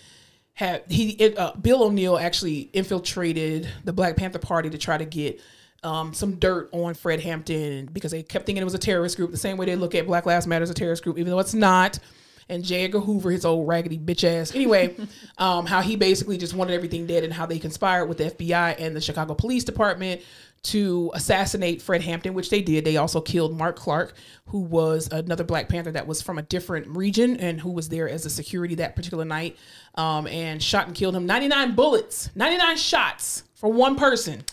[0.58, 5.04] had he it, uh, Bill O'Neal actually infiltrated the Black Panther Party to try to
[5.04, 5.40] get
[5.84, 9.30] um, some dirt on Fred Hampton because they kept thinking it was a terrorist group,
[9.30, 11.38] the same way they look at Black Lives Matter as a terrorist group, even though
[11.38, 12.00] it's not.
[12.48, 12.86] And J.
[12.86, 14.52] Edgar Hoover, his old raggedy bitch ass.
[14.52, 14.96] Anyway,
[15.38, 18.80] um, how he basically just wanted everything dead and how they conspired with the FBI
[18.80, 20.22] and the Chicago Police Department
[20.64, 22.84] to assassinate Fred Hampton, which they did.
[22.84, 24.14] They also killed Mark Clark,
[24.46, 28.08] who was another Black Panther that was from a different region and who was there
[28.08, 29.56] as a security that particular night,
[29.94, 31.26] um, and shot and killed him.
[31.26, 34.44] 99 bullets, 99 shots for one person.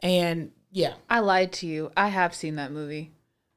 [0.00, 1.90] And yeah, I lied to you.
[1.96, 3.12] I have seen that movie.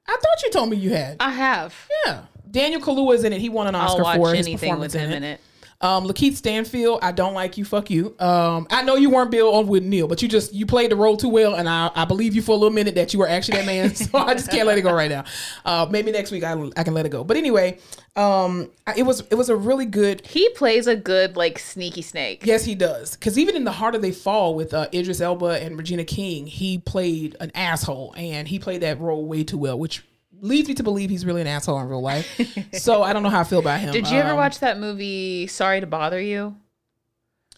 [0.08, 1.18] I thought you told me you had.
[1.20, 1.76] I have.
[2.06, 2.24] Yeah.
[2.50, 3.42] Daniel Kaluuya is in it.
[3.42, 5.42] He won an I'll Oscar watch for his anything performance with him in in it.
[5.82, 7.64] Um, Lakeith Stanfield, I don't like you.
[7.64, 8.14] Fuck you.
[8.20, 11.30] Um, I know you weren't Bill O'Neal, but you just you played the role too
[11.30, 13.66] well, and I, I believe you for a little minute that you were actually that
[13.66, 13.96] man.
[13.96, 15.24] So I just can't let it go right now.
[15.64, 17.24] Uh, maybe next week I, I can let it go.
[17.24, 17.80] But anyway,
[18.18, 20.26] um, I- it was it was a really good.
[20.28, 22.46] He plays a good like sneaky snake.
[22.46, 23.16] Yes, he does.
[23.16, 26.78] Because even in The Harder They Fall with uh, Idris Elba and Regina King, he
[26.80, 30.04] played an asshole, and he played that role way too well, which
[30.42, 32.28] leads me to believe he's really an asshole in real life.
[32.74, 33.92] so I don't know how I feel about him.
[33.92, 36.56] Did you ever Um, watch that movie Sorry to Bother You?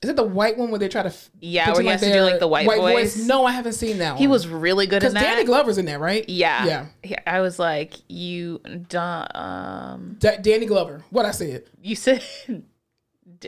[0.02, 1.10] Is it the white one where they try to?
[1.10, 3.18] f- Yeah, where he has to do, like, the white white voice?
[3.18, 4.18] No, I haven't seen that one.
[4.18, 5.22] He was really good in that.
[5.22, 6.28] Danny Glover's in there, right?
[6.28, 6.88] yeah.
[7.04, 7.20] yeah.
[7.28, 8.60] I was like, you,
[8.90, 11.04] da- um, Da- Danny Glover.
[11.12, 11.66] What I said?
[11.84, 12.24] you said,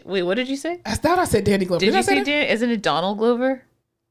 [0.06, 0.80] wait, what did you say?
[0.86, 1.84] I thought I said Danny Glover.
[1.84, 2.26] Did, I you say say that?
[2.26, 2.48] Dan?
[2.50, 3.64] Isn't it Donald Glover?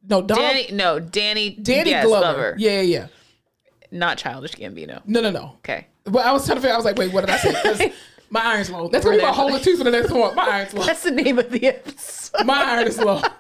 [0.09, 2.57] No, Don, Danny, no, Danny, Danny yes, Glover.
[2.59, 3.07] Yeah, yeah, yeah.
[3.93, 5.01] Not Childish Gambino.
[5.07, 5.53] No, no, no.
[5.59, 5.87] Okay.
[6.05, 6.75] But I was trying to figure.
[6.75, 7.53] I was like, wait, what did I say?
[7.63, 7.83] 'Cause
[8.31, 8.89] my iron's low.
[8.89, 10.35] That's gonna be my whole two for the next one.
[10.35, 10.85] My iron's low.
[10.85, 12.47] That's the name of the episode.
[12.47, 13.21] My iron is low.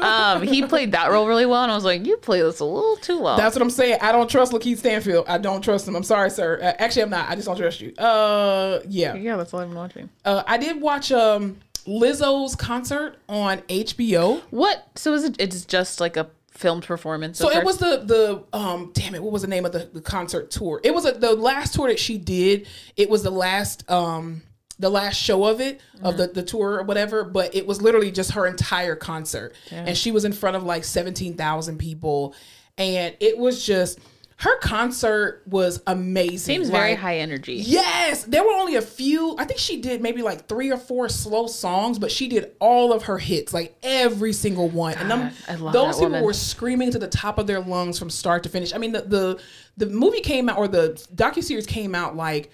[0.00, 2.64] Um, he played that role really well, and I was like, you play this a
[2.64, 3.36] little too well.
[3.36, 3.98] That's what I'm saying.
[4.00, 5.26] I don't trust Lakeith Stanfield.
[5.28, 5.94] I don't trust him.
[5.94, 6.58] I'm sorry, sir.
[6.60, 7.28] Uh, actually, I'm not.
[7.28, 7.94] I just don't trust you.
[7.96, 9.14] Uh, yeah.
[9.14, 10.08] yeah, that's all I've been watching.
[10.24, 14.40] Uh, I did watch um Lizzo's concert on HBO.
[14.50, 14.88] What?
[14.96, 15.36] So is it?
[15.38, 16.28] It's just like a
[16.62, 17.38] filmed performance.
[17.38, 20.00] So it was the the um damn it what was the name of the, the
[20.00, 20.80] concert tour?
[20.82, 22.66] It was a, the last tour that she did.
[22.96, 24.42] It was the last um
[24.78, 27.24] the last show of it of the the tour or whatever.
[27.24, 30.84] But it was literally just her entire concert, and she was in front of like
[30.84, 32.34] seventeen thousand people,
[32.78, 33.98] and it was just
[34.42, 36.56] her concert was amazing.
[36.56, 37.54] Seems very high energy.
[37.54, 39.36] Yes, there were only a few.
[39.38, 42.92] I think she did maybe like three or four slow songs, but she did all
[42.92, 44.94] of her hits, like every single one.
[44.94, 46.24] and them, God, I love those people woman.
[46.24, 48.74] were screaming to the top of their lungs from start to finish.
[48.74, 49.40] I mean, the the,
[49.76, 52.50] the movie came out or the docu series came out like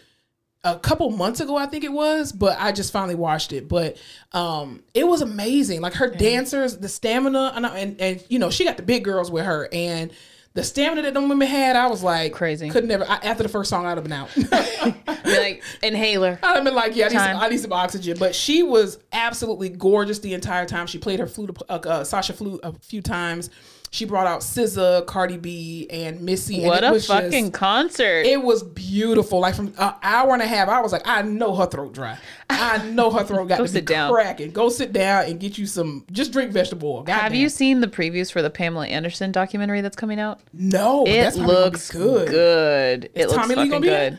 [0.64, 3.66] a couple months ago, I think it was, but I just finally watched it.
[3.66, 3.96] But
[4.32, 5.80] um, it was amazing.
[5.80, 9.30] Like her dancers, the stamina, and, and and you know she got the big girls
[9.30, 10.12] with her, and
[10.58, 12.68] the stamina that them women had, I was like Crazy.
[12.68, 13.04] Could never.
[13.08, 14.28] I, after the first song, I'd have been out.
[15.24, 16.38] Like inhaler.
[16.42, 18.16] I'd have been like, yeah, I need, some, I need some oxygen.
[18.18, 20.86] But she was absolutely gorgeous the entire time.
[20.86, 23.50] She played her flute, uh, uh, Sasha flute a few times.
[23.90, 26.58] She brought out SZA, Cardi B, and Missy.
[26.58, 28.26] and What it a was just- fucking concert.
[28.26, 29.40] it was beautiful.
[29.40, 32.18] Like from an hour and a half, I was like, I know her throat dry.
[32.50, 34.12] I know her throat got Go to sit be down.
[34.12, 34.50] cracking.
[34.50, 36.04] Go sit down and get you some.
[36.12, 37.04] Just drink vegetable oil.
[37.06, 40.40] Have you seen the previews for the Pamela Anderson documentary that's coming out?
[40.52, 42.28] No, It that's probably gonna be looks good.
[42.28, 43.10] good.
[43.14, 44.12] It looks Tommy Lee fucking be good.
[44.14, 44.18] it?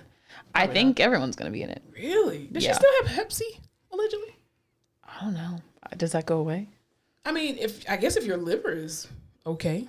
[0.55, 1.83] I think everyone's gonna be in it.
[1.93, 2.49] Really?
[2.51, 2.71] Does Yeah.
[2.71, 3.59] she still have Hep C?
[3.91, 4.35] Allegedly.
[5.05, 5.59] I don't know.
[5.95, 6.69] Does that go away?
[7.25, 9.07] I mean, if I guess if your liver is
[9.45, 9.87] okay.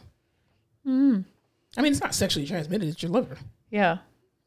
[0.84, 1.20] Hmm.
[1.76, 2.88] I mean, it's not sexually transmitted.
[2.88, 3.36] It's your liver.
[3.70, 3.98] Yeah,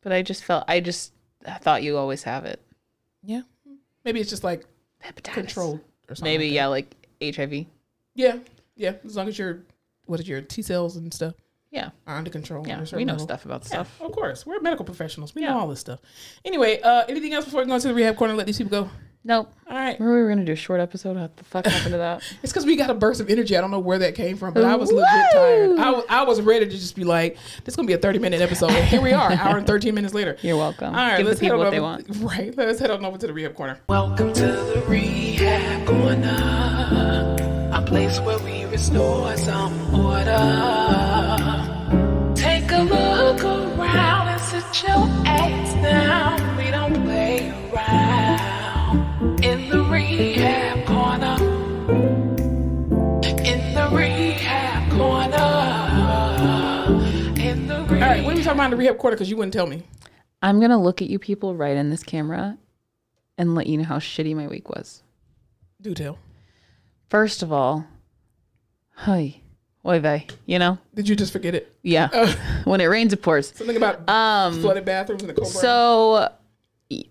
[0.02, 1.14] but I just felt I just
[1.46, 2.62] I thought you always have it.
[3.24, 3.42] Yeah.
[4.04, 4.66] Maybe it's just like
[5.04, 5.34] Hepatitis.
[5.34, 6.32] controlled or something.
[6.32, 6.96] Maybe like yeah, like
[7.36, 7.66] HIV.
[8.16, 8.38] Yeah.
[8.76, 8.94] Yeah.
[9.06, 9.60] As long as your
[10.06, 11.36] what is your T cells and stuff
[11.72, 12.68] Yeah, are under control.
[12.68, 12.84] yeah.
[12.94, 13.26] We know level.
[13.28, 14.02] stuff about Yeah, stuff.
[14.02, 14.46] of course.
[14.46, 15.34] We're medical professionals.
[15.34, 15.52] We Yeah.
[15.52, 16.02] know all this stuff.
[16.44, 18.90] Anyway, uh, anything else before we go into the rehab corner let these people go?
[19.26, 19.54] Nope.
[19.70, 19.98] All right.
[20.00, 21.16] Remember we were gonna do a short episode.
[21.16, 22.22] What the fuck happened to that?
[22.44, 23.56] It's because we got a burst of energy.
[23.56, 25.78] I don't know where that came from, but I was legit Woo!
[25.78, 26.06] tired.
[26.10, 28.42] I was, ready to just be like, this is going to be a 30 minute
[28.42, 28.72] episode.
[28.72, 30.36] And here we are, hour and 13 minutes later.
[30.42, 30.88] You're welcome.
[30.90, 32.38] All right, Give the let's head people on what they over- want.
[32.38, 32.58] Right.
[32.58, 33.80] Let's head on over to the rehab corner.
[33.88, 40.34] Welcome to the rehab corner, a place where we restore some order.
[42.36, 46.58] Take a look around and sit your ass down.
[46.58, 48.33] We don't play around
[48.94, 51.36] talking about in the recap corner.
[53.44, 55.38] In the rehab corner?
[57.94, 59.84] Alright, we were talking about the rehab corner because you wouldn't tell me.
[60.42, 62.58] I'm gonna look at you people right in this camera
[63.38, 65.04] and let you know how shitty my week was.
[65.82, 66.18] Do tell.
[67.10, 67.86] First of all,
[68.92, 69.42] hi,
[69.86, 70.78] oy vey, you know?
[70.94, 71.74] Did you just forget it?
[71.82, 72.10] Yeah.
[72.66, 73.54] when it rains, it pours.
[73.56, 76.32] Something about Um, flooded bathrooms and the cold So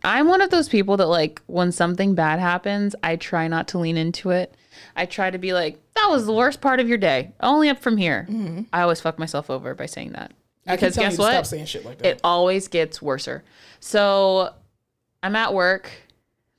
[0.04, 3.78] I'm one of those people that like when something bad happens, I try not to
[3.78, 4.54] lean into it.
[4.96, 7.32] I try to be like, that was the worst part of your day.
[7.40, 8.26] Only up from here.
[8.28, 8.62] Mm-hmm.
[8.72, 10.32] I always fuck myself over by saying that.
[10.66, 11.32] Because guess what?
[11.32, 12.06] Stop saying shit like that.
[12.06, 13.42] It always gets worser.
[13.80, 14.54] So
[15.22, 15.90] I'm at work.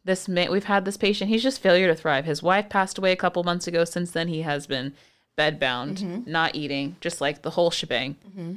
[0.06, 1.30] This ma- we've had this patient.
[1.30, 2.26] He's just failure to thrive.
[2.26, 3.86] His wife passed away a couple months ago.
[3.86, 4.94] Since then, he has been
[5.38, 6.30] bedbound, mm-hmm.
[6.30, 8.18] not eating, just like the whole shebang.
[8.28, 8.54] Mm-hmm.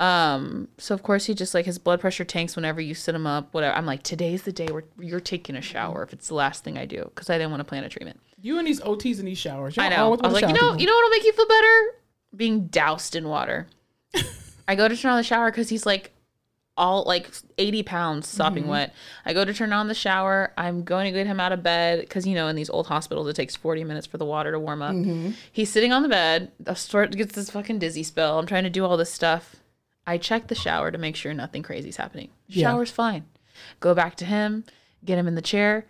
[0.00, 0.68] Um.
[0.78, 3.52] So of course he just like his blood pressure tanks whenever you sit him up.
[3.52, 3.76] Whatever.
[3.76, 6.02] I'm like, today's the day where you're taking a shower.
[6.04, 8.20] If it's the last thing I do, because I didn't want to plan a treatment.
[8.40, 9.76] you and these OTs and these showers.
[9.76, 10.14] I know.
[10.14, 10.80] I was like, you know, people.
[10.80, 11.84] you know what'll make you feel better?
[12.36, 13.66] Being doused in water.
[14.68, 16.12] I go to turn on the shower because he's like
[16.76, 18.70] all like 80 pounds sopping Mm-hmm.
[18.70, 18.94] wet.
[19.26, 20.52] I go to turn on the shower.
[20.56, 23.26] I'm going to get him out of bed because, you know, in these old hospitals,
[23.26, 24.94] it takes 40 minutes for the water to warm up.
[24.94, 25.30] Mm-hmm.
[25.50, 26.52] He's sitting on the bed.
[26.68, 28.38] I start gets this fucking dizzy spell.
[28.38, 29.56] I'm trying to do all this stuff.
[30.08, 32.30] I check the shower to make sure nothing crazy's happening.
[32.46, 32.70] Yeah.
[32.70, 33.26] Shower's fine.
[33.78, 34.64] Go back to him,
[35.04, 35.84] get him in the chair.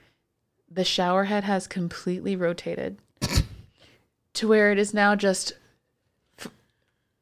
[0.69, 2.99] The shower head has completely rotated
[4.35, 5.53] to where it is now just
[6.36, 6.49] f-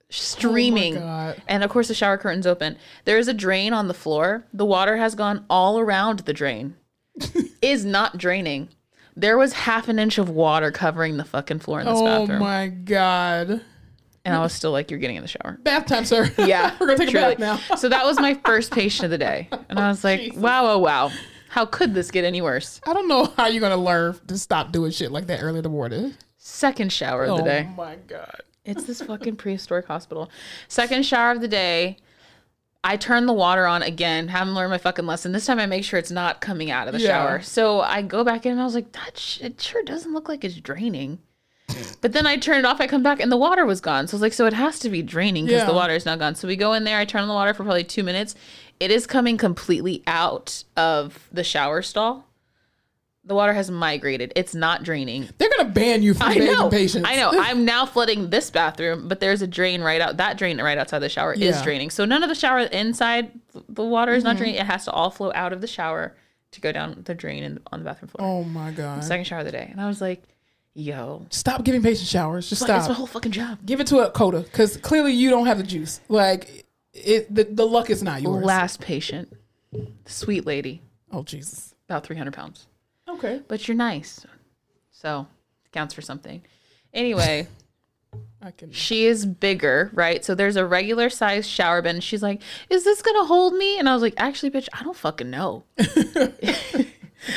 [0.08, 0.96] streaming.
[0.96, 2.78] Oh and of course, the shower curtain's open.
[3.04, 4.46] There is a drain on the floor.
[4.54, 6.76] The water has gone all around the drain.
[7.60, 8.70] is not draining.
[9.14, 12.40] There was half an inch of water covering the fucking floor in this Oh bathroom.
[12.42, 13.60] Oh my God.
[14.26, 15.58] And I was still like, you're getting in the shower.
[15.62, 16.30] Bath time, sir.
[16.38, 16.74] Yeah.
[16.80, 17.34] We're going to take truly.
[17.34, 17.76] a bath now.
[17.76, 19.48] so that was my first patient of the day.
[19.68, 20.36] And I was like, Jesus.
[20.36, 21.10] wow, oh, wow.
[21.48, 22.80] How could this get any worse?
[22.86, 25.58] I don't know how you're going to learn to stop doing shit like that early
[25.58, 26.14] in the morning.
[26.38, 27.68] Second shower of the oh day.
[27.70, 28.40] Oh my God.
[28.64, 30.28] It's this fucking prehistoric hospital.
[30.68, 31.96] Second shower of the day.
[32.82, 34.28] I turn the water on again.
[34.28, 35.32] Haven't learned my fucking lesson.
[35.32, 37.08] This time I make sure it's not coming out of the Yeah.
[37.08, 37.42] shower.
[37.42, 40.28] So I go back in and I was like, that sh- it sure doesn't look
[40.28, 41.18] like it's draining.
[42.00, 42.80] But then I turn it off.
[42.80, 44.06] I come back and the water was gone.
[44.06, 45.66] So I was like, so it has to be draining because Yeah.
[45.66, 46.34] the water is not gone.
[46.34, 46.98] So we go in there.
[46.98, 48.34] I turn on the water for probably two minutes.
[48.78, 52.26] It is coming completely out of the shower stall.
[53.24, 54.32] The water has migrated.
[54.36, 55.28] It's not draining.
[55.38, 56.68] They're going to ban you from I know.
[56.70, 57.06] patients.
[57.08, 57.32] I know.
[57.34, 60.18] I'm now flooding this bathroom, but there's a drain right out.
[60.18, 61.90] That drain right outside the shower is draining.
[61.90, 63.32] So none of the shower inside
[63.68, 64.38] the water is not mm-hmm.
[64.44, 64.60] draining.
[64.60, 66.14] It has to all flow out of the shower
[66.52, 68.28] to go down the drain in, on the bathroom floor.
[68.28, 69.02] Oh my God.
[69.02, 70.22] Second shower of the day, and I was like,
[70.78, 72.48] "Yo, Stop giving patients showers.
[72.48, 72.76] Just stop.
[72.76, 75.56] that's my whole fucking job." Give it to a COTA because clearly you don't have
[75.56, 76.00] the juice.
[76.08, 78.44] Like, it the, the luck is not yours.
[78.44, 79.32] Last patient,
[80.04, 81.74] sweet lady, oh Jesus.
[81.88, 82.66] about 300 pounds.
[83.08, 83.40] Okay.
[83.48, 84.26] But you're nice.
[84.90, 85.26] So
[85.72, 86.42] counts for something.
[86.92, 87.48] Anyway,
[88.42, 88.70] I can.
[88.72, 90.24] she is bigger, right?
[90.24, 92.00] So there's a regular size shower bin.
[92.00, 93.78] She's like, Is this going to hold me?
[93.78, 95.64] And I was like, Actually, bitch, I don't fucking know.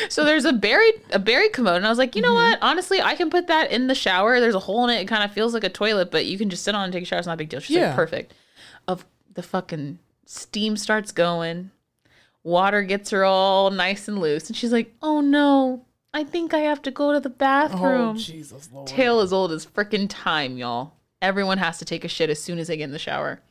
[0.10, 1.78] so there's a buried a bari commode.
[1.78, 2.52] And I was like, You know Mm-hmm.
[2.52, 2.60] what?
[2.62, 4.40] Honestly, I can put that in the shower.
[4.40, 5.02] There's a hole in it.
[5.02, 7.04] It kind of feels like a toilet, but you can just sit on and take
[7.04, 7.20] a shower.
[7.20, 7.60] It's not a big deal.
[7.60, 7.88] She's Yeah.
[7.88, 8.34] like, Perfect.
[8.88, 11.72] Of the fucking steam starts going.
[12.44, 14.48] Water gets her all nice and loose.
[14.48, 18.18] And she's like, Oh no, I think I have to go to the Oh bathroom.
[18.18, 18.88] Jesus Lord.
[18.88, 20.94] Tale as old as freaking time, y'all.
[21.22, 23.42] Everyone has to take a shit as soon as they get in the shower.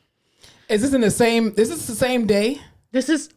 [0.69, 1.53] Is this in the same?
[1.53, 2.59] This is this the same day?
[2.91, 3.29] This is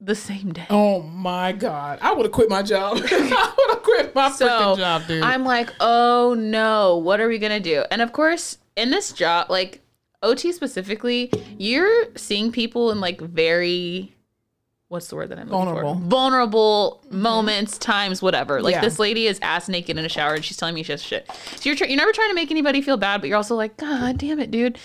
[0.00, 0.66] the same day.
[0.70, 1.98] Oh my God!
[2.00, 2.96] I would have quit my job.
[3.04, 5.22] I would have quit my so freaking job, dude.
[5.22, 7.84] I'm like, oh no, what are we gonna do?
[7.90, 9.82] And of course, in this job, like
[10.22, 14.14] OT specifically, you're seeing people in like very
[14.90, 15.94] what's the word that I'm looking Vulnerable.
[15.94, 16.00] for?
[16.00, 17.22] Vulnerable mm-hmm.
[17.22, 18.60] moments, times, whatever.
[18.60, 18.80] Like Yeah.
[18.80, 21.30] this lady is ass naked in a shower and she's telling me she has shit.
[21.54, 23.76] So you're tr- you're never trying to make anybody feel bad, but you're also like,
[23.76, 24.78] God damn it, dude.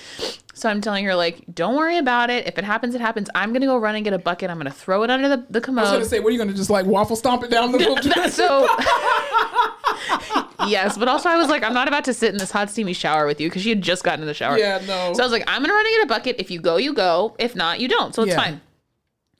[0.53, 2.45] So I'm telling her like, don't worry about it.
[2.45, 3.29] If it happens, it happens.
[3.33, 4.51] I'm gonna go run and get a bucket.
[4.51, 5.85] I'm gonna throw it under the, the commode.
[5.85, 7.79] I was gonna say, what are you gonna just like waffle stomp it down the
[7.79, 7.97] little
[8.29, 8.67] so
[10.67, 12.93] yes, but also I was like, I'm not about to sit in this hot steamy
[12.93, 14.59] shower with you because she had just gotten in the shower.
[14.59, 15.13] Yeah, no.
[15.13, 16.35] So I was like, I'm gonna run and get a bucket.
[16.37, 17.35] If you go, you go.
[17.39, 18.13] If not, you don't.
[18.13, 18.35] So it's Yeah.
[18.35, 18.61] fine.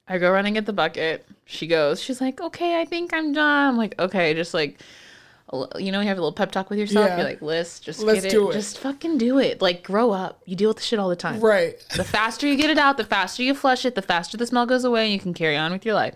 [0.07, 1.27] I go run and get the bucket.
[1.45, 2.01] She goes.
[2.01, 3.69] She's like, okay, I think I'm done.
[3.69, 4.79] I'm like, okay, just like.
[5.77, 7.07] You know, you have a little pep talk with yourself.
[7.07, 7.17] Yeah.
[7.17, 8.35] You're like, Liz, just Let's get it.
[8.35, 9.61] do it." Just fucking do it.
[9.61, 10.41] Like, grow up.
[10.45, 11.39] You deal with the shit all the time.
[11.39, 11.77] right.
[11.95, 14.65] The faster you get it out, the faster you flush it, the faster the smell
[14.65, 16.15] goes away, and you can carry on with your life.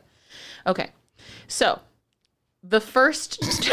[0.66, 0.90] Okay.
[1.48, 1.80] So,
[2.64, 3.41] the first.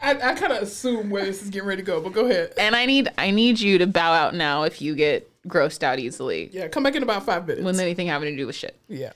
[0.00, 2.52] I, I kind of assume where this is getting ready to go, but go ahead.
[2.58, 5.98] and I need I need you to bow out now if you get grossed out
[5.98, 7.64] easily Yeah, come back in about five minutes.
[7.64, 8.76] with anything having to do with shit.
[8.88, 9.12] yeah.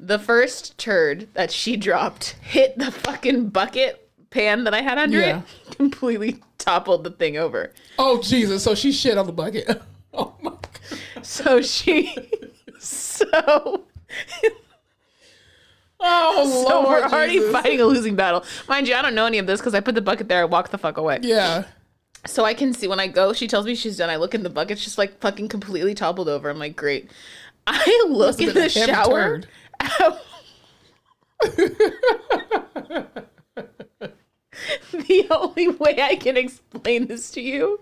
[0.00, 5.20] The first turd that she dropped hit the fucking bucket pan that I had under
[5.20, 5.42] Yeah.
[5.70, 7.72] it, completely toppled the thing over.
[7.98, 8.64] Oh Jesus!
[8.64, 9.80] So she shit on the bucket.
[10.12, 11.24] oh my God.
[11.24, 12.14] So she
[12.80, 13.84] so
[16.00, 17.52] Oh so Lord we're already Jesus.
[17.52, 18.44] fighting a losing battle.
[18.68, 20.44] Mind you, I don't know any of this because I put the bucket there, I
[20.44, 21.20] walked the fuck away.
[21.22, 21.64] Yeah.
[22.26, 24.10] So I can see when I go, she tells me she's done.
[24.10, 26.48] I look in the bucket, she's like fucking completely toppled over.
[26.48, 27.10] I'm like, great.
[27.66, 29.42] I look in the shower.
[34.92, 37.80] the only way I can explain this to you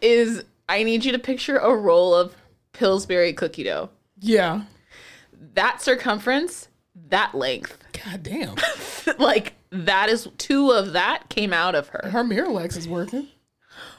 [0.00, 2.34] is I need you to picture a roll of
[2.72, 3.90] Pillsbury cookie dough.
[4.18, 4.62] Yeah.
[5.54, 6.68] That circumference,
[7.08, 7.78] that length.
[8.04, 8.56] God damn.
[9.18, 12.08] like that is two of that came out of her.
[12.10, 13.28] Her Miralax is working.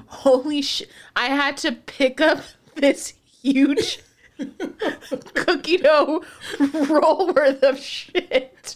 [0.08, 0.90] Holy shit.
[1.16, 2.40] I had to pick up
[2.76, 4.00] this huge
[5.34, 6.24] cookie dough
[6.90, 8.76] roll worth of shit.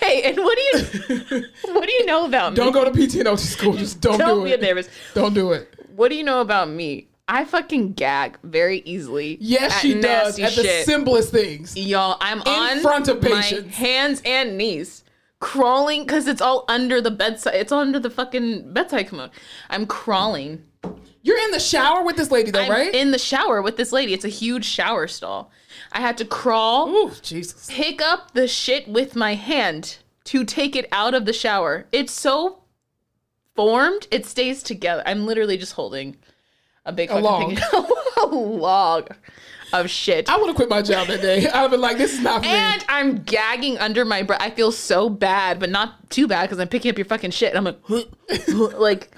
[0.00, 2.56] Hey, and what do you what do you know about me?
[2.56, 3.74] Don't go to PT school.
[3.74, 4.60] Just don't, Don't do be it.
[4.60, 4.88] nervous.
[5.14, 5.72] Don't do it.
[5.94, 7.06] What do you know about me?
[7.28, 9.38] I fucking gag very easily.
[9.40, 10.38] Yes, at she does.
[10.38, 11.76] At the simplest things.
[11.76, 13.74] Y'all, I'm on front of my patients.
[13.76, 15.03] hands and knees,
[15.44, 17.54] crawling because it's all under the bedside.
[17.54, 19.30] It's all under the fucking bedside commode.
[19.68, 20.64] I'm crawling.
[21.22, 22.94] You're in the shower with this lady, though, I'm right?
[22.94, 24.12] in the shower with this lady.
[24.14, 25.50] It's a huge shower stall.
[25.92, 27.66] I had to crawl, Ooh, Jesus.
[27.70, 31.86] pick up the shit with my hand to take it out of the shower.
[31.92, 32.62] It's so
[33.54, 35.02] formed, it stays together.
[35.06, 36.16] I'm literally just holding
[36.86, 37.58] a big fucking log.
[37.58, 37.86] thing-
[38.22, 39.08] a log
[39.80, 40.28] of shit.
[40.28, 41.38] I would have quit my job that day.
[41.46, 42.54] I'd have been like, this is not for me.
[42.54, 44.40] And I'm gagging under my breath.
[44.42, 47.54] I feel so bad, but not too bad because I'm picking up your fucking shit.
[47.54, 48.48] And I'm like,
[48.78, 49.10] like,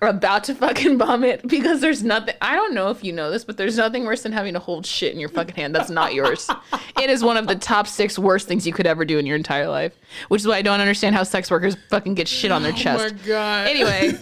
[0.00, 2.34] about to fucking vomit because there's nothing.
[2.42, 4.84] I don't know if you know this, but there's nothing worse than having to hold
[4.84, 6.50] shit in your fucking hand that's not yours.
[7.00, 9.36] it is one of the top six worst things you could ever do in your
[9.36, 9.92] entire life,
[10.28, 12.76] which is why I don't understand how sex workers fucking get shit on their Oh
[12.76, 13.14] chest.
[13.14, 13.68] my God.
[13.68, 14.12] Anyway,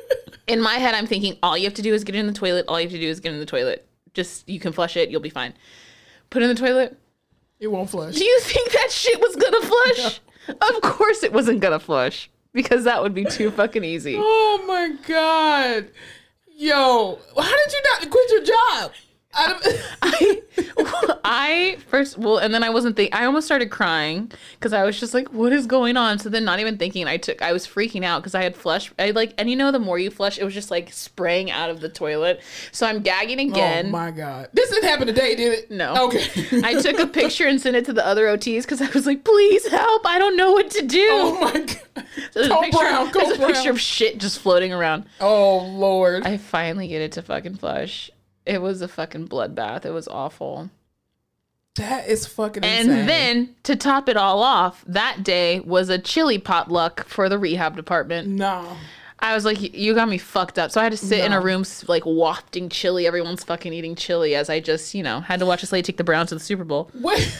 [0.46, 2.66] in my head, I'm thinking all you have to do is get in the toilet.
[2.68, 3.86] All you have to do is get in the toilet.
[4.14, 5.10] Just you can flush it.
[5.10, 5.54] You'll be fine.
[6.30, 6.96] Put it in the toilet.
[7.58, 8.14] it won't flush.
[8.16, 10.20] Do you think that shit was gonna flush?
[10.48, 14.16] Of course it wasn't gonna flush because that would be too fucking easy.
[14.18, 15.88] Oh my God.
[16.56, 18.92] Yo, how did you not quit your job?
[19.32, 20.42] I, I,
[21.24, 23.14] I first well, and then I wasn't think.
[23.14, 26.44] I almost started crying because I was just like, "What is going on?" So then,
[26.44, 27.40] not even thinking, I took.
[27.40, 28.92] I was freaking out because I had flush.
[28.98, 31.70] I like, and you know, the more you flush, it was just like spraying out
[31.70, 32.42] of the toilet.
[32.72, 33.86] So I'm gagging oh again.
[33.86, 34.48] oh my God.
[34.52, 35.70] This didn't happen today, did it?
[35.70, 36.06] No.
[36.06, 36.26] Okay.
[36.64, 39.24] I took a picture and sent it to the other OTs because I was like,
[39.24, 40.06] "Please help!
[40.06, 42.06] I don't know what to do." oh my God.
[42.34, 43.52] There's Go a picture, brown, go there's a brown.
[43.52, 45.04] picture of shit just floating around.
[45.20, 46.26] Oh Lord.
[46.26, 48.10] I finally get it to fucking flush.
[48.46, 49.84] It was a fucking bloodbath.
[49.84, 50.70] It was awful.
[51.76, 53.06] That is fucking And insane.
[53.06, 57.76] then to top it all off, that day was a chili potluck for the rehab
[57.76, 58.28] department.
[58.28, 58.76] no.
[59.22, 60.70] I was like, you got me fucked up.
[60.70, 63.06] So I had to sit in a room like wafting chili.
[63.06, 65.98] Everyone's fucking eating chili as I just, you know, had to watch us lady take
[65.98, 66.90] the Browns to the Super Bowl.
[66.94, 67.30] Wait,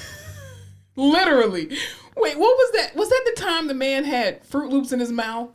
[0.97, 1.68] literally.
[2.18, 2.94] Wait, what was that?
[2.97, 5.48] Was that the time the man had Fruit Loops in his mouth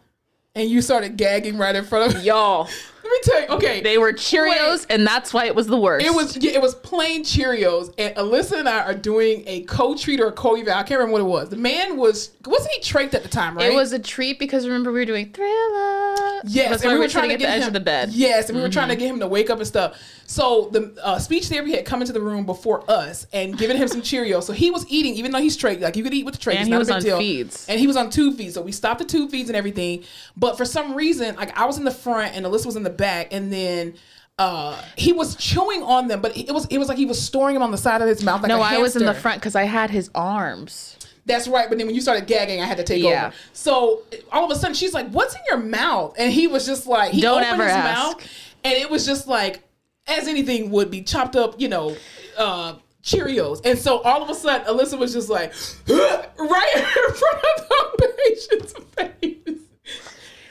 [0.55, 2.67] and you started gagging right in front of Y'all,
[3.05, 3.47] Let me tell you.
[3.49, 6.03] Okay, they were Cheerios, and that's why it was the worst.
[6.03, 10.19] It was yeah, it was plain Cheerios, and Alyssa and I are doing a co-treat
[10.19, 10.73] or a co-eval.
[10.73, 11.49] I can't remember what it was.
[11.49, 13.71] The man was wasn't he trached at the time, right?
[13.71, 16.41] It was a treat because remember we were doing Thriller.
[16.45, 18.09] Yes, that's and we we were trying to get the edge him, of the bed.
[18.09, 18.19] Mm-hmm.
[18.19, 20.01] Yes, and we were trying to get him to wake up and stuff.
[20.27, 23.87] So the uh, speech therapy had come into the room before us and given him
[23.87, 24.43] some Cheerios.
[24.43, 26.53] So he was eating, even though he's straight, like you could eat with the tray.
[26.53, 27.17] And it's he not was a big on deal.
[27.19, 27.67] feeds.
[27.69, 28.55] And he was on tube feeds.
[28.55, 30.03] So we stopped the tube feeds and everything.
[30.35, 32.89] But for some reason, like I was in the front and Alyssa was in the
[32.97, 33.95] back, and then.
[34.37, 37.53] Uh, he was chewing on them, but it was it was like he was storing
[37.53, 38.41] them on the side of his mouth.
[38.41, 40.97] Like No, I was in the front because I had his arms.
[41.25, 41.69] That's right.
[41.69, 43.27] But then when you started gagging, I had to take Yeah.
[43.27, 43.35] over.
[43.53, 44.01] So
[44.33, 47.13] all of a sudden, she's like, "What's in your mouth?" And he was just like,
[47.13, 47.97] he Don't opened ever his ask.
[48.17, 48.27] mouth,
[48.65, 49.63] and it was just like,
[50.05, 51.95] as anything would be, chopped up, you know,
[52.37, 52.73] uh,
[53.05, 53.61] Cheerios.
[53.65, 55.53] And so all of a sudden, Alyssa was just like,
[55.87, 59.61] right in front of the patient's face.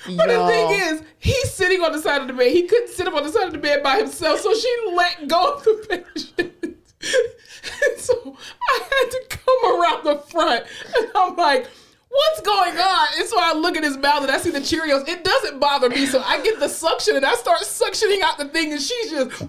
[0.06, 2.52] But the thing is, he's sitting on the side of the bed.
[2.52, 5.28] He couldn't sit up on the side of the bed by himself, so she let
[5.28, 6.52] go of the patient.
[6.62, 6.76] And
[7.98, 8.36] so
[8.68, 10.64] I had to come around the front,
[10.96, 11.66] and I'm like,
[12.08, 15.08] "What's going on?" And so I look at his mouth, and I see the Cheerios.
[15.08, 18.46] It doesn't bother me, so I get the suction, and I start suctioning out the
[18.46, 19.42] thing, and she's just.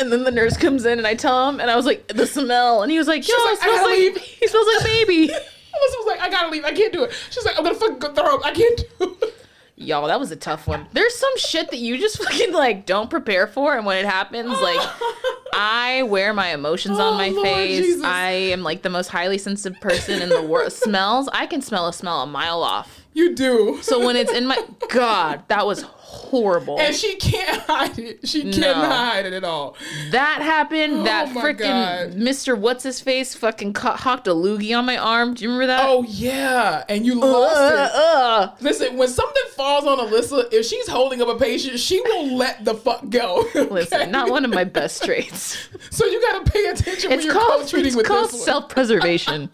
[0.00, 2.26] And then the nurse comes in and I tell him, and I was like, the
[2.26, 2.82] smell.
[2.82, 5.30] And he was like, yo, like, smells like, he smells like baby.
[5.82, 6.64] Alyssa was like, "I gotta leave.
[6.64, 8.44] I can't do it." She's like, "I'm gonna fucking go throw up.
[8.44, 9.34] I can't do it."
[9.74, 10.86] Y'all, that was a tough one.
[10.92, 14.48] There's some shit that you just fucking like don't prepare for, and when it happens,
[14.60, 14.78] like
[15.54, 17.84] I wear my emotions Oh, on my Lord face.
[17.84, 18.04] Jesus.
[18.04, 20.72] I am like the most highly sensitive person in the world.
[20.72, 23.00] Smells, I can smell a smell a mile off.
[23.14, 23.78] You do.
[23.82, 26.78] So when it's in my God, that was horrible.
[26.78, 28.28] and she can't hide it.
[28.28, 29.76] She cannot hide it at all.
[30.10, 31.06] that happened.
[31.06, 32.56] that Oh my freaking Mr.
[32.58, 35.34] What's his face fucking co- hawked a loogie on my arm.
[35.34, 35.84] Do you remember that?
[35.88, 37.90] Oh yeah, and you lost Uh, it.
[37.94, 38.52] uh.
[38.60, 42.64] Listen, when something falls on Alyssa, if she's holding up a patient, she will let
[42.64, 43.40] the fuck go.
[43.56, 43.62] okay?
[43.68, 45.68] Listen, not one of my best traits.
[45.90, 48.42] So you gotta pay attention when It's you're called, co-treating it's with called this one.
[48.42, 49.50] self-preservation.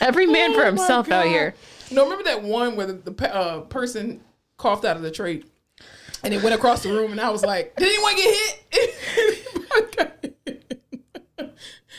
[0.00, 1.54] Every man for Oh my himself out here.
[1.90, 4.20] No, remember that one where the, the uh, person
[4.62, 5.42] coughed out of the tray,
[6.22, 8.94] and it went across the room, and I was like, "Did anyone get hit?"
[11.38, 11.50] and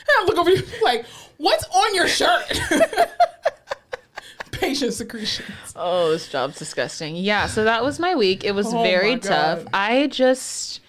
[0.08, 1.04] I look over you like,
[1.36, 2.60] "What's on your shirt?"
[4.52, 5.48] Patient secretions.
[5.76, 7.16] Oh, this job's disgusting.
[7.16, 8.44] Yeah, so that was my week.
[8.44, 9.64] It was Oh very tough.
[9.74, 10.80] I just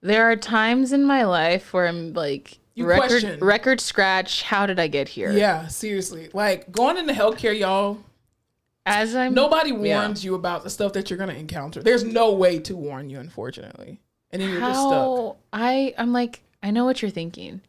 [0.00, 3.38] there are times in my life where I'm like You record question.
[3.40, 5.30] record scratch, how did I get here?
[5.30, 6.30] Yeah, seriously.
[6.32, 7.98] Like going into healthcare, y'all.
[8.84, 10.00] As I'm Nobody Yeah.
[10.00, 11.82] warns you about the stuff that you're gonna encounter.
[11.82, 14.00] There's no way to warn you, unfortunately.
[14.30, 14.90] And then you're just stuck.
[14.90, 17.60] how I I'm like, I know what you're thinking.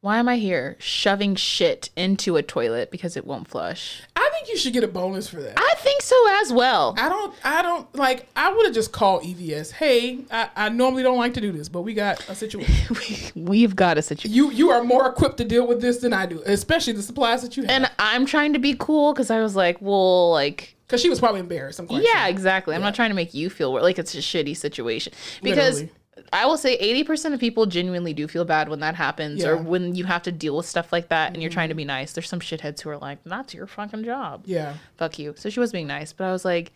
[0.00, 4.02] Why am I here shoving shit into a toilet because it won't flush?
[4.16, 5.54] I think you should get a bonus for that.
[5.58, 6.94] I think so as well.
[6.98, 7.34] I don't.
[7.44, 8.28] I don't like.
[8.36, 9.72] I would have just called EVS.
[9.72, 13.32] Hey, I, I normally don't like to do this, but we got a situation.
[13.44, 14.34] We've got a situation.
[14.34, 17.42] you you are more equipped to deal with this than I do, especially the supplies
[17.42, 17.70] that you have.
[17.70, 21.18] And I'm trying to be cool because I was like, well, like, Because she was
[21.20, 21.78] probably embarrassed.
[21.78, 22.30] I'm quite yeah, sure.
[22.30, 22.74] exactly.
[22.74, 25.12] I'm not trying to make you feel like it's a shitty situation
[25.42, 25.99] because Literally.
[26.32, 29.58] I will say 80% of people genuinely do feel bad when that happens or Yeah.
[29.60, 29.68] Mm-hmm.
[29.68, 32.12] when you have to deal with stuff like that and you're trying to be nice.
[32.12, 34.42] There's some shitheads who are like, that's your fucking job.
[34.46, 34.74] Yeah.
[34.96, 35.34] Fuck you.
[35.36, 36.72] So she was being nice, but I was like,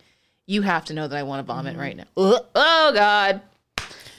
[0.47, 1.81] you have to know that I want to vomit Mm-hmm.
[1.81, 2.03] right now.
[2.17, 2.45] Ugh.
[2.55, 3.41] Oh, God.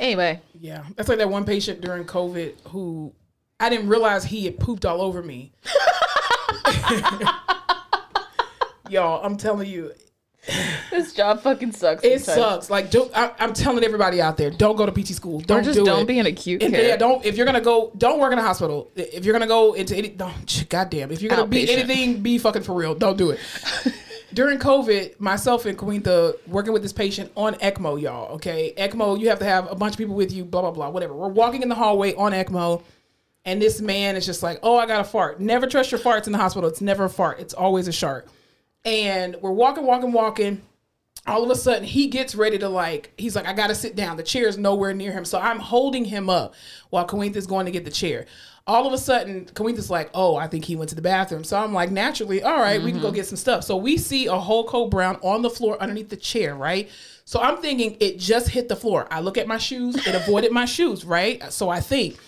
[0.01, 0.85] Anyway, Yeah.
[0.97, 3.13] That's like that one patient during COVID who
[3.61, 5.53] I didn't realize he had pooped all over me.
[8.89, 9.93] Y'all, I'm telling you,
[10.91, 12.05] this job fucking sucks.
[12.05, 12.45] it sometimes.
[12.47, 12.71] sucks.
[12.71, 15.41] Like, don't, I, I'm telling everybody out there, don't go to PT school.
[15.41, 16.07] Don't Or just do don't it.
[16.09, 16.87] be in acute If, care.
[16.89, 17.25] yeah, don't.
[17.25, 18.91] If you're gonna go, don't work in a hospital.
[18.95, 20.67] If you're gonna go into any, don't.
[20.69, 21.11] Goddamn.
[21.11, 22.95] If you're gonna be anything, be fucking for real.
[22.95, 23.41] Don't do it.
[24.35, 28.35] During COVID, myself and Quinta working with this patient on ECMO, y'all.
[28.35, 29.19] Okay, ECMO.
[29.19, 30.45] You have to have a bunch of people with you.
[30.45, 30.91] Blah blah blah.
[30.91, 31.15] Whatever.
[31.15, 32.83] We're walking in the hallway on ECMO,
[33.45, 36.27] and this man is just like, "Oh, I got a fart." Never trust your farts
[36.27, 36.69] in the hospital.
[36.69, 37.39] It's never a fart.
[37.41, 38.29] It's always a shark.
[38.85, 40.63] And we're walking, walking, walking.
[41.27, 44.17] All of a sudden he gets ready to like he's like i gotta sit down.
[44.17, 45.25] The chair is nowhere near him.
[45.25, 46.55] So i'm holding him up
[46.91, 48.27] while Cointh is going to get the chair.
[48.65, 51.43] All of a sudden Cointh is like oh i think he went to the bathroom.
[51.43, 53.17] So i'm like naturally all right, we can go mm-hmm.
[53.17, 53.65] get some stuff.
[53.65, 56.89] So we see a whole coat brown on the floor underneath the chair right?
[57.25, 59.09] So i'm thinking it just hit the floor.
[59.11, 59.97] I look at my shoes.
[60.07, 61.53] It avoided my shoes right?
[61.53, 62.19] So i think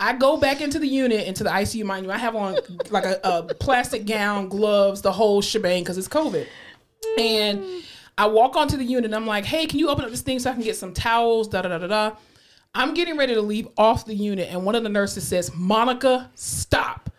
[0.00, 2.12] I go back into the unit, into the ICU, mind you.
[2.12, 2.56] I have on
[2.90, 6.46] like a, a plastic gown, gloves, the whole shebang because it's COVID.
[7.18, 7.64] And
[8.16, 10.38] I walk onto the unit and I'm like, hey, can you open up this thing
[10.38, 11.48] so I can get some towels?
[11.48, 12.16] Da da da da da.
[12.74, 16.30] I'm getting ready to leave off the unit, and one of the nurses says, Monica,
[16.34, 17.10] stop.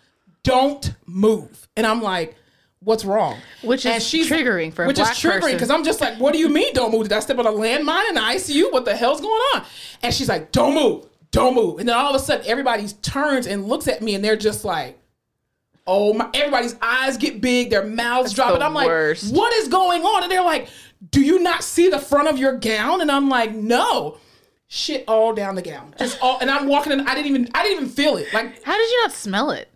[0.44, 1.68] Don't move.
[1.76, 2.36] And I'm like,
[2.82, 3.36] what's wrong?
[3.64, 6.34] Which And is she's- triggering for a which is triggering because I'm just like, what
[6.34, 7.04] do you mean don't move?
[7.10, 8.72] Did I step on a landmine in the ICU?
[8.72, 9.64] What the hell's going on?
[10.04, 11.80] And she's like, don't move, don't move.
[11.80, 14.66] And then all of a sudden, everybody turns and looks at me, and they're just
[14.66, 15.00] like,
[15.88, 16.30] oh my!
[16.34, 19.34] Everybody's eyes get big, their mouths drop, the and I'm like, worst.
[19.34, 20.24] what is going on?
[20.24, 20.70] And they're like,
[21.12, 23.02] do you not see the front of your gown?
[23.02, 24.18] And I'm like, no.
[24.72, 27.64] Shit all down the gown, just all, and I'm walking, and I didn't even, I
[27.64, 29.68] didn't even feel it, like, How did you not smell it?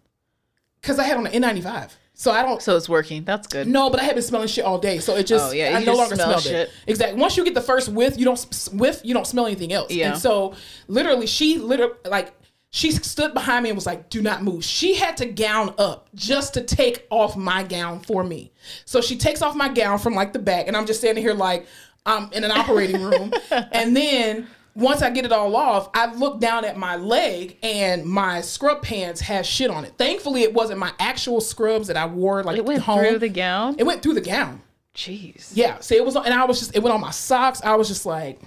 [0.84, 3.23] cause I had on an N95, so I don't, So it's working.
[3.23, 3.68] That's good.
[3.68, 5.80] no, but I had been smelling shit all day, so it just Oh, yeah, I
[5.80, 6.53] no just longer smell shit.
[6.53, 6.72] it.
[6.88, 7.19] Exactly.
[7.19, 9.91] Once you get the first whiff, you don't whiff, you don't smell anything else.
[9.91, 10.11] Yeah.
[10.14, 10.53] And so
[10.88, 12.34] literally, she literally like
[12.69, 16.10] she stood behind me and was like, "Do not move." She had to gown up
[16.15, 18.52] just to take off my gown for me.
[18.85, 21.35] So she takes off my gown from like the back, and I'm just standing here
[21.35, 21.68] like
[22.06, 23.31] I'm in an operating room,
[23.72, 24.48] and then.
[24.76, 28.82] Once I get it all off, I look down at my leg and my scrub
[28.82, 29.94] pants have shit on it.
[30.00, 33.00] Thankfully, it wasn't my actual scrubs that I wore like It went home.
[33.06, 33.76] through the gown.
[33.78, 34.62] It went through the gown.
[34.95, 35.52] Jeez.
[35.54, 35.80] Yeah.
[35.80, 37.62] See, it was, and I was just, it went on my socks.
[37.64, 38.41] I was just like,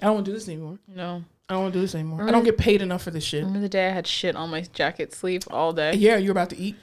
[0.00, 0.78] I don't want to do this anymore.
[0.86, 1.24] No.
[1.48, 2.22] I don't want to do this anymore.
[2.28, 3.40] I don't get paid enough for this shit.
[3.40, 5.94] Remember the day I had shit on my jacket sleeve all day?
[5.94, 6.76] Yeah, you're about to eat.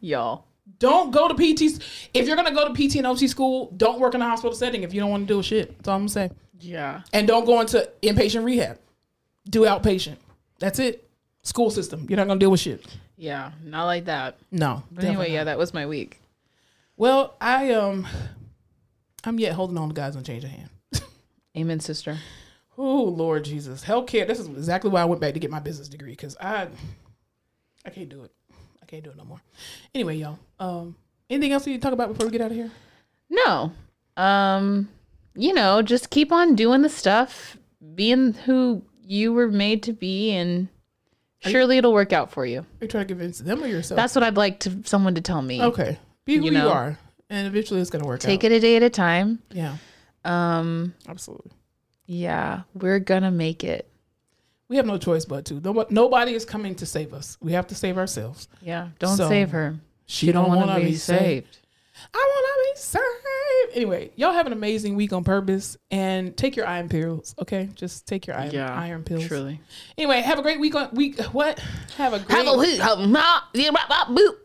[0.00, 0.44] Y'all.
[0.78, 1.82] Don't go to PT.
[2.14, 4.82] If you're gonna go to PT and OT school, don't work in a hospital setting
[4.82, 5.76] if you don't want to do a shit.
[5.76, 6.30] That's all I'm gonna say.
[6.60, 7.02] Yeah.
[7.12, 8.78] And don't go into inpatient rehab.
[9.48, 10.16] Do outpatient.
[10.58, 11.08] That's it.
[11.42, 12.06] School system.
[12.08, 12.86] You're not gonna deal with shit.
[13.16, 13.52] Yeah.
[13.64, 14.38] Not like that.
[14.50, 14.82] No.
[14.90, 16.20] But anyway, yeah, that was my week.
[16.96, 18.06] Well, I um,
[19.24, 20.70] I'm yet holding on to guys on change of hand.
[21.56, 22.18] Amen, sister.
[22.76, 24.26] Oh Lord Jesus, healthcare.
[24.26, 26.68] This is exactly why I went back to get my business degree because I,
[27.84, 28.32] I can't do it.
[28.90, 29.40] Can't do it no more.
[29.94, 30.38] Anyway, y'all.
[30.58, 30.96] Um,
[31.28, 32.72] anything else we need to talk about before we get out of here?
[33.30, 33.72] No.
[34.16, 34.88] Um,
[35.36, 37.56] you know, just keep on doing the stuff,
[37.94, 40.66] being who you were made to be, and
[41.38, 42.60] surely it'll work out for you.
[42.60, 43.96] Are you trying to convince them or yourself?
[43.96, 45.62] That's what I'd like to someone to tell me.
[45.62, 45.98] okay.
[46.24, 46.70] Be who you, know.
[46.70, 46.98] are,
[47.28, 48.26] and eventually it's gonna work out.
[48.26, 48.50] Take out.
[48.50, 49.40] it a day at a time.
[49.52, 49.76] Yeah,
[50.24, 51.52] Um, absolutely.
[52.06, 53.89] yeah, we're gonna make it.
[54.70, 55.54] We have no choice but to.
[55.54, 57.36] Nobody, nobody is coming to save us.
[57.40, 58.46] We have to save ourselves.
[58.62, 59.74] Yeah, don't So, save her.
[60.06, 61.58] She, You don't, want wanna to be saved.
[62.14, 63.76] I want to be saved.
[63.76, 67.34] Anyway, y'all have an amazing week on purpose, and take your iron pills.
[67.40, 69.26] Okay, just take your iron, yeah, iron pills.
[69.26, 69.60] Truly.
[69.98, 71.20] Anyway, have a great week on week.
[71.32, 71.58] What?
[71.96, 72.38] Have a great.
[72.38, 72.56] Have a
[74.08, 74.36] boop.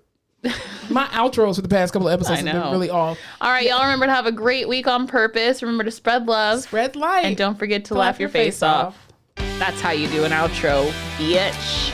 [0.90, 3.20] My outros for the past couple of episodes have been really off.
[3.42, 5.62] All right, y'all remember to have a great week on purpose.
[5.62, 6.62] Remember to spread love.
[6.62, 7.26] Spread light.
[7.26, 8.96] And don't forget to laugh your face off.
[9.36, 11.92] That's how you do an outro, bitch.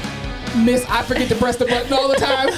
[0.65, 2.49] Miss, I forget to press the button all the time,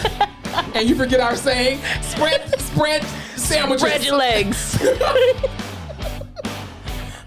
[0.76, 1.80] and you forget our saying.
[2.02, 3.04] Spread, spread
[3.36, 3.82] sandwiches.
[3.82, 4.58] Spread your legs.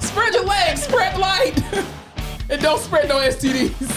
[0.00, 0.82] Spread your legs.
[0.82, 1.62] Spread light,
[2.50, 3.90] and don't spread no STDs.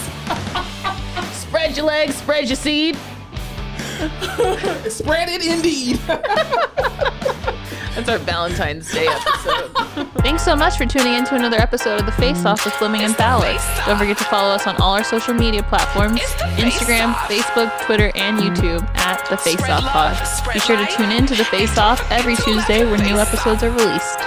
[1.32, 2.14] spread your legs.
[2.16, 2.96] Spread your seed.
[4.88, 5.98] Spread it indeed.
[7.94, 10.08] That's our Valentine's Day episode.
[10.22, 13.02] Thanks so much for tuning in to another episode of The Face Off with Fleming
[13.02, 13.56] and Fowler.
[13.84, 18.38] Don't forget to follow us on all our social media platforms Instagram, Facebook, Twitter, and
[18.38, 20.16] YouTube at The Face Off Pod.
[20.52, 23.70] Be sure to tune in to The Face Off every Tuesday where new episodes are
[23.70, 24.18] released.